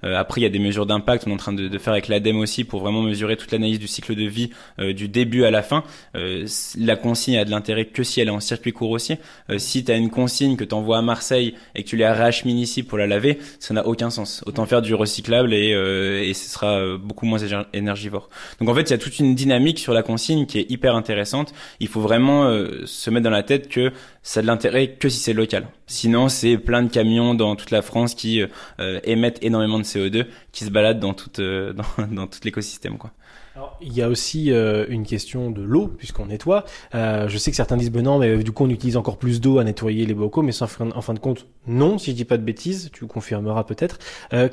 Après, 0.04 0.42
il 0.42 0.44
y 0.44 0.48
a 0.48 0.50
des 0.50 0.60
mesures 0.60 0.86
d'impact, 0.86 1.24
on 1.28 1.32
est 1.32 1.34
en 1.34 1.38
train 1.38 1.54
de, 1.54 1.78
faire 1.78 1.94
avec 1.94 2.08
l'ADEME 2.08 2.40
aussi 2.40 2.64
pour 2.64 2.82
vraiment 2.82 3.02
mesurer 3.02 3.38
toute 3.38 3.52
l'analyse 3.52 3.80
du 3.80 3.88
cycle 3.88 4.16
de 4.16 4.26
vie 4.26 4.50
euh, 4.80 4.94
du 4.94 5.08
début 5.08 5.44
à 5.44 5.52
la 5.52 5.62
fin. 5.62 5.84
Euh, 6.16 6.48
la 6.78 6.96
consigne 6.96 7.38
a 7.38 7.46
de 7.46 7.52
l'intérêt 7.52 7.86
que 7.86 8.04
si 8.04 8.22
elle 8.22 8.28
est 8.28 8.32
en 8.32 8.40
circuit 8.40 8.74
court 8.74 8.92
aussi. 8.92 9.18
Euh, 9.50 9.58
si 9.58 9.84
tu 9.84 9.92
as 9.92 9.96
une 9.96 10.10
consigne 10.10 10.56
que 10.56 10.64
tu 10.64 10.74
envoies 10.74 10.98
à 10.98 11.02
Marseille 11.02 11.56
et 11.76 11.84
que 11.84 11.90
tu 11.90 11.98
la 11.98 12.14
rachemines 12.14 12.58
ici 12.58 12.84
pour 12.84 12.98
la 12.98 13.08
laver, 13.08 13.40
ça 13.60 13.74
n'a 13.74 13.86
aucun 13.88 14.10
sens. 14.10 14.44
Autant 14.46 14.66
faire 14.66 14.82
du 14.82 14.94
recyclable 14.94 15.54
et, 15.54 15.70
et 15.70 16.34
ce 16.34 16.50
sera 16.50 16.98
beaucoup 16.98 17.26
moins 17.26 17.40
énergivore. 17.74 18.30
Donc 18.60 18.70
en 18.70 18.76
fait, 18.76 18.84
il 18.84 18.92
y 18.92 18.94
a 18.94 18.98
toute 18.98 19.20
une 19.20 19.36
dynamique 19.36 19.80
sur 19.80 19.94
la 19.94 20.04
consigne 20.04 20.46
qui 20.46 20.60
est 20.60 20.70
hyper 20.70 20.96
intéressante. 20.96 21.54
Il 21.80 21.88
faut 21.88 22.02
vraiment 22.02 22.50
se 22.86 23.10
mettre 23.10 23.24
dans 23.24 23.30
la 23.30 23.44
tête 23.44 23.70
que 23.70 23.92
ça 24.24 24.40
a 24.40 24.44
de 24.44 24.48
l'intérêt 24.48 24.94
que 24.94 25.10
si 25.10 25.20
c'est 25.20 25.34
local. 25.34 25.68
Sinon, 25.86 26.30
c'est 26.30 26.58
plein 26.58 26.82
de 26.82 26.90
camions 26.90 27.36
dans 27.36 27.56
toute 27.56 27.72
la 27.72 27.82
France 27.82 28.16
qui 28.16 28.42
euh, 28.42 29.00
émettent 29.04 29.44
énormément 29.44 29.78
de 29.78 29.84
CO2, 29.84 30.26
qui 30.54 30.64
se 30.64 30.70
baladent 30.70 31.00
dans 31.00 31.14
tout, 31.14 31.30
euh, 31.40 31.74
dans, 31.98 32.08
dans 32.08 32.28
tout 32.28 32.40
l'écosystème, 32.44 32.98
quoi. 32.98 33.12
Alors, 33.56 33.78
il 33.84 33.94
y 33.94 34.02
a 34.02 34.10
aussi 34.10 34.52
euh, 34.52 34.88
une 34.90 35.06
question 35.06 35.52
de 35.52 35.62
l'eau, 35.62 35.88
puisqu'on 35.88 36.26
nettoie. 36.26 36.66
je 36.92 37.38
sais 37.38 37.52
que 37.52 37.58
certains 37.58 37.78
disent, 37.78 37.92
ben 37.92 38.02
non, 38.02 38.18
mais 38.18 38.44
du 38.44 38.52
coup, 38.52 38.64
on 38.64 38.70
utilise 38.70 38.98
encore 38.98 39.18
plus 39.18 39.42
d'eau 39.42 39.60
à 39.60 39.64
nettoyer 39.64 40.08
les 40.08 40.16
bocaux, 40.16 40.42
mais 40.42 40.52
fin, 40.52 40.90
en 40.90 41.02
fin 41.02 41.14
de 41.14 41.20
compte, 41.20 41.46
non, 41.68 42.00
si 42.00 42.12
je 42.12 42.16
dis 42.16 42.26
pas 42.26 42.38
de 42.38 42.44
bêtises, 42.44 42.90
tu 42.92 43.06
confirmeras 43.06 43.64
peut-être, 43.64 44.00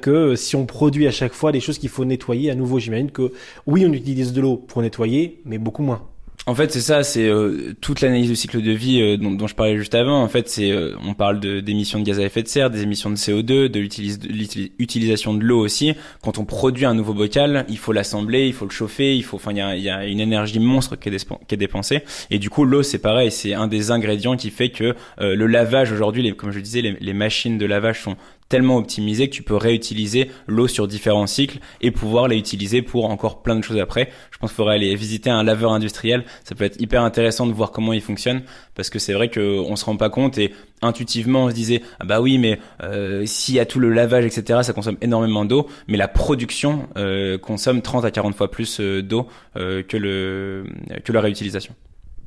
que 0.03 0.35
si 0.35 0.55
on 0.55 0.67
produit 0.67 1.07
à 1.07 1.13
chaque 1.13 1.33
fois 1.33 1.51
les 1.51 1.61
choses 1.61 1.79
qu'il 1.79 1.89
faut 1.89 2.05
nettoyer 2.05 2.51
à 2.51 2.55
nouveau, 2.55 2.79
j'imagine 2.79 3.11
que 3.11 3.33
oui, 3.67 3.87
on 3.89 3.93
utilise 3.95 4.35
de 4.35 4.43
l'eau 4.43 4.59
pour 4.59 4.83
nettoyer, 4.83 5.41
mais 5.47 5.57
beaucoup 5.57 5.83
moins. 5.83 6.10
En 6.47 6.55
fait, 6.55 6.73
c'est 6.73 6.81
ça, 6.81 7.03
c'est 7.03 7.29
euh, 7.29 7.75
toute 7.83 8.01
l'analyse 8.01 8.29
du 8.29 8.37
cycle 8.37 8.63
de 8.63 8.73
vie 8.73 9.03
euh, 9.03 9.17
dont, 9.19 9.31
dont, 9.31 9.47
je 9.47 9.55
parlais 9.55 9.77
juste 9.77 9.95
avant. 9.95 10.23
En 10.23 10.29
fait, 10.29 10.49
c'est 10.49 10.71
euh, 10.71 10.97
on 11.05 11.13
parle 11.13 11.39
de 11.39 11.61
d'émissions 11.61 11.99
de 11.99 12.05
gaz 12.05 12.19
à 12.19 12.23
effet 12.23 12.43
de 12.43 12.49
serre, 12.49 12.71
des 12.71 12.83
émissions 12.83 13.11
de 13.11 13.17
CO2, 13.17 13.69
de 13.69 13.79
l'utilisation 13.79 15.35
de 15.35 15.45
l'eau 15.45 15.61
aussi. 15.61 15.95
Quand 16.23 16.39
on 16.39 16.47
produit 16.47 16.87
un 16.87 16.95
nouveau 16.95 17.13
bocal, 17.13 17.67
il 17.69 17.77
faut 17.77 17.93
l'assembler, 17.93 18.47
il 18.47 18.55
faut 18.55 18.65
le 18.65 18.71
chauffer, 18.71 19.15
il 19.17 19.23
faut, 19.23 19.37
enfin, 19.37 19.51
il 19.53 19.59
y 19.59 19.61
a, 19.61 19.77
y 19.77 19.91
a, 19.91 20.07
une 20.07 20.21
énergie 20.21 20.61
monstre 20.61 20.97
qui 20.97 21.11
est, 21.11 21.57
dépensée. 21.57 22.03
Et 22.31 22.39
du 22.39 22.49
coup, 22.49 22.65
l'eau, 22.65 22.83
c'est 22.83 22.99
pareil, 22.99 23.31
c'est 23.31 23.53
un 23.53 23.67
des 23.67 23.91
ingrédients 23.91 24.37
qui 24.37 24.51
fait 24.51 24.71
que 24.71 24.95
le 25.19 25.47
lavage 25.47 25.93
aujourd'hui, 25.93 26.35
comme 26.35 26.53
je 26.53 26.61
disais, 26.61 26.81
les, 26.81 26.97
les 27.01 27.13
machines 27.13 27.59
de 27.59 27.67
lavage 27.67 28.03
sont 28.03 28.17
tellement 28.51 28.77
optimisé 28.77 29.31
que 29.31 29.35
tu 29.35 29.43
peux 29.43 29.57
réutiliser 29.57 30.31
l'eau 30.47 30.69
sur 30.69 30.87
différents 30.87 31.29
cycles 31.29 31.61
et 31.81 31.91
pouvoir 31.91 32.29
la 32.29 32.35
utiliser 32.35 32.83
pour 32.83 33.07
encore 33.09 33.43
plein 33.43 33.57
de 33.57 33.63
choses 33.63 33.79
après. 33.79 34.11
Je 34.31 34.39
pense 34.39 34.51
qu'il 34.51 34.57
faudrait 34.57 34.75
aller 34.75 34.95
visiter 34.97 35.31
un 35.31 35.45
laveur 35.45 35.73
industriel. 35.73 36.25
Ça 36.45 36.55
peut 36.55 36.65
être 36.65 36.79
hyper 36.81 37.03
intéressant 37.03 37.47
de 37.47 37.53
voir 37.53 37.71
comment 37.71 37.95
il 37.95 38.03
fonctionne 38.03 38.43
parce 38.75 38.91
que 38.91 38.99
c'est 38.99 39.13
vrai 39.15 39.31
qu'on 39.31 39.77
se 39.77 39.85
rend 39.85 39.97
pas 39.97 40.11
compte 40.11 40.37
et 40.37 40.53
intuitivement 40.83 41.45
on 41.45 41.51
se 41.51 41.55
disait 41.55 41.83
ah 42.01 42.05
bah 42.05 42.21
oui 42.21 42.39
mais 42.39 42.59
euh, 42.83 43.25
s'il 43.25 43.55
y 43.55 43.61
a 43.61 43.67
tout 43.67 43.79
le 43.79 43.91
lavage 43.91 44.25
etc 44.25 44.61
ça 44.63 44.73
consomme 44.73 44.97
énormément 45.03 45.45
d'eau 45.45 45.69
mais 45.87 45.99
la 45.99 46.09
production 46.09 46.89
euh, 46.97 47.39
consomme 47.39 47.83
30 47.83 48.05
à 48.05 48.11
40 48.11 48.35
fois 48.35 48.51
plus 48.51 48.81
euh, 48.81 49.03
d'eau 49.03 49.29
que 49.55 49.97
le 49.97 50.65
que 51.05 51.13
la 51.13 51.21
réutilisation. 51.21 51.75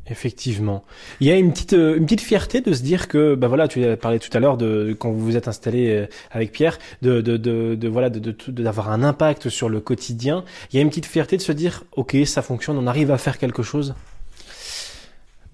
Effectivement. 0.10 0.84
Il 1.22 1.28
y 1.28 1.32
a 1.32 1.38
une 1.38 1.54
petite, 1.54 1.74
euh, 1.74 1.96
une 1.96 2.04
petite 2.04 2.22
fierté 2.22 2.60
de 2.60 2.74
se 2.74 2.82
dire 2.82 3.08
que, 3.08 3.36
bah 3.36 3.48
voilà, 3.48 3.70
tu 3.70 3.86
as 3.86 3.96
parlé 3.96 4.20
tout 4.20 4.30
à 4.36 4.42
l'heure 4.42 4.58
de, 4.58 4.94
quand 5.00 5.12
vous 5.12 5.24
vous 5.24 5.38
êtes 5.38 5.48
installé 5.48 5.90
euh, 5.92 6.08
avec 6.32 6.52
Pierre, 6.52 6.78
de, 7.02 7.22
de, 7.22 7.38
de, 7.38 7.76
de 7.76 7.88
voilà, 7.88 8.10
de, 8.10 8.36
d'avoir 8.50 8.92
un 8.92 9.02
impact 9.02 9.48
sur 9.48 9.70
le 9.70 9.80
quotidien. 9.80 10.44
Il 10.72 10.76
y 10.76 10.80
a 10.80 10.82
une 10.82 10.90
petite 10.90 11.06
fierté 11.06 11.38
de 11.38 11.42
se 11.42 11.54
dire, 11.54 11.86
ok, 11.94 12.18
ça 12.26 12.42
fonctionne, 12.42 12.78
on 12.78 12.86
arrive 12.86 13.12
à 13.12 13.18
faire 13.18 13.38
quelque 13.38 13.64
chose? 13.64 13.96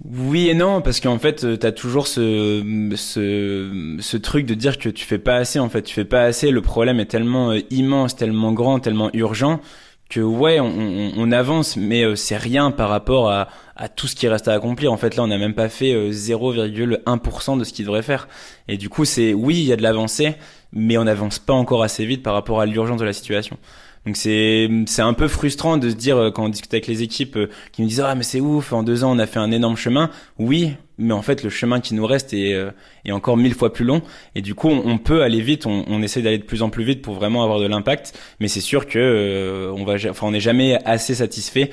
Oui 0.03 0.49
et 0.49 0.55
non, 0.55 0.81
parce 0.81 0.99
qu'en 0.99 1.19
fait, 1.19 1.43
euh, 1.43 1.55
t'as 1.55 1.71
toujours 1.71 2.07
ce, 2.07 2.63
ce, 2.95 3.97
ce 3.99 4.17
truc 4.17 4.47
de 4.47 4.55
dire 4.55 4.79
que 4.79 4.89
tu 4.89 5.05
fais 5.05 5.19
pas 5.19 5.35
assez. 5.35 5.59
En 5.59 5.69
fait, 5.69 5.83
tu 5.83 5.93
fais 5.93 6.05
pas 6.05 6.23
assez. 6.23 6.49
Le 6.49 6.61
problème 6.61 6.99
est 6.99 7.05
tellement 7.05 7.53
immense, 7.69 8.15
tellement 8.15 8.53
grand, 8.53 8.79
tellement 8.79 9.11
urgent 9.13 9.59
que 10.09 10.19
ouais, 10.19 10.59
on, 10.59 11.11
on, 11.15 11.31
avance, 11.31 11.77
mais 11.77 12.03
euh, 12.03 12.15
c'est 12.15 12.37
rien 12.37 12.71
par 12.71 12.89
rapport 12.89 13.29
à, 13.29 13.47
à, 13.75 13.89
tout 13.89 14.07
ce 14.07 14.15
qui 14.15 14.27
reste 14.27 14.47
à 14.47 14.53
accomplir. 14.53 14.91
En 14.91 14.97
fait, 14.97 15.15
là, 15.15 15.23
on 15.23 15.27
n'a 15.27 15.37
même 15.37 15.53
pas 15.53 15.69
fait 15.69 15.93
0,1% 16.09 17.53
euh, 17.53 17.59
de 17.59 17.63
ce 17.63 17.71
qu'il 17.71 17.85
devrait 17.85 18.01
faire. 18.01 18.27
Et 18.67 18.77
du 18.77 18.89
coup, 18.89 19.05
c'est 19.05 19.33
oui, 19.33 19.59
il 19.59 19.65
y 19.65 19.73
a 19.73 19.75
de 19.75 19.83
l'avancée, 19.83 20.35
mais 20.73 20.97
on 20.97 21.03
n'avance 21.03 21.39
pas 21.39 21.53
encore 21.53 21.83
assez 21.83 22.05
vite 22.05 22.23
par 22.23 22.33
rapport 22.33 22.59
à 22.59 22.65
l'urgence 22.65 22.99
de 22.99 23.05
la 23.05 23.13
situation. 23.13 23.57
Donc 24.05 24.15
c'est 24.15 24.69
c'est 24.87 25.01
un 25.01 25.13
peu 25.13 25.27
frustrant 25.27 25.77
de 25.77 25.89
se 25.89 25.95
dire 25.95 26.17
euh, 26.17 26.31
quand 26.31 26.45
on 26.45 26.49
discute 26.49 26.73
avec 26.73 26.87
les 26.87 27.03
équipes 27.03 27.35
euh, 27.35 27.49
qui 27.71 27.81
nous 27.81 27.87
disent 27.87 28.01
ah 28.01 28.15
mais 28.15 28.23
c'est 28.23 28.39
ouf 28.39 28.71
en 28.71 28.81
deux 28.81 29.03
ans 29.03 29.11
on 29.11 29.19
a 29.19 29.27
fait 29.27 29.39
un 29.39 29.51
énorme 29.51 29.75
chemin. 29.75 30.09
Oui, 30.37 30.75
mais 30.99 31.13
en 31.13 31.21
fait 31.21 31.43
le 31.43 31.49
chemin 31.49 31.79
qui 31.79 31.95
nous 31.95 32.05
reste 32.05 32.33
est, 32.33 32.53
euh, 32.53 32.71
est 33.05 33.11
encore 33.11 33.37
mille 33.37 33.55
fois 33.55 33.73
plus 33.73 33.85
long 33.85 34.01
et 34.35 34.41
du 34.41 34.53
coup 34.53 34.69
on, 34.69 34.97
peut 34.97 35.23
aller 35.23 35.41
vite. 35.41 35.65
On, 35.65 35.85
on 35.87 36.01
essaie 36.03 36.21
d'aller 36.21 36.37
de 36.37 36.43
plus 36.43 36.61
en 36.61 36.69
plus 36.69 36.83
vite 36.83 37.01
pour 37.01 37.15
vraiment 37.15 37.43
avoir 37.43 37.59
de 37.59 37.65
l'impact. 37.65 38.17
Mais 38.39 38.47
c'est 38.47 38.61
sûr 38.61 38.85
que 38.85 39.71
on 39.75 39.83
va 39.85 39.95
enfin 40.09 40.27
on 40.27 40.31
n'est 40.31 40.39
jamais 40.39 40.77
assez 40.85 41.15
satisfait 41.15 41.71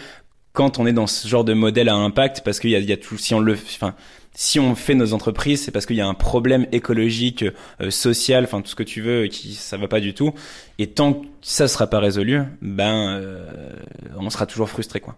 quand 0.52 0.78
on 0.78 0.86
est 0.86 0.92
dans 0.92 1.06
ce 1.06 1.28
genre 1.28 1.44
de 1.44 1.52
modèle 1.52 1.88
à 1.88 1.94
impact 1.94 2.40
parce 2.44 2.60
qu'il 2.60 2.70
y 2.70 2.76
a, 2.76 2.78
y 2.78 2.92
a 2.92 2.96
tout 2.96 3.18
si 3.18 3.34
on 3.34 3.40
le 3.40 3.52
enfin 3.54 3.94
si 4.36 4.60
on 4.60 4.74
fait 4.74 4.94
nos 4.94 5.14
entreprises, 5.14 5.62
c'est 5.64 5.70
parce 5.70 5.86
qu'il 5.86 5.96
y 5.96 6.00
a 6.02 6.06
un 6.06 6.14
problème 6.14 6.66
écologique, 6.70 7.44
euh, 7.80 7.90
social, 7.90 8.44
enfin 8.44 8.60
tout 8.60 8.68
ce 8.68 8.74
que 8.74 8.82
tu 8.82 9.00
veux, 9.00 9.28
qui 9.28 9.54
ça 9.54 9.78
va 9.78 9.88
pas 9.88 9.98
du 9.98 10.12
tout. 10.12 10.32
Et 10.78 10.88
tant 10.88 11.14
que 11.14 11.26
ça 11.40 11.68
sera 11.68 11.86
pas 11.86 12.00
résolu, 12.00 12.42
ben 12.60 13.18
euh, 13.18 13.72
on 14.18 14.28
sera 14.28 14.46
toujours 14.46 14.68
frustré 14.68 15.00
quoi. 15.00 15.16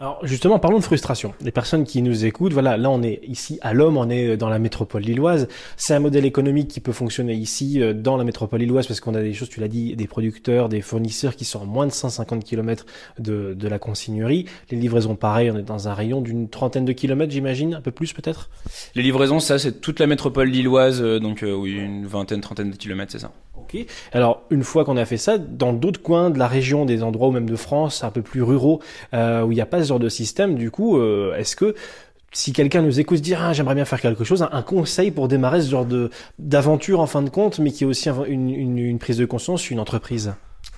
Alors 0.00 0.18
justement, 0.26 0.58
parlons 0.58 0.78
de 0.78 0.84
frustration. 0.84 1.34
Les 1.40 1.52
personnes 1.52 1.84
qui 1.84 2.02
nous 2.02 2.24
écoutent, 2.24 2.52
voilà, 2.52 2.76
là 2.76 2.90
on 2.90 3.00
est 3.02 3.20
ici 3.28 3.60
à 3.62 3.72
l'homme, 3.72 3.96
on 3.96 4.10
est 4.10 4.36
dans 4.36 4.48
la 4.48 4.58
métropole 4.58 5.02
lilloise. 5.02 5.46
C'est 5.76 5.94
un 5.94 6.00
modèle 6.00 6.24
économique 6.24 6.68
qui 6.68 6.80
peut 6.80 6.92
fonctionner 6.92 7.34
ici 7.34 7.80
euh, 7.80 7.92
dans 7.94 8.16
la 8.16 8.24
métropole 8.24 8.58
lilloise 8.58 8.88
parce 8.88 8.98
qu'on 8.98 9.14
a 9.14 9.22
des 9.22 9.32
choses, 9.32 9.48
tu 9.48 9.60
l'as 9.60 9.68
dit, 9.68 9.94
des 9.94 10.08
producteurs, 10.08 10.68
des 10.68 10.80
fournisseurs 10.80 11.36
qui 11.36 11.44
sont 11.44 11.62
à 11.62 11.64
moins 11.64 11.86
de 11.86 11.92
150 11.92 12.42
km 12.42 12.86
de, 13.20 13.54
de 13.54 13.68
la 13.68 13.78
consignerie. 13.78 14.46
Les 14.70 14.78
livraisons, 14.78 15.14
pareil, 15.14 15.50
on 15.52 15.56
est 15.56 15.62
dans 15.62 15.86
un 15.86 15.94
rayon 15.94 16.20
d'une 16.20 16.48
trentaine 16.48 16.84
de 16.84 16.92
kilomètres, 16.92 17.32
j'imagine, 17.32 17.74
un 17.74 17.80
peu 17.80 17.92
plus 17.92 18.12
peut-être? 18.12 18.50
Les 18.96 19.02
livraisons, 19.02 19.38
ça 19.38 19.60
c'est 19.60 19.80
toute 19.80 20.00
la 20.00 20.08
métropole 20.08 20.48
lilloise, 20.48 21.00
euh, 21.02 21.20
donc 21.20 21.44
euh, 21.44 21.54
oui, 21.54 21.72
une 21.72 22.06
vingtaine, 22.06 22.40
trentaine 22.40 22.72
de 22.72 22.76
kilomètres, 22.76 23.12
c'est 23.12 23.20
ça. 23.20 23.30
Ok. 23.64 23.86
Alors, 24.12 24.42
une 24.50 24.62
fois 24.62 24.84
qu'on 24.84 24.96
a 24.96 25.04
fait 25.04 25.16
ça, 25.16 25.38
dans 25.38 25.72
d'autres 25.72 26.02
coins 26.02 26.30
de 26.30 26.38
la 26.38 26.46
région, 26.46 26.84
des 26.84 27.02
endroits 27.02 27.28
ou 27.28 27.32
même 27.32 27.48
de 27.48 27.56
France, 27.56 28.04
un 28.04 28.10
peu 28.10 28.22
plus 28.22 28.42
ruraux, 28.42 28.80
euh, 29.14 29.42
où 29.42 29.52
il 29.52 29.54
n'y 29.54 29.60
a 29.60 29.66
pas 29.66 29.82
ce 29.82 29.88
genre 29.88 29.98
de 29.98 30.08
système, 30.08 30.56
du 30.56 30.70
coup, 30.70 30.98
euh, 30.98 31.34
est-ce 31.36 31.56
que 31.56 31.74
si 32.32 32.52
quelqu'un 32.52 32.82
nous 32.82 33.00
écoute 33.00 33.18
se 33.18 33.22
dire 33.22 33.40
ah, 33.42 33.52
j'aimerais 33.52 33.76
bien 33.76 33.84
faire 33.84 34.00
quelque 34.00 34.24
chose, 34.24 34.46
un, 34.50 34.62
conseil 34.62 35.10
pour 35.12 35.28
démarrer 35.28 35.62
ce 35.62 35.70
genre 35.70 35.86
de 35.86 36.10
d'aventure 36.38 37.00
en 37.00 37.06
fin 37.06 37.22
de 37.22 37.30
compte, 37.30 37.58
mais 37.58 37.70
qui 37.70 37.84
est 37.84 37.86
aussi 37.86 38.10
une, 38.26 38.98
prise 38.98 39.16
de 39.16 39.24
conscience, 39.24 39.70
une 39.70 39.80
entreprise? 39.80 40.34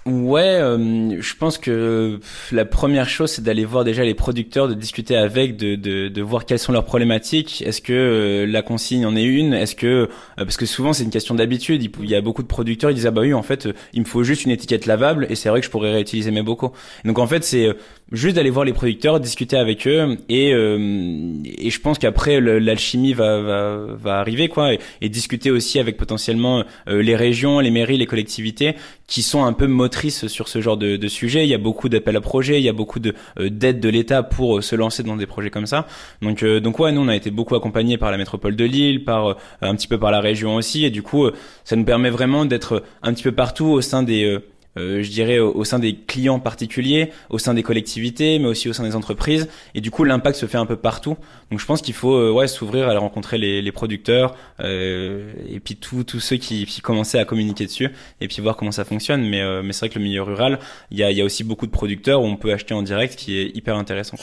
Ouais, 0.07 0.61
euh, 0.61 1.21
je 1.21 1.35
pense 1.35 1.59
que 1.59 2.21
la 2.53 2.65
première 2.65 3.09
chose 3.09 3.33
c'est 3.33 3.43
d'aller 3.43 3.65
voir 3.65 3.83
déjà 3.83 4.05
les 4.05 4.15
producteurs, 4.15 4.69
de 4.69 4.75
discuter 4.75 5.17
avec, 5.17 5.57
de, 5.57 5.75
de, 5.75 6.07
de 6.07 6.23
voir 6.23 6.45
quelles 6.47 6.61
sont 6.61 6.71
leurs 6.71 6.85
problématiques. 6.85 7.61
Est-ce 7.67 7.81
que 7.83 7.93
euh, 7.93 8.47
la 8.47 8.63
consigne 8.63 9.05
en 9.05 9.17
est 9.17 9.25
une? 9.25 9.53
Est-ce 9.53 9.75
que 9.75 9.87
euh, 9.87 10.07
parce 10.37 10.57
que 10.57 10.65
souvent 10.65 10.93
c'est 10.93 11.03
une 11.03 11.11
question 11.11 11.35
d'habitude. 11.35 11.83
Il 11.83 12.09
y 12.09 12.15
a 12.15 12.21
beaucoup 12.21 12.45
de 12.45 12.47
producteurs 12.47 12.93
ils 12.93 12.95
disent 12.95 13.07
ah 13.09 13.11
bah 13.11 13.23
oui 13.23 13.35
en 13.35 13.43
fait 13.43 13.69
il 13.95 14.01
me 14.03 14.07
faut 14.07 14.23
juste 14.23 14.45
une 14.45 14.53
étiquette 14.53 14.87
lavable 14.87 15.27
et 15.29 15.35
c'est 15.35 15.49
vrai 15.49 15.59
que 15.59 15.67
je 15.67 15.73
pourrais 15.73 15.91
réutiliser 15.91 16.31
mes 16.31 16.43
bocaux. 16.43 16.73
Donc 17.05 17.19
en 17.19 17.27
fait 17.27 17.43
c'est 17.43 17.69
juste 18.13 18.37
d'aller 18.37 18.51
voir 18.51 18.65
les 18.65 18.73
producteurs, 18.73 19.21
discuter 19.21 19.57
avec 19.57 19.87
eux 19.87 20.17
et 20.29 20.51
et 20.51 21.71
je 21.71 21.81
pense 21.81 21.99
qu'après 21.99 22.41
l'alchimie 22.41 23.13
va, 23.13 23.41
va 23.41 23.77
va 23.97 24.19
arriver 24.19 24.49
quoi 24.49 24.75
et, 24.75 25.09
discuter 25.09 25.51
aussi 25.51 25.79
avec 25.79 25.97
potentiellement 25.97 26.65
les 26.87 27.17
régions, 27.17 27.61
les 27.61 27.71
mairies, 27.71 27.97
les 27.99 28.07
collectivités 28.07 28.75
qui 29.07 29.23
sont 29.23 29.45
un 29.45 29.53
peu 29.53 29.67
motrices 29.67 30.27
sur 30.27 30.49
ce 30.49 30.61
genre 30.61 30.77
de, 30.77 30.97
de 30.97 31.09
sujet. 31.09 31.45
Il 31.45 31.49
y 31.49 31.55
a 31.55 31.59
beaucoup 31.59 31.89
d'appels 31.89 32.17
à 32.17 32.21
projets, 32.21 32.59
il 32.59 32.65
y 32.65 32.69
a 32.69 32.73
beaucoup 32.73 32.99
de 32.99 33.15
euh, 33.39 33.49
d'aides 33.51 33.81
de 33.81 33.89
l'État 33.89 34.23
pour 34.23 34.59
euh, 34.59 34.63
se 34.63 34.75
lancer 34.75 35.03
dans 35.03 35.17
des 35.17 35.27
projets 35.27 35.51
comme 35.51 35.67
ça. 35.67 35.87
Donc 36.23 36.43
euh, 36.43 36.61
donc 36.61 36.79
ouais, 36.79 36.93
nous 36.93 37.01
on 37.01 37.09
a 37.09 37.17
été 37.17 37.31
beaucoup 37.31 37.55
accompagnés 37.55 37.99
par 37.99 38.11
la 38.11 38.17
métropole 38.17 38.57
de 38.57 38.65
Lille, 38.65 39.05
par 39.05 39.37
un 39.61 39.75
petit 39.75 39.89
peu 39.89 39.99
par 39.99 40.11
la 40.11 40.21
région 40.21 40.57
aussi, 40.57 40.85
et 40.85 40.91
du 40.91 41.03
coup 41.03 41.29
ça 41.65 41.77
nous 41.77 41.85
permet 41.85 42.11
vraiment 42.11 42.45
d'être 42.45 42.83
un 43.03 43.13
petit 43.13 43.23
peu 43.23 43.33
partout 43.33 43.67
au 43.67 43.81
sein 43.81 44.03
des 44.03 44.39
euh, 44.77 45.03
je 45.03 45.11
dirais, 45.11 45.39
au, 45.39 45.65
sein 45.65 45.79
des 45.79 45.95
clients 45.95 46.39
particuliers, 46.39 47.11
au 47.31 47.39
sein 47.39 47.55
des 47.55 47.63
collectivités, 47.63 48.39
mais 48.39 48.47
aussi 48.47 48.69
au 48.69 48.73
sein 48.73 48.85
des 48.85 48.97
entreprises. 48.97 49.49
Et 49.75 49.81
du 49.81 49.91
coup, 49.91 50.05
l'impact 50.05 50.37
se 50.37 50.47
fait 50.47 50.59
un 50.59 50.67
peu 50.67 50.77
partout. 50.77 51.17
Donc, 51.51 51.61
je 51.61 51.67
pense 51.67 51.83
qu'il 51.83 51.95
faut 51.95 52.15
euh, 52.15 52.33
ouais 52.33 52.49
s'ouvrir 52.49 52.89
à 52.89 52.99
rencontrer 52.99 53.39
les, 53.39 53.63
les 53.63 53.73
producteurs 53.73 54.35
euh, 54.61 55.33
et 55.49 55.61
puis 55.61 55.77
tous 55.77 56.05
tous 56.05 56.21
ceux 56.21 56.37
qui, 56.37 56.67
qui 56.67 56.81
commençaient 56.81 57.19
à 57.19 57.25
communiquer 57.25 57.67
dessus 57.67 57.91
et 58.21 58.29
puis 58.29 58.43
voir 58.43 58.57
comment 58.57 58.73
ça 58.73 58.85
fonctionne. 58.85 59.23
Mais 59.29 59.41
euh, 59.41 59.63
mais 59.63 59.73
c'est 59.73 59.81
vrai 59.81 59.89
que 59.91 59.99
le 59.99 60.05
milieu 60.05 60.23
rural, 60.23 60.59
il 60.91 60.99
y 60.99 61.05
a, 61.05 61.11
y 61.11 61.21
a 61.21 61.25
aussi 61.25 61.45
beaucoup 61.45 61.67
de 61.67 61.71
producteurs 61.71 62.23
où 62.23 62.25
on 62.25 62.37
peut 62.37 62.53
acheter 62.53 62.75
en 62.75 62.83
direct, 62.83 63.17
qui 63.17 63.39
est 63.39 63.57
hyper 63.57 63.77
intéressant. 63.77 64.17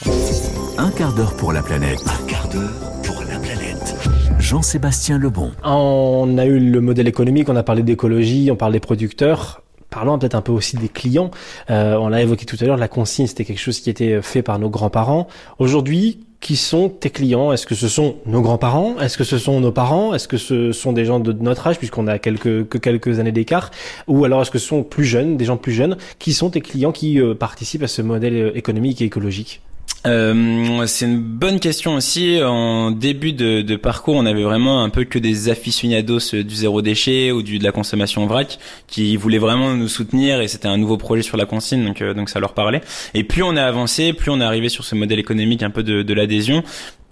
Un 0.78 0.90
quart 0.90 1.14
d'heure 1.14 1.36
pour 1.36 1.52
la 1.52 1.62
planète. 1.62 2.00
Un 2.06 2.26
quart 2.26 2.48
d'heure 2.48 3.02
pour 3.02 3.22
la 3.22 3.38
planète. 3.38 3.94
Jean-Sébastien 4.38 5.18
Lebon. 5.18 5.52
On 5.64 6.36
a 6.38 6.44
eu 6.44 6.58
le 6.58 6.80
modèle 6.80 7.08
économique, 7.08 7.48
on 7.48 7.56
a 7.56 7.62
parlé 7.62 7.82
d'écologie, 7.82 8.50
on 8.50 8.56
parle 8.56 8.72
des 8.72 8.80
producteurs 8.80 9.63
parlant 9.94 10.18
peut-être 10.18 10.34
un 10.34 10.42
peu 10.42 10.52
aussi 10.52 10.76
des 10.76 10.88
clients. 10.88 11.30
Euh, 11.70 11.96
on 11.96 12.08
l'a 12.08 12.20
évoqué 12.20 12.44
tout 12.44 12.56
à 12.60 12.64
l'heure, 12.64 12.76
la 12.76 12.88
consigne, 12.88 13.26
c'était 13.26 13.44
quelque 13.44 13.60
chose 13.60 13.80
qui 13.80 13.90
était 13.90 14.20
fait 14.22 14.42
par 14.42 14.58
nos 14.58 14.68
grands-parents. 14.68 15.28
Aujourd'hui, 15.58 16.18
qui 16.40 16.56
sont 16.56 16.90
tes 16.90 17.08
clients? 17.08 17.52
Est-ce 17.52 17.66
que 17.66 17.74
ce 17.74 17.88
sont 17.88 18.16
nos 18.26 18.42
grands-parents? 18.42 19.00
Est-ce 19.00 19.16
que 19.16 19.24
ce 19.24 19.38
sont 19.38 19.60
nos 19.60 19.72
parents? 19.72 20.12
Est-ce 20.12 20.28
que 20.28 20.36
ce 20.36 20.72
sont 20.72 20.92
des 20.92 21.06
gens 21.06 21.18
de 21.18 21.32
notre 21.32 21.66
âge, 21.66 21.78
puisqu'on 21.78 22.06
a 22.06 22.18
quelques, 22.18 22.68
que 22.68 22.76
quelques 22.76 23.18
années 23.18 23.32
d'écart? 23.32 23.70
Ou 24.08 24.26
alors 24.26 24.42
est-ce 24.42 24.50
que 24.50 24.58
ce 24.58 24.66
sont 24.66 24.82
plus 24.82 25.06
jeunes, 25.06 25.38
des 25.38 25.46
gens 25.46 25.56
plus 25.56 25.72
jeunes 25.72 25.96
Qui 26.18 26.34
sont 26.34 26.50
tes 26.50 26.60
clients 26.60 26.92
qui 26.92 27.18
euh, 27.18 27.34
participent 27.34 27.84
à 27.84 27.88
ce 27.88 28.02
modèle 28.02 28.52
économique 28.54 29.00
et 29.00 29.06
écologique? 29.06 29.62
Euh, 30.06 30.86
c'est 30.86 31.06
une 31.06 31.20
bonne 31.20 31.60
question 31.60 31.94
aussi. 31.94 32.38
En 32.42 32.90
début 32.90 33.32
de, 33.32 33.76
parcours, 33.76 34.16
on 34.16 34.26
avait 34.26 34.42
vraiment 34.42 34.82
un 34.82 34.90
peu 34.90 35.04
que 35.04 35.18
des 35.18 35.48
aficionados 35.48 36.34
du 36.34 36.54
zéro 36.54 36.82
déchet 36.82 37.32
ou 37.32 37.42
du, 37.42 37.58
de 37.58 37.64
la 37.64 37.72
consommation 37.72 38.26
vrac 38.26 38.58
qui 38.86 39.16
voulaient 39.16 39.38
vraiment 39.38 39.74
nous 39.74 39.88
soutenir 39.88 40.40
et 40.40 40.48
c'était 40.48 40.68
un 40.68 40.76
nouveau 40.76 40.96
projet 40.96 41.22
sur 41.22 41.36
la 41.36 41.46
consigne, 41.46 41.84
donc, 41.84 42.02
euh, 42.02 42.14
donc 42.14 42.28
ça 42.28 42.40
leur 42.40 42.54
parlait. 42.54 42.82
Et 43.14 43.24
plus 43.24 43.42
on 43.42 43.56
a 43.56 43.62
avancé, 43.62 44.12
plus 44.12 44.30
on 44.30 44.40
est 44.40 44.44
arrivé 44.44 44.68
sur 44.68 44.84
ce 44.84 44.94
modèle 44.94 45.18
économique 45.18 45.62
un 45.62 45.70
peu 45.70 45.82
de 45.82 46.14
l'adhésion, 46.14 46.62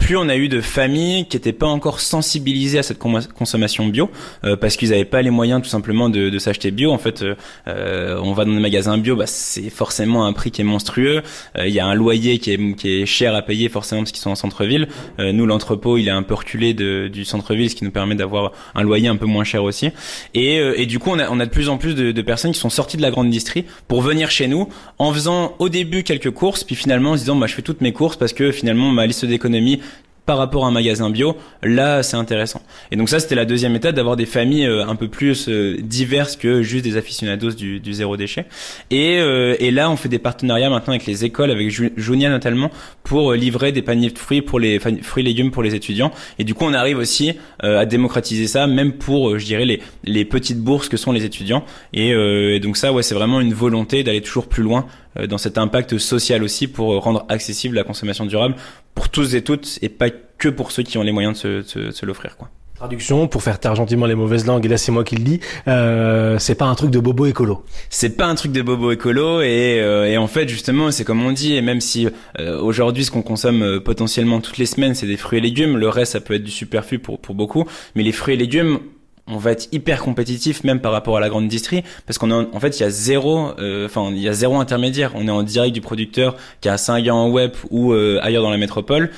plus 0.03 0.17
on 0.17 0.27
a 0.27 0.35
eu 0.35 0.49
de 0.49 0.59
familles 0.59 1.25
qui 1.27 1.37
n'étaient 1.37 1.53
pas 1.53 1.67
encore 1.67 2.01
sensibilisées 2.01 2.77
à 2.77 2.83
cette 2.83 2.99
consommation 2.99 3.87
bio 3.87 4.09
euh, 4.43 4.57
parce 4.57 4.75
qu'ils 4.75 4.89
n'avaient 4.89 5.05
pas 5.05 5.21
les 5.21 5.29
moyens 5.29 5.61
tout 5.61 5.69
simplement 5.69 6.09
de, 6.09 6.29
de 6.29 6.39
s'acheter 6.39 6.71
bio. 6.71 6.91
En 6.91 6.97
fait, 6.97 7.21
euh, 7.21 7.35
euh, 7.69 8.19
on 8.21 8.33
va 8.33 8.43
dans 8.43 8.51
des 8.51 8.59
magasins 8.59 8.97
bio, 8.97 9.15
bah, 9.15 9.27
c'est 9.27 9.69
forcément 9.69 10.25
un 10.25 10.33
prix 10.33 10.51
qui 10.51 10.59
est 10.59 10.65
monstrueux. 10.65 11.21
Il 11.57 11.71
y 11.71 11.79
a 11.79 11.85
un 11.85 11.93
loyer 11.95 12.37
qui 12.39 12.51
est, 12.51 12.75
qui 12.75 13.01
est 13.01 13.05
cher 13.05 13.33
à 13.33 13.41
payer 13.41 13.69
forcément 13.69 14.01
parce 14.01 14.11
qu'ils 14.11 14.21
sont 14.21 14.31
en 14.31 14.35
centre-ville. 14.35 14.87
nous, 15.19 15.45
l'entrepôt, 15.45 15.97
il 15.97 16.07
est 16.07 16.11
un 16.11 16.23
peu 16.23 16.33
reculé 16.33 16.73
de, 16.73 17.07
du 17.07 17.23
centre-ville, 17.23 17.69
ce 17.69 17.75
qui 17.75 17.85
nous 17.85 17.91
permet 17.91 18.15
d'avoir 18.15 18.51
un 18.75 18.83
loyer 18.83 19.07
un 19.07 19.15
peu 19.15 19.25
moins 19.25 19.43
cher 19.43 19.63
aussi. 19.63 19.91
Et, 20.33 20.55
et 20.57 20.85
du 20.85 20.99
coup, 20.99 21.11
on 21.11 21.19
a, 21.19 21.29
on 21.29 21.39
a 21.39 21.45
de 21.45 21.51
plus 21.51 21.69
en 21.69 21.77
plus 21.77 21.95
de, 21.95 22.11
de, 22.11 22.21
personnes 22.21 22.51
qui 22.51 22.59
sont 22.59 22.69
sorties 22.69 22.97
de 22.97 23.01
la 23.01 23.11
grande 23.11 23.27
industrie 23.27 23.65
pour 23.87 24.01
venir 24.01 24.29
chez 24.31 24.47
nous 24.47 24.67
en 24.97 25.13
faisant 25.13 25.55
au 25.59 25.69
début 25.69 26.03
quelques 26.03 26.31
courses, 26.31 26.63
puis 26.63 26.75
finalement 26.75 27.11
en 27.11 27.15
se 27.15 27.21
disant, 27.21 27.35
bah, 27.35 27.47
je 27.47 27.53
fais 27.53 27.61
toutes 27.61 27.81
mes 27.81 27.93
courses 27.93 28.17
parce 28.17 28.33
que 28.33 28.51
finalement 28.51 28.91
ma 28.91 29.05
liste 29.05 29.25
d'économie 29.25 29.79
par 30.25 30.37
rapport 30.37 30.65
à 30.65 30.69
un 30.69 30.71
magasin 30.71 31.09
bio, 31.09 31.35
là 31.63 32.01
c'est 32.01 32.15
intéressant. 32.15 32.61
Et 32.91 32.95
donc 32.95 33.09
ça 33.09 33.19
c'était 33.19 33.35
la 33.35 33.45
deuxième 33.45 33.75
étape 33.75 33.95
d'avoir 33.95 34.15
des 34.15 34.25
familles 34.25 34.65
euh, 34.65 34.87
un 34.87 34.95
peu 34.95 35.09
plus 35.09 35.49
euh, 35.49 35.77
diverses 35.81 36.37
que 36.37 36.61
juste 36.61 36.85
des 36.85 36.95
aficionados 36.95 37.51
du, 37.51 37.79
du 37.79 37.93
zéro 37.93 38.15
déchet. 38.15 38.45
Et, 38.89 39.17
euh, 39.19 39.55
et, 39.59 39.71
là 39.71 39.89
on 39.89 39.97
fait 39.97 40.09
des 40.09 40.19
partenariats 40.19 40.69
maintenant 40.69 40.93
avec 40.93 41.05
les 41.05 41.25
écoles, 41.25 41.51
avec 41.51 41.69
Junia 41.69 42.29
notamment, 42.29 42.71
pour 43.03 43.33
livrer 43.33 43.71
des 43.71 43.81
paniers 43.81 44.11
de 44.11 44.17
fruits 44.17 44.41
pour 44.41 44.59
les 44.59 44.79
fruits 44.79 45.23
légumes 45.23 45.51
pour 45.51 45.63
les 45.63 45.75
étudiants. 45.75 46.11
Et 46.39 46.45
du 46.45 46.53
coup 46.53 46.63
on 46.65 46.73
arrive 46.73 46.97
aussi 46.97 47.33
à 47.59 47.85
démocratiser 47.85 48.47
ça, 48.47 48.67
même 48.67 48.93
pour 48.93 49.37
je 49.37 49.45
dirais 49.45 49.65
les, 49.65 49.81
les 50.03 50.25
petites 50.25 50.59
bourses 50.59 50.89
que 50.89 50.97
sont 50.97 51.11
les 51.11 51.25
étudiants. 51.25 51.65
Et, 51.93 52.09
et 52.09 52.59
donc 52.59 52.77
ça 52.77 52.93
ouais 52.93 53.03
c'est 53.03 53.15
vraiment 53.15 53.41
une 53.41 53.53
volonté 53.53 54.03
d'aller 54.03 54.21
toujours 54.21 54.47
plus 54.47 54.63
loin 54.63 54.85
dans 55.27 55.37
cet 55.37 55.57
impact 55.57 55.97
social 55.97 56.43
aussi 56.43 56.67
pour 56.67 57.01
rendre 57.03 57.25
accessible 57.29 57.75
la 57.75 57.83
consommation 57.83 58.25
durable 58.25 58.55
pour 58.95 59.09
tous 59.09 59.35
et 59.35 59.43
toutes 59.43 59.79
et 59.81 59.89
pas 59.89 60.09
que 60.37 60.49
pour 60.49 60.71
ceux 60.71 60.83
qui 60.83 60.97
ont 60.97 61.03
les 61.03 61.11
moyens 61.11 61.41
de 61.41 61.61
se, 61.61 61.61
se, 61.61 61.91
se 61.91 62.05
l'offrir 62.05 62.37
quoi. 62.37 62.49
Traduction 62.75 63.27
pour 63.27 63.43
faire 63.43 63.59
taire 63.59 63.75
gentiment 63.75 64.07
les 64.07 64.15
mauvaises 64.15 64.45
langues 64.45 64.65
et 64.65 64.67
là 64.67 64.77
c'est 64.77 64.91
moi 64.91 65.03
qui 65.03 65.15
le 65.15 65.23
dis 65.23 65.39
euh, 65.67 66.39
c'est 66.39 66.55
pas 66.55 66.65
un 66.65 66.75
truc 66.75 66.89
de 66.89 66.99
bobo 66.99 67.27
écolo 67.27 67.63
c'est 67.89 68.17
pas 68.17 68.25
un 68.25 68.35
truc 68.35 68.51
de 68.51 68.61
bobo 68.63 68.91
écolo 68.91 69.41
et, 69.41 69.79
euh, 69.79 70.05
et 70.05 70.17
en 70.17 70.27
fait 70.27 70.49
justement 70.49 70.89
c'est 70.89 71.05
comme 71.05 71.23
on 71.23 71.31
dit 71.31 71.53
et 71.55 71.61
même 71.61 71.79
si 71.79 72.09
euh, 72.39 72.59
aujourd'hui 72.59 73.05
ce 73.05 73.11
qu'on 73.11 73.21
consomme 73.21 73.61
euh, 73.61 73.79
potentiellement 73.79 74.41
toutes 74.41 74.57
les 74.57 74.65
semaines 74.65 74.95
c'est 74.95 75.05
des 75.05 75.17
fruits 75.17 75.37
et 75.37 75.41
légumes 75.41 75.77
le 75.77 75.87
reste 75.87 76.13
ça 76.13 76.19
peut 76.19 76.33
être 76.33 76.43
du 76.43 76.51
superflu 76.51 76.97
pour 76.99 77.19
pour 77.19 77.35
beaucoup 77.35 77.65
mais 77.95 78.03
les 78.03 78.11
fruits 78.11 78.33
et 78.33 78.37
légumes 78.37 78.79
on 79.27 79.37
va 79.37 79.51
être 79.51 79.69
hyper 79.71 80.01
compétitif 80.01 80.63
même 80.63 80.81
par 80.81 80.91
rapport 80.91 81.15
à 81.17 81.19
la 81.19 81.29
grande 81.29 81.45
industrie 81.45 81.83
parce 82.05 82.17
qu'on 82.17 82.31
en 82.31 82.59
fait 82.59 82.79
il 82.79 82.83
y 82.83 82.85
a 82.85 82.89
zéro 82.89 83.51
euh, 83.59 83.85
enfin 83.85 84.09
il 84.11 84.19
y 84.19 84.27
a 84.27 84.33
zéro 84.33 84.57
intermédiaire. 84.57 85.11
On 85.15 85.27
est 85.27 85.31
en 85.31 85.43
direct 85.43 85.73
du 85.73 85.81
producteur 85.81 86.35
qui 86.61 86.69
a 86.69 86.77
5 86.77 87.03
gars 87.03 87.15
en 87.15 87.29
web 87.29 87.51
ou 87.69 87.93
euh, 87.93 88.19
ailleurs 88.21 88.43
dans 88.43 88.51
la 88.51 88.57
métropole. 88.57 89.11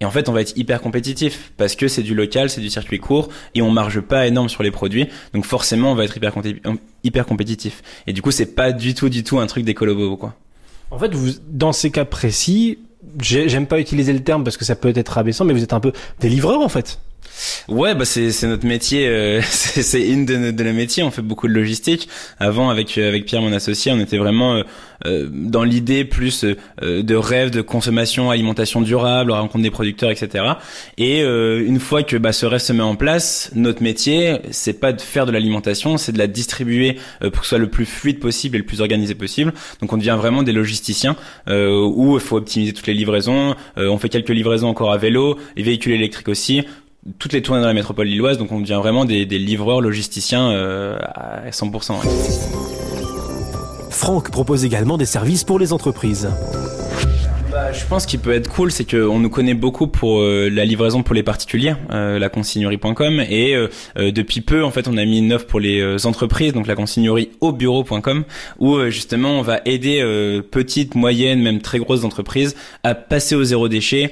Et 0.00 0.04
en 0.04 0.10
fait 0.10 0.28
on 0.28 0.32
va 0.32 0.40
être 0.40 0.56
hyper 0.56 0.80
compétitif 0.80 1.52
parce 1.56 1.76
que 1.76 1.86
c'est 1.86 2.02
du 2.02 2.14
local 2.14 2.50
c'est 2.50 2.60
du 2.60 2.70
circuit 2.70 2.98
court 2.98 3.28
et 3.54 3.62
on 3.62 3.70
marge 3.70 4.00
pas 4.00 4.26
énorme 4.26 4.48
sur 4.48 4.64
les 4.64 4.72
produits. 4.72 5.08
Donc 5.32 5.44
forcément 5.44 5.92
on 5.92 5.94
va 5.94 6.04
être 6.04 6.16
hyper 6.16 6.34
hyper 7.04 7.26
compétitif. 7.26 7.82
Et 8.08 8.12
du 8.12 8.20
coup 8.20 8.32
c'est 8.32 8.54
pas 8.54 8.72
du 8.72 8.94
tout 8.94 9.08
du 9.08 9.22
tout 9.22 9.38
un 9.38 9.46
truc 9.46 9.64
d'écolo 9.64 10.16
quoi. 10.16 10.34
En 10.90 10.98
fait 10.98 11.14
vous 11.14 11.30
dans 11.48 11.72
ces 11.72 11.90
cas 11.92 12.04
précis 12.04 12.78
j'aime 13.20 13.66
pas 13.66 13.78
utiliser 13.78 14.12
le 14.12 14.20
terme 14.20 14.42
parce 14.42 14.56
que 14.56 14.64
ça 14.64 14.74
peut 14.74 14.92
être 14.94 15.18
abaissant 15.18 15.44
mais 15.44 15.52
vous 15.52 15.62
êtes 15.62 15.72
un 15.72 15.80
peu 15.80 15.92
des 16.20 16.28
livreurs 16.28 16.60
en 16.60 16.68
fait 16.68 16.98
Ouais, 17.68 17.94
bah 17.94 18.04
c'est 18.04 18.32
c'est 18.32 18.48
notre 18.48 18.66
métier, 18.66 19.06
euh, 19.06 19.40
c'est 19.44 20.08
une 20.08 20.26
de, 20.26 20.50
de 20.50 20.64
nos 20.64 20.72
métiers. 20.72 21.02
On 21.02 21.10
fait 21.10 21.22
beaucoup 21.22 21.48
de 21.48 21.52
logistique. 21.52 22.08
Avant, 22.38 22.70
avec 22.70 22.98
euh, 22.98 23.08
avec 23.08 23.24
Pierre, 23.24 23.42
mon 23.42 23.52
associé, 23.52 23.92
on 23.92 24.00
était 24.00 24.18
vraiment 24.18 24.56
euh, 24.56 24.62
euh 25.06 25.28
dans 25.30 25.64
l'idée 25.64 26.04
plus 26.04 26.44
de 26.80 27.14
rêve 27.14 27.50
de 27.50 27.60
consommation, 27.60 28.30
alimentation 28.30 28.80
durable, 28.80 29.32
rencontre 29.32 29.62
des 29.62 29.70
producteurs, 29.70 30.10
etc. 30.10 30.44
Et 30.98 31.20
une 31.20 31.80
fois 31.80 32.02
que 32.02 32.16
bah, 32.16 32.32
ce 32.32 32.46
rêve 32.46 32.60
se 32.60 32.72
met 32.72 32.82
en 32.82 32.96
place, 32.96 33.50
notre 33.54 33.82
métier, 33.82 34.38
c'est 34.50 34.78
pas 34.80 34.92
de 34.92 35.00
faire 35.00 35.26
de 35.26 35.32
l'alimentation, 35.32 35.96
c'est 35.96 36.12
de 36.12 36.18
la 36.18 36.26
distribuer 36.26 36.98
pour 37.20 37.30
que 37.32 37.42
ce 37.42 37.50
soit 37.50 37.58
le 37.58 37.68
plus 37.68 37.86
fluide 37.86 38.20
possible 38.20 38.56
et 38.56 38.58
le 38.58 38.64
plus 38.64 38.80
organisé 38.80 39.14
possible. 39.14 39.52
Donc 39.80 39.92
on 39.92 39.96
devient 39.96 40.16
vraiment 40.18 40.42
des 40.42 40.52
logisticiens 40.52 41.16
où 41.48 42.14
il 42.14 42.20
faut 42.20 42.36
optimiser 42.36 42.72
toutes 42.72 42.86
les 42.86 42.94
livraisons. 42.94 43.54
on 43.76 43.98
fait 43.98 44.08
quelques 44.08 44.30
livraisons 44.30 44.68
encore 44.68 44.92
à 44.92 44.98
vélo, 44.98 45.38
et 45.56 45.62
véhicules 45.62 45.92
électriques 45.92 46.28
aussi 46.28 46.64
toutes 47.18 47.32
les 47.32 47.42
tournées 47.42 47.60
dans 47.60 47.66
la 47.66 47.74
métropole 47.74 48.06
lilloise, 48.06 48.38
donc 48.38 48.52
on 48.52 48.60
devient 48.60 48.78
vraiment 48.80 49.04
des, 49.04 49.24
livreurs 49.24 49.80
logisticiens 49.80 50.50
euh, 50.50 50.98
à 51.00 51.50
100%. 51.50 51.92
Ouais. 51.92 52.08
Franck 53.90 54.30
propose 54.30 54.64
également 54.64 54.98
des 54.98 55.06
services 55.06 55.44
pour 55.44 55.58
les 55.58 55.72
entreprises. 55.72 56.28
Je 57.72 57.86
pense 57.86 58.06
qu'il 58.06 58.20
peut 58.20 58.32
être 58.32 58.48
cool, 58.48 58.70
c'est 58.70 58.84
qu'on 58.84 59.18
nous 59.18 59.30
connaît 59.30 59.54
beaucoup 59.54 59.86
pour 59.86 60.20
euh, 60.20 60.50
la 60.50 60.64
livraison 60.64 61.02
pour 61.02 61.14
les 61.14 61.22
particuliers, 61.22 61.74
euh, 61.90 62.18
la 62.18 62.28
consignerie.com, 62.28 63.20
et 63.28 63.54
euh, 63.54 63.68
depuis 64.10 64.42
peu, 64.42 64.62
en 64.62 64.70
fait, 64.70 64.88
on 64.88 64.96
a 64.96 65.04
mis 65.04 65.18
une 65.18 65.32
offre 65.32 65.46
pour 65.46 65.60
les 65.60 66.06
entreprises, 66.06 66.52
donc 66.52 66.66
la 66.66 66.74
consignerie 66.74 67.30
au 67.40 67.52
bureau.com, 67.52 68.24
où 68.58 68.78
justement 68.90 69.38
on 69.38 69.42
va 69.42 69.60
aider 69.64 70.02
petites, 70.50 70.94
moyennes, 70.94 71.40
même 71.40 71.60
très 71.60 71.78
grosses 71.78 72.04
entreprises 72.04 72.56
à 72.82 72.94
passer 72.94 73.34
au 73.34 73.44
zéro 73.44 73.68
déchet 73.68 74.10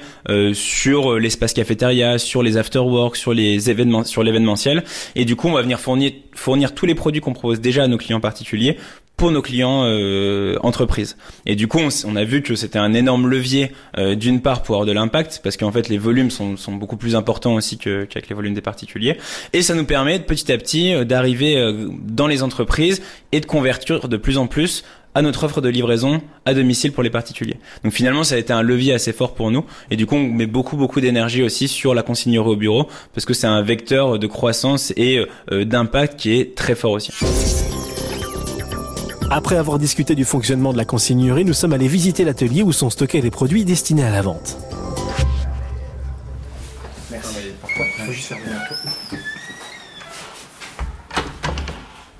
sur 0.53 1.19
l'espace 1.19 1.53
cafétéria, 1.53 2.17
sur 2.17 2.43
les 2.43 2.57
afterworks, 2.57 3.17
sur 3.17 3.33
les 3.33 3.69
événements, 3.69 4.03
sur 4.03 4.23
l'événementiel, 4.23 4.83
et 5.15 5.25
du 5.25 5.35
coup, 5.35 5.47
on 5.47 5.53
va 5.53 5.61
venir 5.61 5.79
fournir 5.79 6.73
tous 6.73 6.85
les 6.85 6.95
produits 6.95 7.21
qu'on 7.21 7.33
propose 7.33 7.61
déjà 7.61 7.83
à 7.83 7.87
nos 7.87 7.97
clients 7.97 8.19
particuliers 8.19 8.77
pour 9.21 9.29
nos 9.29 9.43
clients 9.43 9.83
euh, 9.83 10.57
entreprises. 10.63 11.15
Et 11.45 11.55
du 11.55 11.67
coup, 11.67 11.77
on, 12.07 12.15
a 12.15 12.23
vu 12.23 12.41
que 12.41 12.55
c'était 12.55 12.79
un 12.79 12.95
énorme 12.95 13.27
levier 13.27 13.71
euh, 13.99 14.15
d'une 14.15 14.41
part 14.41 14.63
pour 14.63 14.73
avoir 14.73 14.87
de 14.87 14.93
l'impact, 14.93 15.41
parce 15.43 15.57
qu'en 15.57 15.71
fait 15.71 15.89
les 15.89 15.99
volumes 15.99 16.31
sont, 16.31 16.57
sont, 16.57 16.71
beaucoup 16.71 16.97
plus 16.97 17.15
importants 17.15 17.53
aussi 17.53 17.77
qu'avec 17.77 18.29
les 18.29 18.33
volumes 18.35 18.55
des 18.55 18.61
particuliers, 18.61 19.17
et 19.53 19.61
ça 19.61 19.75
nous 19.75 19.85
permet 19.85 20.17
petit 20.17 20.51
à 20.51 20.57
petit 20.57 20.95
euh, 20.95 21.05
d'arriver 21.05 21.55
euh, 21.55 21.89
dans 22.01 22.25
les 22.25 22.41
entreprises 22.41 23.03
et 23.31 23.41
de 23.41 23.45
convertir 23.45 24.07
de 24.07 24.17
plus 24.17 24.39
en 24.39 24.47
plus 24.47 24.83
à 25.13 25.21
notre 25.21 25.43
offre 25.43 25.61
de 25.61 25.69
livraison 25.69 26.19
à 26.45 26.55
domicile 26.55 26.91
pour 26.91 27.03
les 27.03 27.11
particuliers. 27.11 27.57
Donc 27.83 27.93
finalement, 27.93 28.23
ça 28.23 28.33
a 28.33 28.37
été 28.39 28.53
un 28.53 28.63
levier 28.63 28.91
assez 28.91 29.13
fort 29.13 29.35
pour 29.35 29.51
nous. 29.51 29.65
Et 29.91 29.97
du 29.97 30.07
coup, 30.07 30.15
on 30.15 30.23
met 30.23 30.47
beaucoup, 30.47 30.77
beaucoup 30.77 30.99
d'énergie 30.99 31.43
aussi 31.43 31.67
sur 31.67 31.93
la 31.93 32.01
consignerie 32.01 32.47
au 32.47 32.55
bureau, 32.55 32.87
parce 33.13 33.25
que 33.25 33.35
c'est 33.35 33.45
un 33.45 33.61
vecteur 33.61 34.17
de 34.17 34.25
croissance 34.25 34.91
et 34.97 35.23
d'impact 35.51 36.17
qui 36.17 36.39
est 36.39 36.55
très 36.55 36.73
fort 36.73 36.93
aussi. 36.93 37.11
Après 39.33 39.55
avoir 39.55 39.79
discuté 39.79 40.13
du 40.13 40.25
fonctionnement 40.25 40.73
de 40.73 40.77
la 40.77 40.83
consignerie, 40.83 41.45
nous 41.45 41.53
sommes 41.53 41.71
allés 41.71 41.87
visiter 41.87 42.25
l'atelier 42.25 42.63
où 42.63 42.73
sont 42.73 42.89
stockés 42.89 43.21
les 43.21 43.31
produits 43.31 43.63
destinés 43.63 44.03
à 44.03 44.11
la 44.11 44.21
vente. 44.21 44.57
Merci. 47.09 47.35
Faut 48.05 48.11
juste 48.11 48.27
faire 48.27 48.37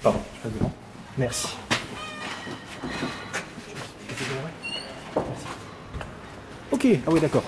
Pardon, 0.02 0.20
je 0.38 0.42
passe 0.42 0.58
devant. 0.58 0.72
Merci. 1.18 1.48
Ok, 6.72 6.88
ah 7.06 7.10
oui 7.12 7.20
d'accord. 7.20 7.44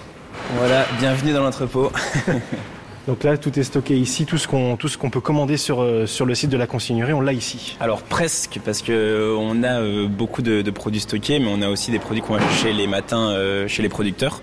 Voilà, 0.57 0.85
bienvenue 0.99 1.31
dans 1.31 1.41
l'entrepôt. 1.41 1.89
Donc 3.07 3.25
là, 3.25 3.37
tout 3.37 3.59
est 3.59 3.63
stocké 3.63 3.97
ici, 3.97 4.25
tout 4.25 4.37
ce 4.37 4.47
qu'on 4.47 4.77
tout 4.77 4.87
ce 4.87 4.97
qu'on 4.97 5.09
peut 5.09 5.19
commander 5.19 5.57
sur 5.57 5.81
euh, 5.81 6.05
sur 6.05 6.25
le 6.25 6.35
site 6.35 6.49
de 6.49 6.55
la 6.55 6.67
consignerie, 6.67 7.11
on 7.11 7.19
l'a 7.19 7.33
ici. 7.33 7.75
Alors 7.81 8.01
presque, 8.01 8.59
parce 8.63 8.81
que 8.81 8.93
euh, 8.93 9.35
on 9.37 9.61
a 9.63 9.81
euh, 9.81 10.07
beaucoup 10.07 10.41
de, 10.41 10.61
de, 10.61 10.71
produits 10.71 11.01
stockés, 11.01 11.39
mais 11.39 11.49
on 11.53 11.61
a 11.61 11.67
aussi 11.67 11.91
des 11.91 11.99
produits 11.99 12.21
qu'on 12.21 12.35
va 12.35 12.39
chercher 12.39 12.71
les 12.71 12.87
matins 12.87 13.35
chez 13.67 13.83
les 13.83 13.89
producteurs. 13.89 14.39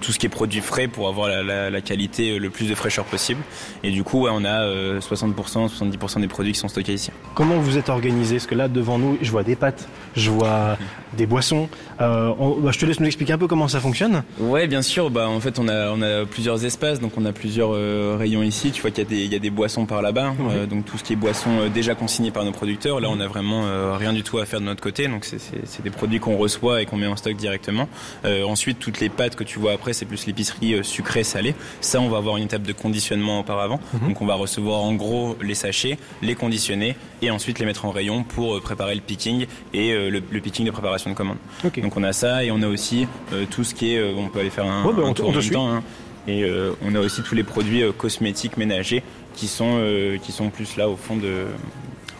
tout 0.00 0.12
ce 0.12 0.18
qui 0.18 0.26
est 0.26 0.30
produit 0.30 0.60
frais 0.60 0.86
pour 0.86 1.08
avoir 1.08 1.28
la, 1.28 1.42
la, 1.42 1.70
la, 1.70 1.80
qualité 1.80 2.38
le 2.38 2.50
plus 2.50 2.68
de 2.68 2.74
fraîcheur 2.74 3.04
possible. 3.04 3.40
Et 3.82 3.90
du 3.90 4.04
coup, 4.04 4.22
ouais, 4.22 4.30
on 4.32 4.44
a 4.44 4.98
60%, 4.98 5.34
70% 5.34 6.20
des 6.20 6.28
produits 6.28 6.52
qui 6.52 6.58
sont 6.58 6.68
stockés 6.68 6.94
ici. 6.94 7.10
Comment 7.34 7.58
vous 7.58 7.78
êtes 7.78 7.88
organisé? 7.88 8.36
Parce 8.36 8.46
que 8.46 8.54
là, 8.54 8.68
devant 8.68 8.98
nous, 8.98 9.18
je 9.22 9.30
vois 9.30 9.44
des 9.44 9.56
pâtes, 9.56 9.88
je 10.14 10.30
vois 10.30 10.76
des 11.16 11.26
boissons. 11.26 11.68
On, 12.00 12.58
bah, 12.60 12.70
je 12.72 12.78
te 12.78 12.86
laisse 12.86 13.00
nous 13.00 13.06
expliquer 13.06 13.32
un 13.32 13.38
peu 13.38 13.46
comment 13.46 13.68
ça 13.68 13.80
fonctionne. 13.80 14.22
Ouais, 14.38 14.66
bien 14.66 14.82
sûr. 14.82 15.10
Bah 15.10 15.28
en 15.28 15.40
fait, 15.40 15.58
on 15.58 15.68
a 15.68 15.90
on 15.90 16.02
a 16.02 16.26
plusieurs 16.26 16.64
espaces, 16.64 17.00
donc 17.00 17.12
on 17.16 17.24
a 17.24 17.32
plusieurs 17.32 17.70
euh, 17.72 17.93
rayon 18.16 18.42
ici, 18.42 18.70
tu 18.70 18.82
vois 18.82 18.90
qu'il 18.90 19.12
y, 19.12 19.34
a 19.34 19.38
des 19.38 19.50
boissons 19.50 19.86
par 19.86 20.02
là-bas, 20.02 20.34
euh, 20.50 20.66
donc 20.66 20.84
tout 20.84 20.98
ce 20.98 21.04
qui 21.04 21.12
est 21.12 21.16
boissons 21.16 21.58
euh, 21.60 21.68
déjà 21.68 21.94
consignées 21.94 22.30
par 22.30 22.44
nos 22.44 22.52
producteurs. 22.52 23.00
Là, 23.00 23.08
on 23.10 23.20
a 23.20 23.26
vraiment 23.26 23.64
rien 23.96 24.12
du 24.12 24.22
tout 24.22 24.38
à 24.38 24.46
faire 24.46 24.60
de 24.60 24.64
notre 24.64 24.82
côté, 24.82 25.08
donc 25.08 25.24
c'est 25.24 25.82
des 25.82 25.90
produits 25.90 26.20
qu'on 26.20 26.36
reçoit 26.36 26.82
et 26.82 26.86
qu'on 26.86 26.96
met 26.96 27.06
en 27.06 27.16
stock 27.16 27.36
directement. 27.36 27.88
ensuite, 28.24 28.78
toutes 28.78 29.00
les 29.00 29.08
pâtes 29.08 29.36
que 29.36 29.44
tu 29.44 29.58
vois 29.58 29.72
après, 29.72 29.92
c'est 29.92 30.04
plus 30.04 30.26
l'épicerie 30.26 30.82
sucrée 30.82 31.24
salée. 31.24 31.54
Ça, 31.80 32.00
on 32.00 32.08
va 32.08 32.18
avoir 32.18 32.36
une 32.36 32.44
étape 32.44 32.62
de 32.62 32.72
conditionnement 32.72 33.40
auparavant, 33.40 33.80
mhm. 33.94 34.08
donc 34.08 34.22
on 34.22 34.26
va 34.26 34.34
recevoir 34.34 34.82
en 34.82 34.94
gros 34.94 35.36
les 35.42 35.54
sachets, 35.54 35.98
les 36.22 36.34
conditionner 36.34 36.96
et 37.22 37.30
ensuite 37.30 37.58
les 37.58 37.66
mettre 37.66 37.84
en 37.84 37.90
rayon 37.90 38.24
pour 38.24 38.60
préparer 38.60 38.94
le 38.94 39.00
picking 39.00 39.46
et 39.72 39.92
le, 39.94 40.20
picking 40.40 40.66
de 40.66 40.70
préparation 40.70 41.10
de 41.10 41.14
commande. 41.14 41.38
Donc 41.62 41.96
on 41.96 42.02
a 42.02 42.12
ça 42.12 42.44
et 42.44 42.50
on 42.50 42.62
a 42.62 42.68
aussi 42.68 43.06
tout 43.50 43.64
ce 43.64 43.74
qui 43.74 43.94
est, 43.94 44.14
on 44.14 44.28
peut 44.28 44.40
aller 44.40 44.50
faire 44.50 44.66
un, 44.66 44.84
bah, 44.84 45.12
tour 45.14 45.28
en 45.28 45.32
même 45.32 45.50
temps. 45.50 45.72
Hein. 45.72 45.82
Et 46.26 46.42
euh, 46.44 46.72
on 46.82 46.94
a 46.94 47.00
aussi 47.00 47.22
tous 47.22 47.34
les 47.34 47.42
produits 47.42 47.82
euh, 47.82 47.92
cosmétiques 47.92 48.56
ménagers 48.56 49.02
qui 49.34 49.46
sont, 49.46 49.76
euh, 49.78 50.16
qui 50.18 50.32
sont 50.32 50.50
plus 50.50 50.76
là 50.76 50.88
au 50.88 50.96
fond 50.96 51.16
de, 51.16 51.44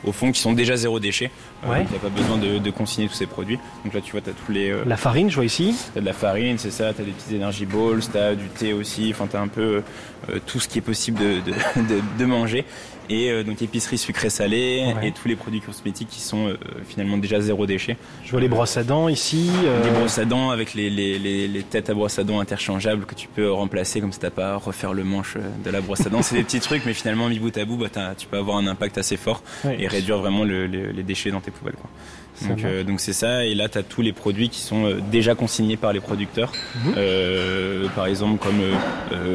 au 0.05 0.13
fond, 0.13 0.31
qui 0.31 0.41
sont 0.41 0.53
déjà 0.53 0.77
zéro 0.77 1.01
déchet. 1.01 1.31
Ouais. 1.67 1.79
donc 1.79 1.87
il 1.89 1.93
n'y 1.93 1.97
a 1.97 2.01
pas 2.01 2.09
besoin 2.11 2.37
de, 2.37 2.59
de, 2.59 2.71
consigner 2.71 3.09
tous 3.09 3.15
ces 3.15 3.27
produits. 3.27 3.59
Donc 3.85 3.95
là, 3.95 4.01
tu 4.03 4.13
vois, 4.13 4.21
tu 4.21 4.31
as 4.31 4.35
tous 4.35 4.53
les. 4.53 4.75
la 4.85 4.97
farine, 4.97 5.31
je 5.31 5.37
vois 5.37 5.45
ici. 5.47 5.75
Tu 5.93 5.99
as 5.99 6.01
de 6.03 6.07
la 6.07 6.13
farine, 6.13 6.59
c'est 6.59 6.71
ça. 6.71 6.93
Tu 6.93 7.01
as 7.01 7.05
des 7.05 7.13
petites 7.13 7.41
energy 7.41 7.65
balls, 7.65 8.01
tu 8.01 8.19
as 8.19 8.35
du 8.35 8.49
thé 8.49 8.73
aussi. 8.75 9.11
Enfin, 9.11 9.27
tu 9.31 9.37
as 9.37 9.41
un 9.41 9.49
peu 9.49 9.83
tout 10.47 10.61
ce 10.61 10.69
qui 10.69 10.79
est 10.79 10.83
possible 10.83 11.19
de, 11.19 11.41
de, 11.51 12.01
de 12.19 12.25
manger 12.27 12.65
et 13.11 13.31
euh, 13.31 13.43
donc 13.43 13.61
épicerie 13.63 13.99
sucrée 13.99 14.31
salée 14.31 14.95
et 15.03 15.13
tous 15.13 15.29
les 15.29 15.37
produits 15.37 15.61
cosmétiques 15.61 16.09
qui 16.09 16.21
sont 16.21 16.49
euh, 16.49 16.57
finalement 16.87 17.17
déjà 17.17 17.41
zéro 17.41 17.67
déchet. 17.67 17.97
Je 18.25 18.31
vois 18.31 18.41
les 18.41 18.49
brosses 18.49 18.77
à 18.77 18.85
dents 18.85 19.09
ici. 19.09 19.51
Euh... 19.65 19.85
Les 19.85 19.91
brosses 19.91 20.19
à 20.19 20.25
dents 20.25 20.51
avec 20.51 20.75
les, 20.75 20.91
les, 20.91 21.19
les, 21.19 21.49
les, 21.49 21.63
têtes 21.63 21.91
à 21.91 21.95
brosse 21.95 22.19
à 22.19 22.25
dents 22.25 22.41
interchangeables 22.41 23.05
que 23.05 23.15
tu 23.15 23.29
peux 23.29 23.51
remplacer 23.51 24.01
comme 24.01 24.13
ça 24.13 24.21
t'as 24.23 24.31
pas 24.31 24.53
à 24.53 24.57
refaire 24.57 24.93
le 24.93 25.05
manche 25.05 25.37
euh, 25.37 25.41
de 25.65 25.71
la 25.71 25.81
brosse 25.81 26.07
à 26.07 26.11
dents. 26.11 26.23
C'est 26.23 26.37
des 26.37 26.45
petits 26.45 26.61
trucs 26.61 26.85
mais 26.87 26.95
finalement 26.95 27.29
mis 27.29 27.39
bout 27.39 27.57
à 27.57 27.65
bout 27.65 27.77
bah, 27.77 27.89
tu 28.17 28.27
peux 28.27 28.39
avoir 28.39 28.57
un 28.57 28.67
impact 28.67 28.99
assez 28.99 29.17
fort 29.17 29.43
et 29.65 29.87
réduire 29.87 30.19
vraiment 30.19 30.45
le, 30.45 30.67
les 30.67 31.03
déchets 31.03 31.31
dans 31.31 31.41
tes 31.41 31.51
poubelles. 31.51 31.75
Quoi. 31.75 31.91
Donc 32.43 32.65
euh, 32.65 32.85
donc 32.85 33.01
c'est 33.01 33.13
ça 33.13 33.45
et 33.45 33.55
là 33.55 33.69
tu 33.69 33.79
as 33.79 33.83
tous 33.83 34.03
les 34.03 34.13
produits 34.13 34.49
qui 34.49 34.61
sont 34.61 34.87
euh, 34.87 35.01
déjà 35.11 35.35
consignés 35.35 35.77
par 35.77 35.93
les 35.93 36.01
producteurs. 36.01 36.53
Mhm. 36.85 36.95
Euh, 36.97 37.89
par 37.95 38.07
exemple 38.07 38.43
comme 38.43 38.61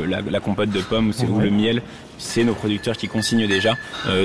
la, 0.08 0.22
la, 0.22 0.40
compote 0.40 0.70
de 0.70 0.82
pommes 0.82 1.12
ou, 1.28 1.40
le 1.40 1.50
miel 1.50 1.82
c'est 2.22 2.44
nos 2.44 2.54
producteurs 2.54 2.98
qui 2.98 3.08
consignent 3.08 3.48
déjà. 3.48 3.76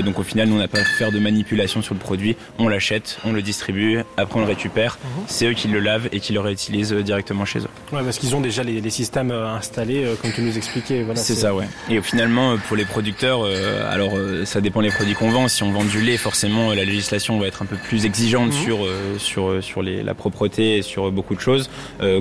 Donc 0.03 0.19
au 0.19 0.23
final, 0.23 0.49
nous, 0.49 0.55
on 0.55 0.59
n'a 0.59 0.67
pas 0.67 0.79
à 0.79 0.83
faire 0.83 1.13
de 1.13 1.19
manipulation 1.19 1.81
sur 1.81 1.93
le 1.93 1.99
produit. 2.01 2.35
On 2.59 2.67
l'achète, 2.67 3.19
on 3.23 3.31
le 3.31 3.41
distribue, 3.41 3.99
après 4.17 4.37
on 4.37 4.41
le 4.41 4.47
récupère. 4.47 4.97
Mhm. 5.01 5.23
C'est 5.27 5.45
eux 5.45 5.53
qui 5.53 5.69
le 5.69 5.79
lavent 5.79 6.09
et 6.11 6.19
qui 6.19 6.33
le 6.33 6.41
réutilisent 6.41 6.91
directement 6.91 7.45
chez 7.45 7.59
eux. 7.59 7.69
Ouais, 7.93 8.03
parce 8.03 8.17
qu'ils 8.17 8.35
ont 8.35 8.41
déjà 8.41 8.63
les, 8.63 8.81
les, 8.81 8.89
systèmes 8.89 9.31
installés, 9.31 10.05
comme 10.21 10.33
tu 10.33 10.41
nous 10.41 10.57
expliquais. 10.57 11.03
Voilà, 11.03 11.21
c'est 11.21 11.35
ça, 11.35 11.55
ouais. 11.55 11.69
Et 11.89 12.01
finalement, 12.01 12.57
pour 12.67 12.75
les 12.75 12.83
producteurs, 12.83 13.45
alors 13.89 14.17
ça 14.43 14.59
dépend 14.59 14.81
des 14.81 14.91
produits 14.91 15.15
qu'on 15.15 15.31
vend. 15.31 15.47
Si 15.47 15.63
on 15.63 15.71
vend 15.71 15.85
du 15.85 16.01
lait, 16.01 16.17
forcément, 16.17 16.73
la 16.73 16.83
législation 16.83 17.39
va 17.39 17.47
être 17.47 17.61
un 17.61 17.65
peu 17.65 17.77
plus 17.77 18.05
exigeante 18.05 18.51
mhm. 18.51 18.64
Sur 18.65 18.79
sur 19.17 19.63
sur 19.63 19.81
les, 19.81 20.03
la 20.03 20.13
propreté 20.13 20.77
et 20.77 20.81
sur 20.81 21.11
beaucoup 21.11 21.35
de 21.35 21.39
choses. 21.39 21.69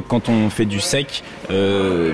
quand 0.09 0.29
on 0.29 0.51
fait 0.51 0.67
du 0.67 0.81
sec, 0.81 1.23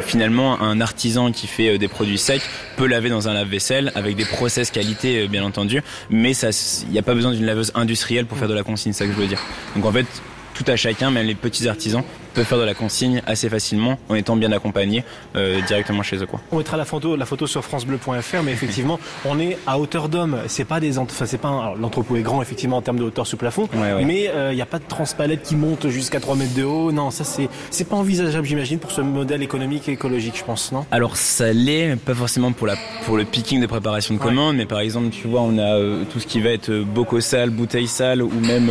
finalement, 0.01 0.61
un 0.61 0.81
artisan 0.81 1.33
qui 1.33 1.47
fait 1.47 1.79
des 1.79 1.89
produits 1.89 2.19
secs 2.19 2.43
peut 2.77 2.87
laver 2.87 3.11
dans 3.11 3.29
un 3.29 3.35
lave 3.35 3.49
vaisselle 3.49 3.93
avec 3.95 4.17
des 4.17 4.25
process 4.25 4.71
qualité 4.71 5.23
euh, 5.23 5.29
bien 5.29 5.45
entendu, 5.45 5.83
mais 6.09 6.33
il 6.33 6.91
n'y 6.91 6.99
a 6.99 7.03
pas 7.03 7.15
besoin 7.15 7.33
d'une 7.33 7.47
laveuse 7.47 7.73
industrielle 7.75 8.27
pour 8.27 8.39
faire 8.39 8.49
de 8.49 8.55
la 8.55 8.63
consigne, 8.63 8.93
c'est 8.93 9.05
ça 9.05 9.07
que 9.07 9.15
je 9.15 9.21
veux 9.21 9.27
dire. 9.27 9.43
Donc 9.77 9.85
en 9.85 9.93
fait, 9.93 10.07
tout 10.55 10.65
à 10.67 10.77
chacun, 10.77 11.11
même 11.11 11.27
les 11.27 11.35
petits 11.35 11.69
artisans, 11.69 12.03
peuvent 12.35 12.45
faire 12.45 12.59
de 12.59 12.65
la 12.65 12.75
consigne 12.75 13.23
assez 13.27 13.49
facilement 13.49 13.99
en 14.09 14.15
étant 14.15 14.37
bien 14.37 14.53
accompagnés 14.53 15.05
euh, 15.37 15.61
directement 15.67 16.03
chez 16.03 16.17
eux. 16.17 16.27
Quoi. 16.27 16.41
On 16.53 16.59
mettra 16.59 16.77
la 16.77 16.85
photo, 16.85 17.17
la 17.17 17.27
photo 17.27 17.47
sur 17.47 17.65
francebleu.fr, 17.65 18.43
mais 18.45 18.53
effectivement, 18.53 18.99
on 19.25 19.39
est 19.39 19.59
à 19.67 19.79
hauteur 19.79 20.09
d'homme. 20.09 20.39
C'est 20.47 20.65
pas 20.65 20.81
des, 20.81 20.99
enfin 20.99 21.27
c'est 21.27 21.39
pas 21.39 21.75
l'entrepôt 21.79 22.17
est 22.17 22.23
grand 22.23 22.43
effectivement 22.43 22.77
en 22.77 22.83
termes 22.83 22.99
de 22.99 23.05
hauteur 23.05 23.27
sous 23.27 23.37
plafond, 23.37 23.69
mais 23.75 24.25
il 24.25 24.29
euh, 24.29 24.55
n'y 24.55 24.63
a 24.63 24.67
pas 24.67 24.79
de 24.79 24.85
transpalette 24.85 25.43
qui 25.43 25.57
monte 25.57 25.89
jusqu'à 25.89 26.21
3 26.21 26.37
mètres 26.37 26.55
de 26.55 26.65
haut. 26.65 26.93
Non, 26.93 27.11
ça 27.11 27.25
c'est 27.25 27.49
c'est 27.71 27.89
pas 27.89 27.97
envisageable, 27.97 28.47
j'imagine, 28.47 28.79
pour 28.79 28.91
ce 28.91 29.01
modèle 29.01 29.43
économique 29.43 29.89
et 29.89 29.93
écologique, 29.93 30.37
je 30.39 30.45
pense, 30.45 30.73
non? 30.73 30.87
Alors 30.91 31.17
ça 31.17 31.53
l'est, 31.53 31.97
pas 31.97 32.15
forcément 32.15 32.53
pour 32.53 32.67
la 32.67 32.77
pour 33.05 33.17
le 33.17 33.25
picking 33.25 33.61
de 33.61 33.67
préparation 33.67 34.15
de 34.15 34.19
commande, 34.19 34.57
mais 34.57 34.67
par 34.67 34.81
exemple, 34.81 35.11
tu 35.11 35.29
vois, 35.29 35.41
on 35.43 35.59
a 35.59 35.77
euh, 35.77 36.05
tout 36.11 36.21
ce 36.21 36.27
qui 36.27 36.41
va 36.41 36.51
être 36.51 36.71
bocaux 36.71 37.21
sales, 37.21 37.51
bouteilles 37.51 37.89
sales, 37.89 38.23
ou 38.23 38.41
même 38.41 38.71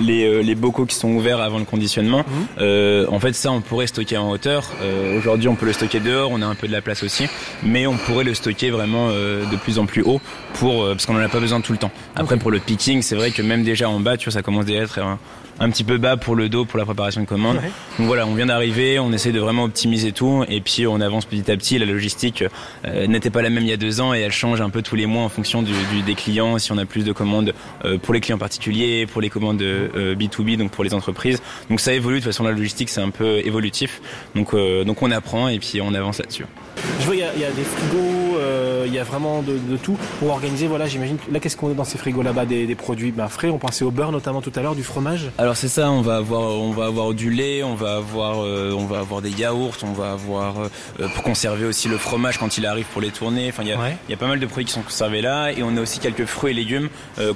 les 0.00 0.42
les 0.42 0.54
bocaux 0.54 0.86
qui 0.86 0.94
sont 0.94 1.10
ouverts 1.10 1.40
avant 1.40 1.58
le 1.58 1.64
conditionnement. 1.64 2.24
Mhm. 2.58 3.06
en 3.12 3.20
fait, 3.20 3.32
ça, 3.34 3.50
on 3.52 3.60
pourrait 3.60 3.86
stocker 3.86 4.16
en 4.16 4.30
hauteur. 4.30 4.70
Euh, 4.82 5.18
aujourd'hui, 5.18 5.48
on 5.48 5.54
peut 5.54 5.66
le 5.66 5.72
stocker 5.72 6.00
dehors, 6.00 6.30
on 6.32 6.42
a 6.42 6.46
un 6.46 6.54
peu 6.54 6.66
de 6.66 6.72
la 6.72 6.82
place 6.82 7.02
aussi, 7.02 7.26
mais 7.62 7.86
on 7.86 7.96
pourrait 7.96 8.24
le 8.24 8.34
stocker 8.34 8.70
vraiment 8.70 9.08
euh, 9.10 9.44
de 9.50 9.56
plus 9.56 9.78
en 9.78 9.86
plus 9.86 10.02
haut 10.02 10.20
pour 10.54 10.82
euh, 10.82 10.92
parce 10.92 11.06
qu'on 11.06 11.14
n'en 11.14 11.24
a 11.24 11.28
pas 11.28 11.40
besoin 11.40 11.60
tout 11.60 11.72
le 11.72 11.78
temps. 11.78 11.90
Après, 12.16 12.36
pour 12.36 12.50
le 12.50 12.58
picking, 12.58 13.02
c'est 13.02 13.16
vrai 13.16 13.30
que 13.30 13.42
même 13.42 13.62
déjà 13.62 13.88
en 13.88 14.00
bas, 14.00 14.16
tu 14.16 14.26
vois, 14.26 14.32
ça 14.32 14.42
commence 14.42 14.64
déjà 14.64 14.80
à 14.80 14.84
être 14.84 15.00
un 15.60 15.70
petit 15.70 15.84
peu 15.84 15.98
bas 15.98 16.16
pour 16.16 16.36
le 16.36 16.48
dos 16.48 16.64
pour 16.64 16.78
la 16.78 16.84
préparation 16.84 17.20
de 17.20 17.26
commande. 17.26 17.56
Donc 17.98 18.06
voilà, 18.06 18.26
on 18.26 18.34
vient 18.34 18.46
d'arriver, 18.46 18.98
on 18.98 19.12
essaie 19.12 19.32
de 19.32 19.40
vraiment 19.40 19.64
optimiser 19.64 20.12
tout 20.12 20.44
et 20.48 20.60
puis 20.60 20.86
on 20.86 21.00
avance 21.00 21.24
petit 21.24 21.50
à 21.50 21.56
petit. 21.56 21.78
La 21.78 21.86
logistique 21.86 22.44
euh, 22.84 23.06
n'était 23.06 23.30
pas 23.30 23.42
la 23.42 23.50
même 23.50 23.64
il 23.64 23.70
y 23.70 23.72
a 23.72 23.76
deux 23.76 24.00
ans 24.00 24.14
et 24.14 24.20
elle 24.20 24.32
change 24.32 24.60
un 24.60 24.70
peu 24.70 24.82
tous 24.82 24.96
les 24.96 25.06
mois 25.06 25.22
en 25.22 25.28
fonction 25.28 25.62
du, 25.62 25.72
des 26.06 26.14
clients. 26.14 26.58
Si 26.58 26.72
on 26.72 26.78
a 26.78 26.84
plus 26.84 27.04
de 27.04 27.12
commandes 27.12 27.54
euh, 27.84 27.98
pour 27.98 28.14
les 28.14 28.20
clients 28.20 28.38
particuliers, 28.38 29.06
pour 29.06 29.20
les 29.20 29.30
commandes 29.30 29.60
B2B, 29.60 30.54
euh, 30.54 30.56
donc 30.56 30.70
pour 30.70 30.84
les 30.84 30.94
entreprises. 30.94 31.42
Donc 31.70 31.80
ça 31.80 31.92
évolue 31.92 32.20
de 32.20 32.24
façon 32.24 32.44
la 32.50 32.56
logistique 32.56 32.88
c'est 32.88 33.00
un 33.00 33.10
peu 33.10 33.38
évolutif. 33.46 34.00
Donc 34.34 34.54
donc 34.54 35.02
on 35.02 35.10
apprend 35.10 35.48
et 35.48 35.58
puis 35.58 35.80
on 35.80 35.94
avance 35.94 36.18
là-dessus. 36.18 36.46
Je 37.00 37.06
vois 37.06 37.16
il 37.16 37.20
y, 37.20 37.24
a 37.24 37.50
des 37.50 37.62
frigos 37.62 38.38
il 38.86 38.94
y 38.94 38.98
a 38.98 39.04
vraiment 39.04 39.42
de, 39.42 39.76
tout 39.76 39.96
pour 40.18 40.30
organiser. 40.30 40.66
Voilà, 40.66 40.86
j'imagine. 40.86 41.18
Là, 41.30 41.40
qu'est-ce 41.40 41.56
qu'on 41.56 41.70
a 41.70 41.74
dans 41.74 41.84
ces 41.84 41.98
frigos 41.98 42.22
là-bas? 42.22 42.46
Des, 42.46 42.74
produits 42.74 43.12
bah, 43.12 43.28
frais. 43.28 43.50
On 43.50 43.58
pensait 43.58 43.84
au 43.84 43.90
beurre 43.90 44.12
notamment 44.12 44.40
tout 44.40 44.52
à 44.54 44.62
l'heure, 44.62 44.74
du 44.74 44.82
fromage. 44.82 45.30
Alors 45.38 45.56
c'est 45.56 45.68
ça. 45.68 45.90
On 45.90 46.00
va 46.00 46.16
avoir, 46.16 46.42
on 46.42 46.70
va 46.70 46.86
avoir 46.86 47.12
du 47.14 47.30
lait, 47.30 47.62
on 47.62 47.74
va 47.74 47.96
avoir, 47.96 48.38
on 48.38 48.86
va 48.86 49.00
avoir 49.00 49.22
des 49.22 49.30
yaourts, 49.30 49.76
on 49.82 49.92
va 49.92 50.12
avoir 50.12 50.54
pour 51.14 51.22
conserver 51.22 51.66
aussi 51.66 51.88
le 51.88 51.98
fromage 51.98 52.38
quand 52.38 52.58
il 52.58 52.66
arrive 52.66 52.86
pour 52.86 53.00
les 53.00 53.10
tourner. 53.10 53.48
Enfin, 53.48 53.62
il 53.62 53.68
y 53.68 53.72
a, 53.72 53.78
y 54.08 54.14
a 54.14 54.16
pas 54.16 54.28
mal 54.28 54.40
de 54.40 54.46
produits 54.46 54.66
qui 54.66 54.72
sont 54.72 54.82
conservés 54.82 55.20
là, 55.20 55.50
et 55.50 55.62
on 55.62 55.76
a 55.76 55.80
aussi 55.80 55.98
quelques 55.98 56.24
fruits 56.24 56.52
et 56.52 56.54
légumes 56.54 56.88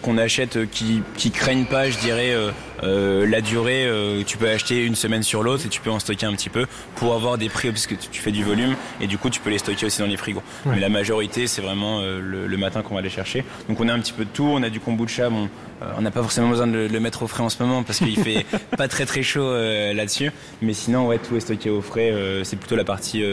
qu'on 0.03 0.19
achète 0.19 0.71
qui 0.71 1.03
qui 1.17 1.31
craignent 1.31 1.67
pas, 1.67 1.91
je 1.91 1.99
dirais 1.99 2.35
euh, 2.83 3.27
la 3.27 3.41
durée, 3.41 3.87
euh, 3.87 4.23
tu 4.25 4.37
peux 4.37 4.49
acheter 4.49 4.85
une 4.85 4.95
semaine 4.95 5.23
sur 5.23 5.43
l'autre 5.43 5.67
et 5.67 5.69
tu 5.69 5.81
peux 5.81 5.91
en 5.91 5.99
stocker 5.99 6.27
un 6.27 6.33
petit 6.33 6.49
peu 6.49 6.67
pour 6.97 7.15
avoir 7.15 7.39
des 7.39 7.49
prix 7.49 7.71
parce 7.71 7.87
que 7.87 7.95
tu 7.95 8.21
fais 8.21 8.33
du 8.33 8.43
volume 8.43 8.75
et 9.01 9.07
du 9.07 9.19
coup 9.19 9.31
tu 9.31 9.41
peux 9.41 9.51
les 9.51 9.59
stocker 9.59 9.87
aussi 9.87 10.01
dans 10.01 10.07
les 10.07 10.17
frigos. 10.17 10.43
Mais 10.67 10.81
la 10.81 10.89
majorité 10.89 11.47
c'est 11.47 11.63
vraiment 11.63 12.01
euh, 12.01 12.21
le, 12.21 12.57
matin 12.57 12.83
qu'on 12.83 12.95
va 12.95 13.01
les 13.01 13.11
chercher. 13.11 13.45
Donc 13.69 13.81
on 13.81 13.89
a 13.89 13.93
un 13.93 13.99
petit 13.99 14.13
peu 14.13 14.25
de 14.25 14.31
tout, 14.31 14.45
on 14.45 14.63
a 14.63 14.71
du 14.71 14.81
kombucha, 14.81 15.31
bon, 15.31 15.49
on 15.97 16.03
n'a 16.03 16.11
pas 16.11 16.23
forcément 16.23 16.49
besoin 16.49 16.67
de 16.67 16.89
le, 16.91 17.01
mettre 17.01 17.23
au 17.23 17.27
frais 17.27 17.43
en 17.43 17.49
ce 17.49 17.63
moment 17.63 17.83
parce 17.83 17.99
qu'il 17.99 18.17
fait 18.19 18.47
pas 18.77 18.89
très 18.89 19.07
très 19.07 19.23
chaud 19.23 19.53
là-dessus. 19.53 20.31
Mais 20.61 20.73
sinon 20.73 21.09
ouais 21.09 21.19
tout 21.19 21.37
est 21.37 21.41
stocké 21.41 21.71
au 21.71 21.81
frais, 21.81 22.13
c'est 22.45 22.57
plutôt 22.57 22.77
la 22.77 22.85
partie 22.85 23.25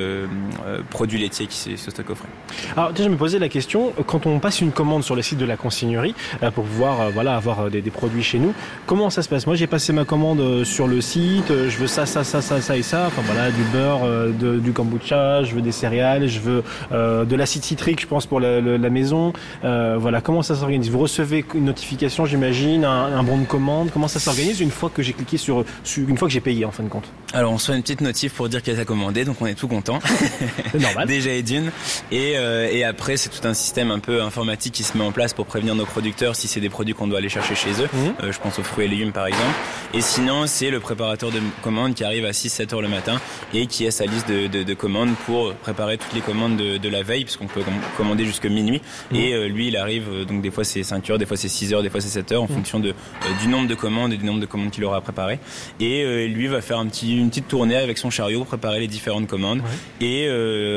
produits 0.90 1.20
laitiers 1.20 1.48
qui 1.48 1.78
se 1.78 1.92
stocke 1.92 2.10
au 2.10 2.16
frais. 2.16 2.30
Alors 2.76 2.92
déjà 2.92 3.04
je 3.04 3.10
me 3.10 3.18
posais 3.18 3.40
la 3.40 3.50
question, 3.50 3.94
quand 4.08 4.26
on 4.26 4.40
passe 4.40 4.62
une 4.62 4.72
commande 4.72 5.04
sur 5.04 5.16
le 5.16 5.22
site 5.22 5.38
de 5.38 5.46
la 5.46 5.58
consignerie 5.58 6.16
pour 6.40 6.64
pouvoir 6.64 7.12
voilà 7.12 7.36
avoir 7.36 7.70
des, 7.70 7.82
des 7.82 7.92
produits 7.92 8.24
chez 8.24 8.40
nous, 8.40 8.54
comment 8.86 9.10
ça 9.10 9.22
se 9.22 9.30
passe? 9.30 9.46
Moi, 9.46 9.56
j'ai 9.56 9.68
passé 9.68 9.94
ma 9.94 10.06
commande 10.06 10.40
euh, 10.40 10.64
sur 10.64 10.88
le 10.88 11.02
site. 11.02 11.52
Euh, 11.52 11.70
je 11.70 11.78
veux 11.78 11.88
ça, 11.88 12.06
ça, 12.06 12.24
ça, 12.24 12.42
ça, 12.42 12.62
ça 12.62 12.78
et 12.78 12.82
ça. 12.82 13.06
Enfin 13.08 13.22
voilà, 13.26 13.52
du 13.52 13.64
beurre, 13.72 14.02
euh, 14.04 14.32
du 14.60 14.74
kombucha. 14.74 15.44
Je 15.44 15.54
veux 15.56 15.62
des 15.62 15.72
céréales. 15.72 16.28
Je 16.28 16.40
veux 16.40 16.64
de 16.92 17.36
l'acide 17.36 17.64
citrique, 17.64 18.02
je 18.02 18.08
pense 18.08 18.26
pour 18.26 18.40
la, 18.40 18.90
maison. 18.90 19.34
voilà, 19.62 20.22
comment 20.22 20.42
ça 20.42 20.56
s'organise? 20.56 20.90
Vous 20.90 21.00
recevez 21.00 21.46
une 21.54 21.66
notification, 21.66 22.26
j'imagine, 22.26 22.39
un, 22.44 23.24
bon 23.24 23.38
de 23.38 23.46
commande. 23.46 23.90
Comment 23.92 24.08
ça 24.08 24.20
s'organise 24.20 24.60
une 24.60 24.72
fois 24.72 24.90
que 24.94 25.02
j'ai 25.02 25.14
cliqué 25.14 25.38
sur, 25.38 25.64
une 25.98 26.18
fois 26.18 26.28
que 26.28 26.34
j'ai 26.34 26.42
payé 26.42 26.66
en 26.66 26.72
fin 26.72 26.84
de 26.84 26.90
compte? 26.90 27.06
Alors, 27.34 27.52
on 27.52 27.56
reçoit 27.56 27.76
une 27.76 27.82
petite 27.82 28.02
notif 28.02 28.34
pour 28.34 28.50
dire 28.50 28.64
qu'elle 28.64 28.80
a 28.80 28.86
commandé, 28.86 29.24
donc 29.24 29.42
on 29.42 29.46
est 29.46 29.54
tout 29.54 29.68
content. 29.68 30.00
C'est 30.72 30.80
normal. 30.80 31.08
Déjà 31.08 31.32
et 31.32 31.44
d'une. 31.44 31.72
Et, 32.12 32.34
et 32.34 32.84
après, 32.84 33.18
c'est 33.18 33.30
tout 33.30 33.48
un 33.48 33.54
système 33.54 33.92
un 33.92 34.00
peu 34.00 34.22
informatique 34.22 34.74
qui 34.74 34.84
se 34.84 34.98
met 34.98 35.04
en 35.04 35.12
place 35.12 35.34
pour 35.34 35.46
prévenir 35.46 35.76
nos 35.76 35.86
producteurs 35.86 36.36
si 36.36 36.48
c'est 36.48 36.60
des 36.60 36.70
produits 36.70 36.94
qu'on 36.94 37.08
doit 37.08 37.20
aller 37.20 37.30
chercher 37.30 37.56
chez 37.56 37.72
eux. 37.82 37.90
Mmh. 37.94 38.32
je 38.32 38.40
pense 38.40 38.60
aux 38.60 38.64
fruits 38.64 38.86
et 38.86 38.88
légumes 38.88 39.12
par 39.12 39.28
exemple. 39.28 39.54
Et 39.94 40.02
sinon, 40.02 40.48
c'est 40.48 40.70
le 40.70 40.80
préparateur 40.80 41.32
de 41.32 41.40
commandes 41.62 41.94
qui 41.94 42.04
arrive 42.04 42.26
à 42.26 42.32
6-7 42.32 42.74
heures 42.74 42.82
le 42.82 42.88
matin 42.88 43.20
et 43.54 43.68
qui 43.68 43.88
a 43.88 43.92
sa 43.92 44.06
liste 44.06 44.30
de, 44.30 44.74
commandes 44.74 45.16
pour 45.26 45.54
préparer 45.56 45.98
toutes 45.98 46.14
les 46.14 46.22
commandes 46.22 46.58
de, 46.58 46.90
la 46.90 47.04
veille, 47.04 47.24
puisqu'on 47.24 47.48
peut 47.48 47.62
commander 47.98 48.26
jusqu'à 48.26 48.50
minuit. 48.50 48.82
Mmh. 49.12 49.16
Et 49.16 49.34
euh, 49.34 49.48
lui, 49.48 49.68
il 49.68 49.78
arrive, 49.78 50.10
euh, 50.10 50.26
donc 50.26 50.42
des 50.42 50.52
fois 50.52 50.64
c'est 50.64 50.84
5 50.84 51.10
heures, 51.10 51.18
des 51.18 51.26
fois 51.26 51.38
c'est 51.38 51.50
6 51.50 51.74
heures, 51.74 51.84
des 51.84 51.90
fois 51.90 52.02
c'est 52.02 52.10
7 52.10 52.29
en 52.36 52.46
mmh. 52.46 52.48
fonction 52.48 52.80
de, 52.80 52.90
euh, 52.90 53.42
du 53.42 53.48
nombre 53.48 53.68
de 53.68 53.76
commandes 53.76 54.14
et 54.14 54.18
du 54.18 54.26
nombre 54.26 54.40
de 54.40 54.46
commandes 54.46 54.72
qu'il 54.72 54.84
aura 54.86 55.02
préparé. 55.02 55.40
Et 55.80 56.28
lui 56.28 56.48
va 56.48 56.62
faire 56.62 56.80
un 56.80 56.88
petit, 56.88 57.18
une 57.18 57.30
petite 57.30 57.48
tournée 57.48 57.76
avec 57.76 57.98
son 57.98 58.10
chariot, 58.10 58.44
préparer 58.44 58.80
les 58.80 58.88
différentes 58.88 59.28
commandes. 59.28 59.62
Et 60.02 60.30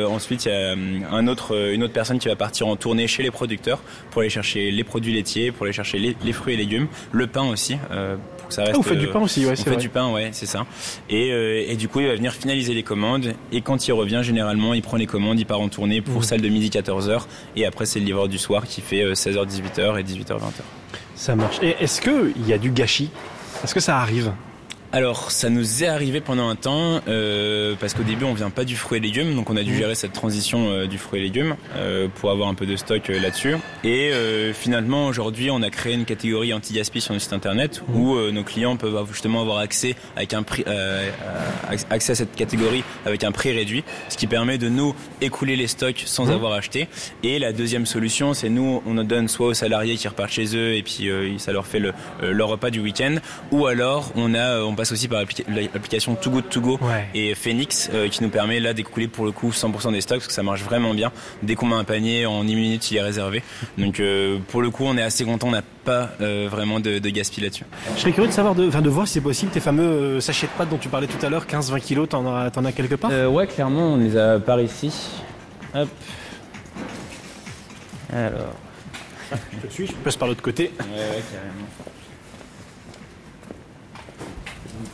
ensuite, 0.09 0.47
il 0.47 0.49
y 0.49 0.53
a 0.53 0.75
un 1.11 1.29
autre, 1.29 1.71
une 1.73 1.83
autre 1.83 1.93
personne 1.93 2.19
qui 2.19 2.29
va 2.29 2.37
partir 2.37 2.67
en 2.67 2.77
tournée 2.77 3.07
chez 3.07 3.23
les 3.23 3.31
producteurs 3.31 3.81
pour 4.11 4.21
aller 4.21 4.31
chercher 4.31 4.71
les 4.71 4.85
produits 4.85 5.13
laitiers, 5.13 5.53
pour 5.53 5.65
aller 5.65 5.73
chercher 5.73 5.99
les, 5.99 6.33
fruits 6.33 6.55
et 6.55 6.57
légumes, 6.57 6.89
le 7.13 7.27
pain 7.27 7.49
aussi, 7.49 7.77
ça 8.53 8.63
reste. 8.63 8.75
Ah, 8.75 8.77
vous 8.77 8.83
faites 8.83 8.99
du 8.99 9.09
pain 9.09 9.21
aussi, 9.21 9.45
ouais. 9.45 9.53
On 9.53 9.57
fait 9.57 9.77
du 9.77 9.89
pain, 9.89 10.13
ouais, 10.13 10.31
c'est 10.33 10.47
ça. 10.47 10.67
Et, 11.09 11.33
euh, 11.33 11.65
et, 11.67 11.77
du 11.77 11.89
coup, 11.89 12.01
il 12.01 12.07
va 12.07 12.15
venir 12.15 12.33
finaliser 12.33 12.75
les 12.75 12.83
commandes. 12.83 13.35
Et 13.51 13.61
quand 13.63 13.89
il 13.89 13.93
revient, 13.93 14.21
généralement, 14.23 14.75
il 14.75 14.83
prend 14.83 14.97
les 14.97 15.07
commandes, 15.07 15.41
il 15.41 15.47
part 15.47 15.61
en 15.61 15.69
tournée 15.69 16.01
pour 16.01 16.21
mmh. 16.21 16.25
salle 16.25 16.41
de 16.41 16.49
midi 16.49 16.69
14h. 16.69 17.23
Et 17.57 17.67
après, 17.67 17.87
c'est 17.87 17.99
le 17.99 18.07
livreur 18.07 18.29
du 18.29 18.39
soir 18.39 18.67
qui 18.67 18.81
fait 18.81 19.13
16h, 19.13 19.39
euh, 19.39 19.45
18h 19.45 19.99
et 19.99 20.03
18h, 20.03 20.39
20h. 20.39 20.63
Ça 21.15 21.37
marche. 21.37 21.59
Et 21.63 21.77
est-ce 21.81 22.01
qu'il 22.01 22.47
y 22.47 22.53
a 22.53 22.59
du 22.59 22.71
gâchis? 22.71 23.11
Est-ce 23.63 23.75
que 23.75 23.81
ça 23.81 23.99
arrive? 23.99 24.33
Alors, 24.93 25.31
ça 25.31 25.49
nous 25.49 25.83
est 25.83 25.87
arrivé 25.87 26.21
pendant 26.21 26.51
un 26.51 26.55
temps, 26.55 27.01
euh, 27.09 27.75
parce 27.81 27.95
qu'au 27.95 28.03
début, 28.03 28.25
on 28.25 28.35
vient 28.35 28.51
pas 28.51 28.65
du 28.65 28.77
fruit 28.77 28.99
et 28.99 29.01
légumes, 29.01 29.35
donc 29.35 29.49
on 29.49 29.57
a 29.57 29.63
dû 29.63 29.73
mmh. 29.73 29.77
gérer 29.77 29.95
cette 29.95 30.13
transition 30.13 30.69
euh, 30.69 30.87
du 30.87 30.99
fruit 30.99 31.21
et 31.21 31.23
légumes 31.23 31.57
euh, 31.77 32.09
pour 32.15 32.31
avoir 32.31 32.49
un 32.51 32.55
peu 32.55 32.67
de 32.67 32.77
stock 32.77 33.09
euh, 33.09 33.19
là-dessus. 33.19 33.57
Et 33.85 34.13
euh, 34.13 34.53
finalement, 34.53 35.07
aujourd'hui, 35.07 35.51
on 35.51 35.63
a 35.63 35.71
créé 35.71 35.95
une 35.95 36.05
catégorie 36.05 36.53
anti-gaspi 36.53 37.01
sur 37.01 37.15
notre 37.15 37.23
site 37.23 37.33
internet 37.33 37.83
mmh. 37.89 37.97
où 37.97 38.21
nos 38.31 38.45
clients 38.45 38.77
peuvent 38.77 39.09
justement 39.11 39.41
avoir 39.41 39.59
accès 39.59 39.97
avec 40.15 40.35
un 40.35 40.43
prix, 40.43 40.65
accès 41.91 42.13
à 42.13 42.15
cette 42.15 42.35
catégorie 42.37 42.85
avec 43.07 43.25
un 43.25 43.33
prix 43.33 43.53
réduit, 43.53 43.85
ce 44.11 44.19
qui 44.19 44.27
permet 44.27 44.59
de 44.59 44.69
nous 44.69 44.95
écouler 45.23 45.57
les 45.57 45.69
stocks 45.69 46.03
sans 46.05 46.27
mmh. 46.27 46.33
avoir 46.33 46.53
acheté. 46.53 46.89
Et 47.23 47.39
la 47.39 47.53
deuxième 47.53 47.87
solution, 47.87 48.35
c'est 48.35 48.51
nous, 48.51 48.83
on 48.87 49.03
donne 49.03 49.29
soit 49.29 49.47
aux 49.47 49.55
salariés 49.55 49.97
qui 49.97 50.07
repartent 50.07 50.33
chez 50.33 50.55
eux 50.55 50.75
et 50.75 50.83
puis 50.83 51.11
ça 51.39 51.53
leur 51.53 51.67
fait 51.67 51.79
le, 51.79 51.93
leur 52.21 52.49
repas 52.49 52.71
du 52.71 52.81
week-end, 52.81 53.17
ou 53.51 53.67
alors 53.67 54.13
on 54.17 54.35
a 54.35 54.61
on 54.61 54.75
passe 54.83 54.91
aussi 54.91 55.07
par 55.07 55.21
l'application 55.21 56.17
Too 56.17 56.31
Good 56.31 56.49
To 56.49 56.61
Go 56.61 56.81
et 57.15 57.37
Phoenix 57.37 57.89
euh, 57.95 58.09
qui 58.09 58.21
nous 58.21 58.31
permet 58.31 58.59
là 58.59 58.75
d'écouler 58.75 59.07
pour 59.07 59.25
le 59.25 59.31
coup 59.31 59.51
100% 59.51 59.93
des 59.93 60.01
stocks 60.01 60.19
parce 60.19 60.27
que 60.27 60.33
ça 60.33 60.43
marche 60.43 60.65
vraiment 60.65 60.93
bien. 60.93 61.13
Dès 61.45 61.55
qu'on 61.55 61.67
met 61.67 61.77
un 61.77 61.85
panier, 61.85 62.27
en 62.27 62.43
10 62.43 62.57
minutes, 62.57 62.91
il 62.91 62.97
est 62.97 63.03
réservé. 63.03 63.45
Donc 63.79 64.01
euh, 64.01 64.41
pour 64.49 64.61
le 64.61 64.71
coup, 64.71 64.83
on 64.85 64.97
est 64.97 65.03
assez 65.03 65.25
content, 65.25 65.47
on 65.47 65.53
n'a 65.53 65.63
pas 65.85 66.11
euh, 66.21 66.49
vraiment 66.51 66.81
de, 66.81 66.99
de 66.99 67.11
gaspillage 67.11 67.45
là-dessus. 67.45 67.65
Je 67.95 68.01
serais 68.01 68.11
curieux 68.11 68.29
de 68.29 68.35
savoir, 68.35 68.57
de, 68.57 68.69
de 68.69 68.89
voir 68.89 69.07
si 69.07 69.15
c'est 69.15 69.21
possible, 69.21 69.53
tes 69.53 69.61
fameux 69.61 70.19
sachets 70.21 70.49
de 70.49 70.53
pâtes 70.59 70.69
dont 70.71 70.79
tu 70.79 70.89
parlais 70.89 71.07
tout 71.07 71.25
à 71.25 71.29
l'heure, 71.29 71.47
15-20 71.47 71.81
kilos, 71.81 72.09
t'en 72.09 72.27
as, 72.27 72.51
en 72.59 72.65
as 72.65 72.73
quelque 72.73 72.97
part? 72.97 73.13
Ouais, 73.33 73.47
clairement, 73.47 73.95
on 73.95 73.99
les 73.99 74.17
a 74.17 74.41
par 74.41 74.61
ici. 74.61 74.91
Hop. 75.77 75.89
Alors. 78.13 78.57
Je 79.63 79.73
suis, 79.73 79.87
je 79.87 79.93
passe 79.93 80.17
par 80.17 80.27
l'autre 80.27 80.43
côté. 80.43 80.73
Ouais, 80.81 80.87
ouais, 80.87 81.23
carrément. 81.33 81.69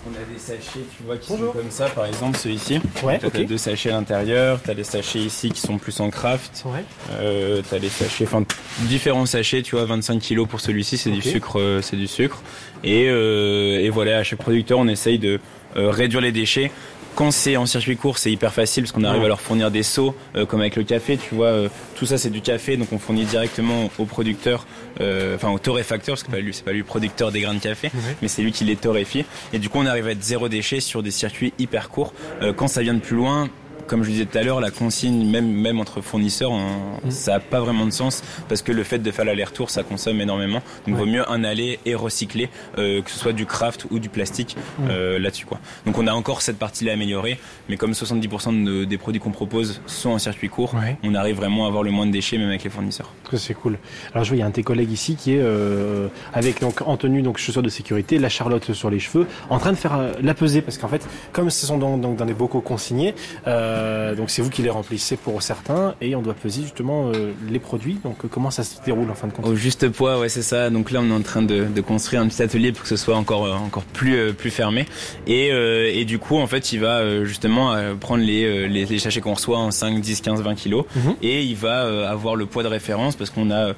On 0.09 0.15
a 0.15 0.33
des 0.33 0.39
sachets, 0.39 0.85
tu 0.97 1.03
vois, 1.05 1.17
qui 1.17 1.29
sont 1.29 1.53
comme 1.53 1.71
ça, 1.71 1.89
par 1.89 2.07
exemple, 2.07 2.39
ceux-ci. 2.39 2.81
Ouais, 3.03 3.19
Tu 3.19 3.27
as 3.27 3.45
deux 3.45 3.59
sachets 3.59 3.91
à 3.91 3.95
l'intérieur, 3.95 4.61
tu 4.63 4.71
as 4.71 4.75
les 4.75 4.85
sachets 4.85 5.19
ici 5.21 5.51
qui 5.51 5.61
sont 5.61 5.79
plus 5.79 6.01
en 6.01 6.11
craft. 6.11 6.63
Ouais. 6.67 6.85
Euh, 7.13 7.63
tu 7.69 7.75
as 7.75 7.79
les 7.79 7.89
sachets, 7.89 8.25
enfin, 8.25 8.45
différents 8.83 9.27
sachets, 9.27 9.63
tu 9.63 9.77
vois, 9.77 9.85
25 9.85 10.19
kilos 10.21 10.49
pour 10.49 10.61
celui-ci, 10.61 10.99
c'est 10.99 11.11
du 11.11 11.23
sucre, 11.23 11.59
euh, 11.59 11.83
c'est 11.83 11.97
du 11.97 12.07
sucre. 12.07 12.43
Et, 12.85 13.09
euh, 13.09 13.81
et 13.81 13.91
voilà, 13.91 14.19
à 14.19 14.23
chaque 14.23 14.39
producteur, 14.39 14.79
on 14.79 14.89
essaye 14.89 15.19
de 15.19 15.41
réduire 15.75 16.23
les 16.23 16.33
déchets 16.33 16.73
quand 17.19 17.33
c'est 17.33 17.57
en 17.57 17.67
circuit 17.67 17.97
court, 17.97 18.17
c'est 18.17 18.31
hyper 18.31 18.53
facile 18.53 18.85
parce 18.85 18.93
qu'on 18.93 19.03
arrive 19.03 19.25
à 19.25 19.27
leur 19.27 19.41
fournir 19.41 19.73
des 19.73 19.83
seaux, 19.83 20.15
euh, 20.37 20.47
comme 20.47 20.61
avec 20.61 20.77
le 20.77 20.85
café, 20.85 21.17
tu 21.17 21.35
vois. 21.35 21.49
Euh, 21.49 21.69
tout 21.97 22.07
ça, 22.07 22.17
c'est 22.17 22.31
du 22.31 22.41
café, 22.41 22.77
donc 22.77 22.93
on 22.93 23.01
fournit 23.01 23.25
directement 23.25 23.91
au 23.99 24.05
producteur, 24.05 24.69
euh, 25.01 25.35
enfin 25.35 25.51
au 25.51 25.59
torréfacteur, 25.59 26.13
parce 26.15 26.23
que 26.23 26.31
c'est 26.53 26.65
pas 26.65 26.71
lui 26.71 26.79
le 26.79 26.85
producteur 26.85 27.33
des 27.33 27.41
grains 27.41 27.55
de 27.55 27.59
café, 27.59 27.91
mais 28.23 28.29
c'est 28.29 28.41
lui 28.41 28.53
qui 28.53 28.63
les 28.63 28.77
torréfie. 28.77 29.25
Et 29.53 29.59
du 29.59 29.69
coup, 29.69 29.79
on 29.79 29.87
arrive 29.87 30.07
à 30.07 30.13
être 30.13 30.23
zéro 30.23 30.49
déchet 30.49 30.79
sur 30.79 31.03
des 31.03 31.11
circuits 31.11 31.53
hyper 31.59 31.89
courts. 31.89 32.13
quand 32.57 32.69
ça 32.69 32.83
vient 32.83 32.95
de 32.95 33.01
plus 33.01 33.17
loin, 33.17 33.49
comme 33.89 34.05
je 34.05 34.11
disais 34.11 34.27
tout 34.27 34.39
à 34.39 34.43
l'heure, 34.43 34.61
la 34.61 34.71
consigne, 34.71 35.29
même, 35.29 35.51
même 35.51 35.81
entre 35.81 36.01
fournisseurs, 36.01 36.53
mm. 36.53 37.11
ça 37.11 37.33
n'a 37.33 37.41
pas 37.41 37.61
vraiment 37.61 37.87
de 37.87 37.91
sens 37.91 38.23
parce 38.49 38.63
que 38.63 38.71
le 38.71 38.85
fait 38.85 38.99
de 38.99 39.11
faire 39.11 39.25
l'aller-retour, 39.25 39.71
ça 39.71 39.83
consomme 39.83 40.21
énormément. 40.21 40.61
Donc, 40.87 40.89
il 40.89 40.95
vaut 40.95 41.07
mieux 41.07 41.29
un 41.29 41.43
aller 41.43 41.81
et 41.87 41.95
recycler, 41.95 42.49
euh, 42.77 43.03
que 43.03 43.11
ce 43.11 43.19
soit 43.19 43.33
du 43.33 43.47
craft 43.47 43.87
ou 43.91 43.99
du 43.99 44.09
plastique 44.09 44.57
mm. 44.79 44.83
euh, 44.91 45.19
là-dessus. 45.19 45.47
quoi. 45.47 45.59
Donc, 45.87 45.99
on 45.99 46.07
a 46.07 46.13
encore 46.13 46.43
cette 46.43 46.59
partie-là 46.59 46.93
à 46.93 46.95
améliorer, 46.95 47.39
mais 47.69 47.77
comme 47.77 47.93
70% 47.93 48.87
des 48.87 48.99
produits 48.99 49.21
qu'on 49.21 49.31
propose 49.31 49.81
sont 49.87 50.11
en 50.11 50.19
circuit 50.19 50.49
court, 50.49 50.75
on 51.03 51.15
arrive 51.15 51.37
vraiment 51.37 51.65
à 51.65 51.69
avoir 51.69 51.83
le 51.83 51.91
moins 51.91 52.07
de 52.07 52.13
déchets, 52.13 52.39
même 52.39 52.49
avec 52.49 52.65
les 52.65 52.71
fournisseurs. 52.71 53.13
C'est 53.35 53.55
cool. 53.55 53.79
Alors, 54.13 54.25
je 54.25 54.31
vois, 54.31 54.37
il 54.37 54.41
y 54.41 54.43
a 54.43 54.47
un 54.47 54.51
de 54.51 54.55
tes 54.55 54.63
collègues 54.63 54.93
ici 54.93 55.17
qui 55.17 55.35
est 55.35 55.41
euh, 55.41 56.09
avec 56.35 56.61
donc 56.61 56.83
en 56.87 56.97
tenue 56.97 57.23
donc 57.23 57.39
chaussures 57.39 57.63
de 57.63 57.69
sécurité, 57.69 58.19
la 58.19 58.29
charlotte 58.29 58.73
sur 58.73 58.91
les 58.91 58.99
cheveux, 58.99 59.27
en 59.49 59.59
train 59.59 59.73
de 59.73 59.77
faire 59.77 59.99
la 60.23 60.35
pesée 60.35 60.63
parce 60.63 60.79
qu'en 60.79 60.89
fait, 60.89 61.07
comme 61.33 61.51
ce 61.51 61.67
sont 61.67 61.79
donc, 61.79 62.17
dans 62.17 62.25
des 62.27 62.35
bocaux 62.35 62.61
consignés. 62.61 63.15
Euh, 63.47 63.78
donc 64.15 64.31
c'est 64.31 64.43
vous 64.43 64.51
qui 64.51 64.63
les 64.63 64.71
remplissez 64.71 65.17
pour 65.17 65.43
certains 65.43 65.95
et 66.01 66.15
on 66.15 66.23
doit 66.23 66.35
peser 66.35 66.63
justement 66.63 67.11
euh, 67.15 67.33
les 67.49 67.59
produits. 67.59 67.99
Donc 68.05 68.25
euh, 68.25 68.29
comment 68.29 68.51
ça 68.51 68.65
se 68.65 68.83
déroule 68.85 69.11
en 69.11 69.15
fin 69.15 69.29
de 69.29 69.33
compte? 69.33 69.47
Au 69.47 69.55
juste 69.55 69.89
poids, 69.89 70.19
ouais 70.19 70.29
c'est 70.29 70.43
ça. 70.43 70.71
Donc 70.71 70.91
là 70.91 71.01
on 71.03 71.11
est 71.11 71.15
en 71.15 71.23
train 71.23 71.43
de, 71.43 71.65
de, 71.65 71.81
construire 71.81 72.23
un 72.23 72.29
petit 72.29 72.43
atelier 72.43 72.73
pour 72.73 72.83
que 72.83 72.89
ce 72.89 72.97
soit 72.97 73.17
encore 73.17 73.51
encore 73.63 73.85
plus 73.85 74.33
plus 74.33 74.51
fermé. 74.51 74.87
Et, 75.27 75.49
et 75.49 76.05
du 76.05 76.19
coup 76.19 76.37
en 76.37 76.47
fait 76.47 76.73
il 76.73 76.81
va 76.81 77.25
justement 77.25 77.75
prendre 78.01 78.23
les, 78.25 78.69
les, 78.69 78.85
les 78.85 78.99
sachets 78.99 79.21
qu'on 79.21 79.35
reçoit 79.35 79.59
en 79.59 79.71
5, 79.71 80.01
10, 80.01 80.21
15, 80.21 80.43
20 80.43 80.55
kilos 80.55 80.85
mhm. 80.97 81.15
et 81.23 81.43
il 81.43 81.57
va 81.57 82.09
avoir 82.09 82.37
le 82.37 82.47
poids 82.47 82.63
de 82.63 82.69
référence 82.69 83.17
parce 83.17 83.31
qu'on 83.31 83.51
a 83.51 83.73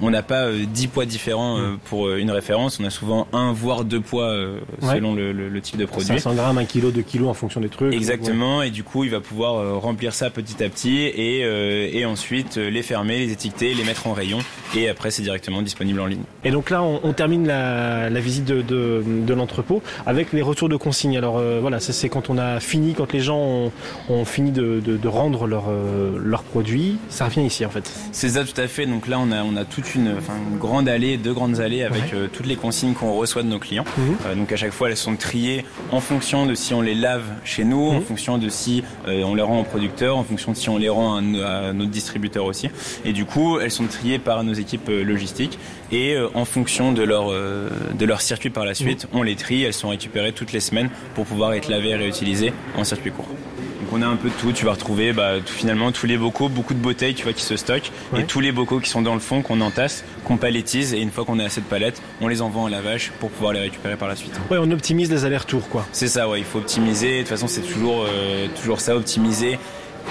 on 0.00 0.10
n'a 0.10 0.22
pas 0.22 0.50
10 0.52 0.86
poids 0.88 1.06
différents 1.06 1.58
mhm. 1.58 1.78
pour 1.84 2.10
une 2.12 2.30
référence. 2.30 2.80
On 2.80 2.84
a 2.84 2.90
souvent 2.90 3.26
un 3.32 3.52
voire 3.52 3.84
deux 3.84 4.00
poids 4.00 4.34
selon 4.82 5.14
le, 5.14 5.32
le, 5.32 5.60
type 5.60 5.76
de 5.76 5.84
produit. 5.84 6.06
500 6.06 6.34
grammes, 6.34 6.58
1 6.58 6.64
kilo, 6.64 6.90
2 6.90 7.02
kilos 7.02 7.28
en 7.28 7.34
fonction 7.34 7.60
des 7.60 7.68
trucs. 7.68 7.94
Exactement. 7.94 8.62
Et 8.62 8.70
du 8.70 8.82
coup 8.82 9.01
coup, 9.02 9.04
il 9.04 9.10
va 9.10 9.20
pouvoir 9.20 9.80
remplir 9.80 10.14
ça 10.14 10.30
petit 10.30 10.62
à 10.62 10.68
petit 10.68 11.00
et, 11.02 11.40
et 11.98 12.04
ensuite 12.04 12.56
les 12.56 12.82
fermer, 12.82 13.18
les 13.18 13.32
étiqueter, 13.32 13.74
les 13.74 13.84
mettre 13.84 14.06
en 14.06 14.12
rayon 14.12 14.38
et 14.76 14.88
après 14.88 15.10
c'est 15.10 15.22
directement 15.22 15.62
disponible 15.62 16.00
en 16.00 16.06
ligne. 16.06 16.22
Et 16.44 16.50
donc 16.50 16.70
là, 16.70 16.82
on, 16.82 17.12
termine 17.12 17.46
la, 17.46 18.08
visite 18.20 18.44
de, 18.44 18.62
de, 18.62 19.34
l'entrepôt 19.34 19.82
avec 20.06 20.32
les 20.32 20.42
retours 20.42 20.68
de 20.68 20.76
consignes. 20.76 21.16
Alors 21.16 21.40
voilà, 21.60 21.80
ça 21.80 21.92
c'est 21.92 22.08
quand 22.08 22.30
on 22.30 22.38
a 22.38 22.60
fini, 22.60 22.94
quand 22.94 23.12
les 23.12 23.20
gens 23.20 23.70
ont, 24.08 24.24
fini 24.24 24.50
de, 24.50 24.80
de 24.80 25.08
rendre 25.08 25.46
leurs 25.46 25.70
leur 26.24 26.42
produits, 26.42 26.98
ça 27.08 27.26
revient 27.26 27.44
ici 27.44 27.66
en 27.66 27.70
fait. 27.70 27.90
C'est 28.12 28.30
ça 28.30 28.44
tout 28.44 28.58
à 28.60 28.68
fait. 28.68 28.86
Donc 28.86 29.08
là, 29.08 29.18
on 29.20 29.30
a, 29.32 29.42
on 29.42 29.56
a 29.56 29.64
toute 29.64 29.94
une, 29.94 30.14
grande 30.58 30.88
allée, 30.88 31.16
deux 31.16 31.34
grandes 31.34 31.60
allées 31.60 31.82
avec 31.82 32.14
toutes 32.32 32.46
les 32.46 32.56
consignes 32.56 32.94
qu'on 32.94 33.12
reçoit 33.12 33.42
de 33.42 33.48
nos 33.48 33.58
clients. 33.58 33.84
Mhm. 33.96 34.38
donc 34.38 34.52
à 34.52 34.56
chaque 34.56 34.72
fois, 34.72 34.90
elles 34.90 34.96
sont 34.96 35.16
triées 35.16 35.64
en 35.90 36.00
fonction 36.00 36.46
de 36.46 36.54
si 36.54 36.74
on 36.74 36.82
les 36.82 36.94
lave 36.94 37.24
chez 37.44 37.64
nous, 37.64 37.88
en 37.88 37.94
mhm. 37.94 38.02
fonction 38.02 38.38
de 38.38 38.48
si 38.48 38.82
on 39.06 39.34
les 39.34 39.42
rend 39.42 39.60
au 39.60 39.64
producteur, 39.64 40.16
en 40.16 40.24
fonction 40.24 40.52
de 40.52 40.56
si 40.56 40.68
on 40.68 40.78
les 40.78 40.88
rend 40.88 41.16
à, 41.16 41.72
notre 41.72 41.90
distributeur 41.90 42.44
aussi. 42.44 42.70
Et 43.04 43.12
du 43.12 43.24
coup, 43.24 43.58
elles 43.58 43.70
sont 43.70 43.86
triées 43.86 44.18
par 44.18 44.44
nos 44.44 44.52
équipes 44.52 44.88
logistiques 44.88 45.58
et 45.90 46.16
en 46.34 46.44
fonction 46.44 46.92
de 46.92 47.02
leur, 47.02 47.30
de 47.30 48.04
leur 48.04 48.20
circuit 48.20 48.50
par 48.50 48.64
la 48.64 48.74
suite, 48.74 49.04
mhm. 49.04 49.20
on 49.20 49.22
les 49.22 49.36
trie. 49.36 49.62
Elles 49.62 49.72
sont 49.72 49.88
récupérées 49.88 50.32
toutes 50.32 50.52
les 50.52 50.60
semaines 50.60 50.90
pour 51.14 51.24
pouvoir 51.24 51.52
être 51.54 51.68
lavées 51.68 51.90
et 51.90 51.96
réutilisées 51.96 52.52
en 52.76 52.84
circuit 52.84 53.10
court 53.10 53.28
on 53.92 54.02
a 54.02 54.06
un 54.06 54.16
peu 54.16 54.28
de 54.28 54.34
tout. 54.34 54.52
Tu 54.52 54.64
vas 54.64 54.72
retrouver 54.72 55.12
bah, 55.12 55.34
finalement 55.44 55.92
tous 55.92 56.06
les 56.06 56.16
bocaux, 56.16 56.48
beaucoup 56.48 56.74
de 56.74 56.78
bouteilles 56.78 57.14
tu 57.14 57.24
vois, 57.24 57.32
qui 57.32 57.44
se 57.44 57.56
stockent 57.56 57.92
et 58.16 58.24
tous 58.24 58.40
les 58.40 58.52
bocaux 58.52 58.80
qui 58.80 58.90
sont 58.90 59.02
dans 59.02 59.14
le 59.14 59.20
fond 59.20 59.42
qu'on 59.42 59.60
entasse, 59.60 60.04
qu'on 60.24 60.36
paletise 60.36 60.94
et 60.94 61.00
une 61.00 61.10
fois 61.10 61.24
qu'on 61.24 61.38
a 61.38 61.44
assez 61.44 61.60
de 61.60 61.66
palettes, 61.66 62.02
on 62.20 62.28
les 62.28 62.42
envoie 62.42 62.62
en 62.62 62.68
lavage 62.68 63.12
pour 63.20 63.30
pouvoir 63.30 63.52
les 63.52 63.60
récupérer 63.60 63.96
par 63.96 64.08
la 64.08 64.16
suite. 64.16 64.32
Ouais, 64.50 64.58
on 64.60 64.70
optimise 64.70 65.10
les 65.10 65.24
allers-retours 65.24 65.68
quoi. 65.68 65.86
C'est 65.92 66.08
ça, 66.08 66.28
ouais, 66.28 66.40
il 66.40 66.44
faut 66.44 66.58
optimiser. 66.58 67.16
De 67.16 67.18
toute 67.20 67.28
façon, 67.28 67.48
c'est 67.48 67.60
toujours, 67.60 68.04
euh, 68.08 68.46
toujours 68.60 68.80
ça, 68.80 68.96
optimiser 68.96 69.58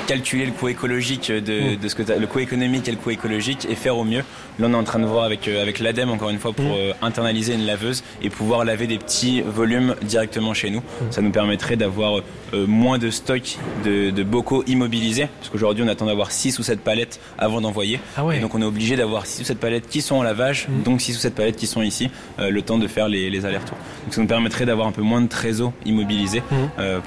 calculer 0.07 0.45
le 0.45 0.51
coût 0.51 0.67
écologique 0.67 1.31
de, 1.31 1.75
mm. 1.75 1.89
ce 1.89 1.95
que 1.95 2.03
le 2.03 2.27
coût 2.27 2.39
économique 2.39 2.87
et 2.87 2.91
le 2.91 2.97
coût 2.97 3.11
écologique 3.11 3.67
et 3.69 3.75
faire 3.75 3.97
au 3.97 4.03
mieux. 4.03 4.23
Là, 4.59 4.67
on 4.69 4.73
est 4.73 4.75
en 4.75 4.83
train 4.83 4.99
de 4.99 5.05
voir 5.05 5.23
avec 5.23 5.47
euh, 5.47 5.61
avec 5.61 5.79
l'ADEME 5.79 6.09
encore 6.09 6.29
une 6.29 6.39
fois 6.39 6.53
pour 6.53 6.65
mm. 6.65 6.77
euh, 6.77 6.93
internaliser 7.01 7.53
une 7.53 7.65
laveuse 7.65 8.03
et 8.21 8.29
pouvoir 8.29 8.65
laver 8.65 8.87
des 8.87 8.97
petits 8.97 9.41
volumes 9.41 9.95
directement 10.01 10.53
chez 10.53 10.69
nous. 10.69 10.79
Mm. 10.79 11.11
Ça 11.11 11.21
nous 11.21 11.31
permettrait 11.31 11.77
d'avoir 11.77 12.19
euh, 12.53 12.67
moins 12.67 12.97
de 12.97 13.09
stock 13.09 13.57
de, 13.83 14.09
de 14.09 14.23
bocaux 14.23 14.63
immobilisés 14.67 15.27
parce 15.39 15.49
qu'aujourd'hui 15.49 15.83
on 15.83 15.87
attend 15.87 16.05
d'avoir 16.05 16.31
6 16.31 16.59
ou 16.59 16.63
7 16.63 16.81
palettes 16.81 17.19
avant 17.37 17.61
d'envoyer. 17.61 17.99
Ah 18.17 18.23
et 18.33 18.39
donc 18.39 18.55
on 18.55 18.61
est 18.61 18.65
obligé 18.65 18.95
d'avoir 18.95 19.25
6 19.25 19.41
ou 19.41 19.45
7 19.45 19.59
palettes 19.59 19.87
qui 19.87 20.01
sont 20.01 20.15
en 20.15 20.23
lavage, 20.23 20.67
donc 20.83 21.01
6 21.01 21.17
ou 21.17 21.19
7 21.19 21.35
palettes 21.35 21.55
qui 21.55 21.67
sont 21.67 21.81
ici, 21.81 22.09
le 22.37 22.61
temps 22.61 22.77
de 22.77 22.87
faire 22.87 23.07
les, 23.07 23.29
les 23.29 23.45
allers-retours. 23.45 23.77
Donc 24.03 24.13
ça 24.13 24.21
nous 24.21 24.27
permettrait 24.27 24.65
d'avoir 24.65 24.87
un 24.87 24.91
peu 24.91 25.01
moins 25.01 25.21
de 25.21 25.27
trésors 25.27 25.73
immobilisés 25.85 26.43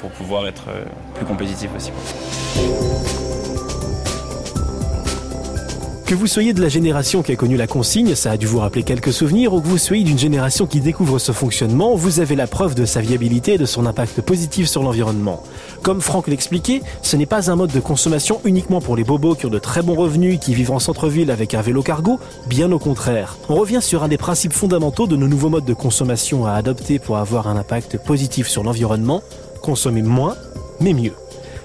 pour 0.01 0.11
pouvoir 0.11 0.47
être 0.47 0.65
plus 1.15 1.27
compétitif 1.27 1.71
aussi. 1.77 1.91
Que 6.07 6.15
vous 6.15 6.27
soyez 6.27 6.53
de 6.53 6.61
la 6.61 6.69
génération 6.69 7.23
qui 7.23 7.33
a 7.33 7.37
connu 7.37 7.57
la 7.57 7.67
consigne, 7.67 8.15
ça 8.15 8.31
a 8.31 8.37
dû 8.37 8.47
vous 8.47 8.59
rappeler 8.59 8.83
quelques 8.83 9.13
souvenirs, 9.13 9.55
ou 9.55 9.61
que 9.63 9.67
vous 9.67 9.79
soyez 9.79 10.05
d'une 10.05 10.19
génération 10.19 10.67
qui 10.67 10.81
découvre 10.81 11.19
ce 11.19 11.33
fonctionnement, 11.33 11.97
vous 11.97 12.21
avez 12.21 12.37
la 12.37 12.47
preuve 12.47 12.75
de 12.75 12.85
sa 12.85 13.01
viabilité 13.01 13.55
et 13.55 13.59
de 13.59 13.65
son 13.65 13.85
impact 13.85 14.21
positif 14.21 14.69
sur 14.69 14.83
l'environnement. 14.83 15.43
Comme 15.83 16.03
Franck 16.03 16.29
l'expliquait, 16.29 16.83
ce 17.01 17.17
n'est 17.17 17.25
pas 17.25 17.51
un 17.51 17.57
mode 17.57 17.73
de 17.73 17.81
consommation 17.81 18.41
uniquement 18.45 18.83
pour 18.83 18.97
les 18.97 19.03
bobos 19.03 19.35
qui 19.35 19.47
ont 19.47 19.51
de 19.51 19.59
très 19.59 19.81
bons 19.81 19.97
revenus 19.97 20.35
et 20.35 20.39
qui 20.39 20.55
vivent 20.55 20.73
en 20.73 20.79
centre-ville 20.79 21.31
avec 21.31 21.55
un 21.55 21.63
vélo 21.63 21.83
cargo, 21.83 22.21
bien 22.47 22.71
au 22.71 22.79
contraire. 22.79 23.39
On 23.49 23.57
revient 23.57 23.83
sur 23.83 24.05
un 24.05 24.09
des 24.09 24.19
principes 24.19 24.53
fondamentaux 24.53 25.07
de 25.07 25.17
nos 25.17 25.27
nouveaux 25.27 25.49
modes 25.49 25.65
de 25.65 25.75
consommation 25.75 26.45
à 26.45 26.53
adopter 26.53 26.99
pour 26.99 27.17
avoir 27.17 27.49
un 27.49 27.57
impact 27.57 27.97
positif 27.97 28.47
sur 28.47 28.63
l'environnement, 28.63 29.23
consommer 29.63 30.03
moins, 30.03 30.37
mais 30.81 30.93
mieux. 30.93 31.15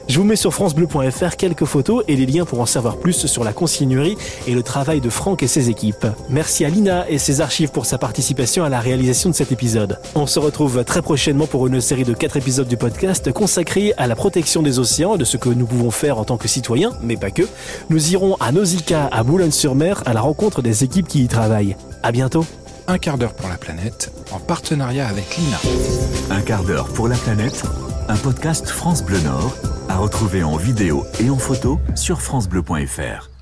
Je 0.10 0.18
vous 0.18 0.26
mets 0.26 0.36
sur 0.36 0.56
francebleu.fr 0.56 1.36
quelques 1.38 1.66
photos 1.66 2.04
et 2.08 2.16
les 2.16 2.26
liens 2.26 2.44
pour 2.44 2.60
en 2.60 2.66
savoir 2.66 2.98
plus 2.98 3.28
sur 3.28 3.44
la 3.44 3.54
consignerie 3.54 4.18
et 4.48 4.56
le 4.56 4.64
travail 4.64 5.02
de 5.02 5.10
Franck 5.12 5.44
et 5.44 5.48
ses 5.48 5.70
équipes. 5.70 6.08
Merci 6.32 6.66
à 6.66 6.70
Lina 6.70 7.08
et 7.08 7.20
ses 7.20 7.42
archives 7.42 7.70
pour 7.70 7.86
sa 7.86 8.00
participation 8.00 8.64
à 8.64 8.70
la 8.70 8.80
réalisation 8.80 9.30
de 9.30 9.36
cet 9.36 9.52
épisode. 9.52 10.00
On 10.16 10.26
se 10.26 10.40
retrouve 10.40 10.84
très 10.84 11.04
prochainement 11.04 11.46
pour 11.46 11.68
une 11.68 11.80
série 11.80 12.06
de 12.06 12.16
4 12.16 12.38
épisodes 12.38 12.68
du 12.68 12.76
podcast 12.76 13.32
consacrés 13.32 13.94
à 13.98 14.08
la 14.08 14.16
protection 14.16 14.64
des 14.64 14.80
océans 14.80 15.14
et 15.14 15.20
de 15.20 15.26
ce 15.26 15.38
que 15.38 15.50
nous 15.50 15.68
pouvons 15.68 15.92
faire 15.92 16.18
en 16.18 16.24
tant 16.24 16.38
que 16.38 16.48
citoyens, 16.48 16.94
mais 17.04 17.16
pas 17.16 17.30
que. 17.30 17.44
Nous 17.92 18.12
irons 18.12 18.36
à 18.40 18.52
Nausicaa, 18.52 19.10
à 19.12 19.22
Boulogne-sur-Mer, 19.22 20.02
à 20.08 20.14
la 20.14 20.22
rencontre 20.22 20.64
des 20.64 20.84
équipes 20.84 21.08
qui 21.08 21.24
y 21.26 21.28
travaillent. 21.28 21.76
À 22.02 22.12
bientôt. 22.12 22.48
Un 22.88 22.98
quart 22.98 23.20
d'heure 23.20 23.34
pour 23.34 23.48
la 23.48 23.58
planète, 23.58 24.12
en 24.32 24.40
partenariat 24.40 25.08
avec 25.08 25.38
Lina. 25.38 25.60
Un 26.32 26.42
quart 26.42 26.64
d'heure 26.64 26.88
pour 26.88 27.08
la 27.08 27.16
planète, 27.16 27.62
un 28.08 28.16
podcast 28.16 28.70
France 28.70 29.04
Bleu 29.04 29.20
Nord 29.20 29.54
à 29.90 29.98
retrouver 29.98 30.44
en 30.44 30.56
vidéo 30.56 31.06
et 31.20 31.30
en 31.30 31.38
photo 31.38 31.80
sur 31.96 32.22
francebleu.fr. 32.22 33.39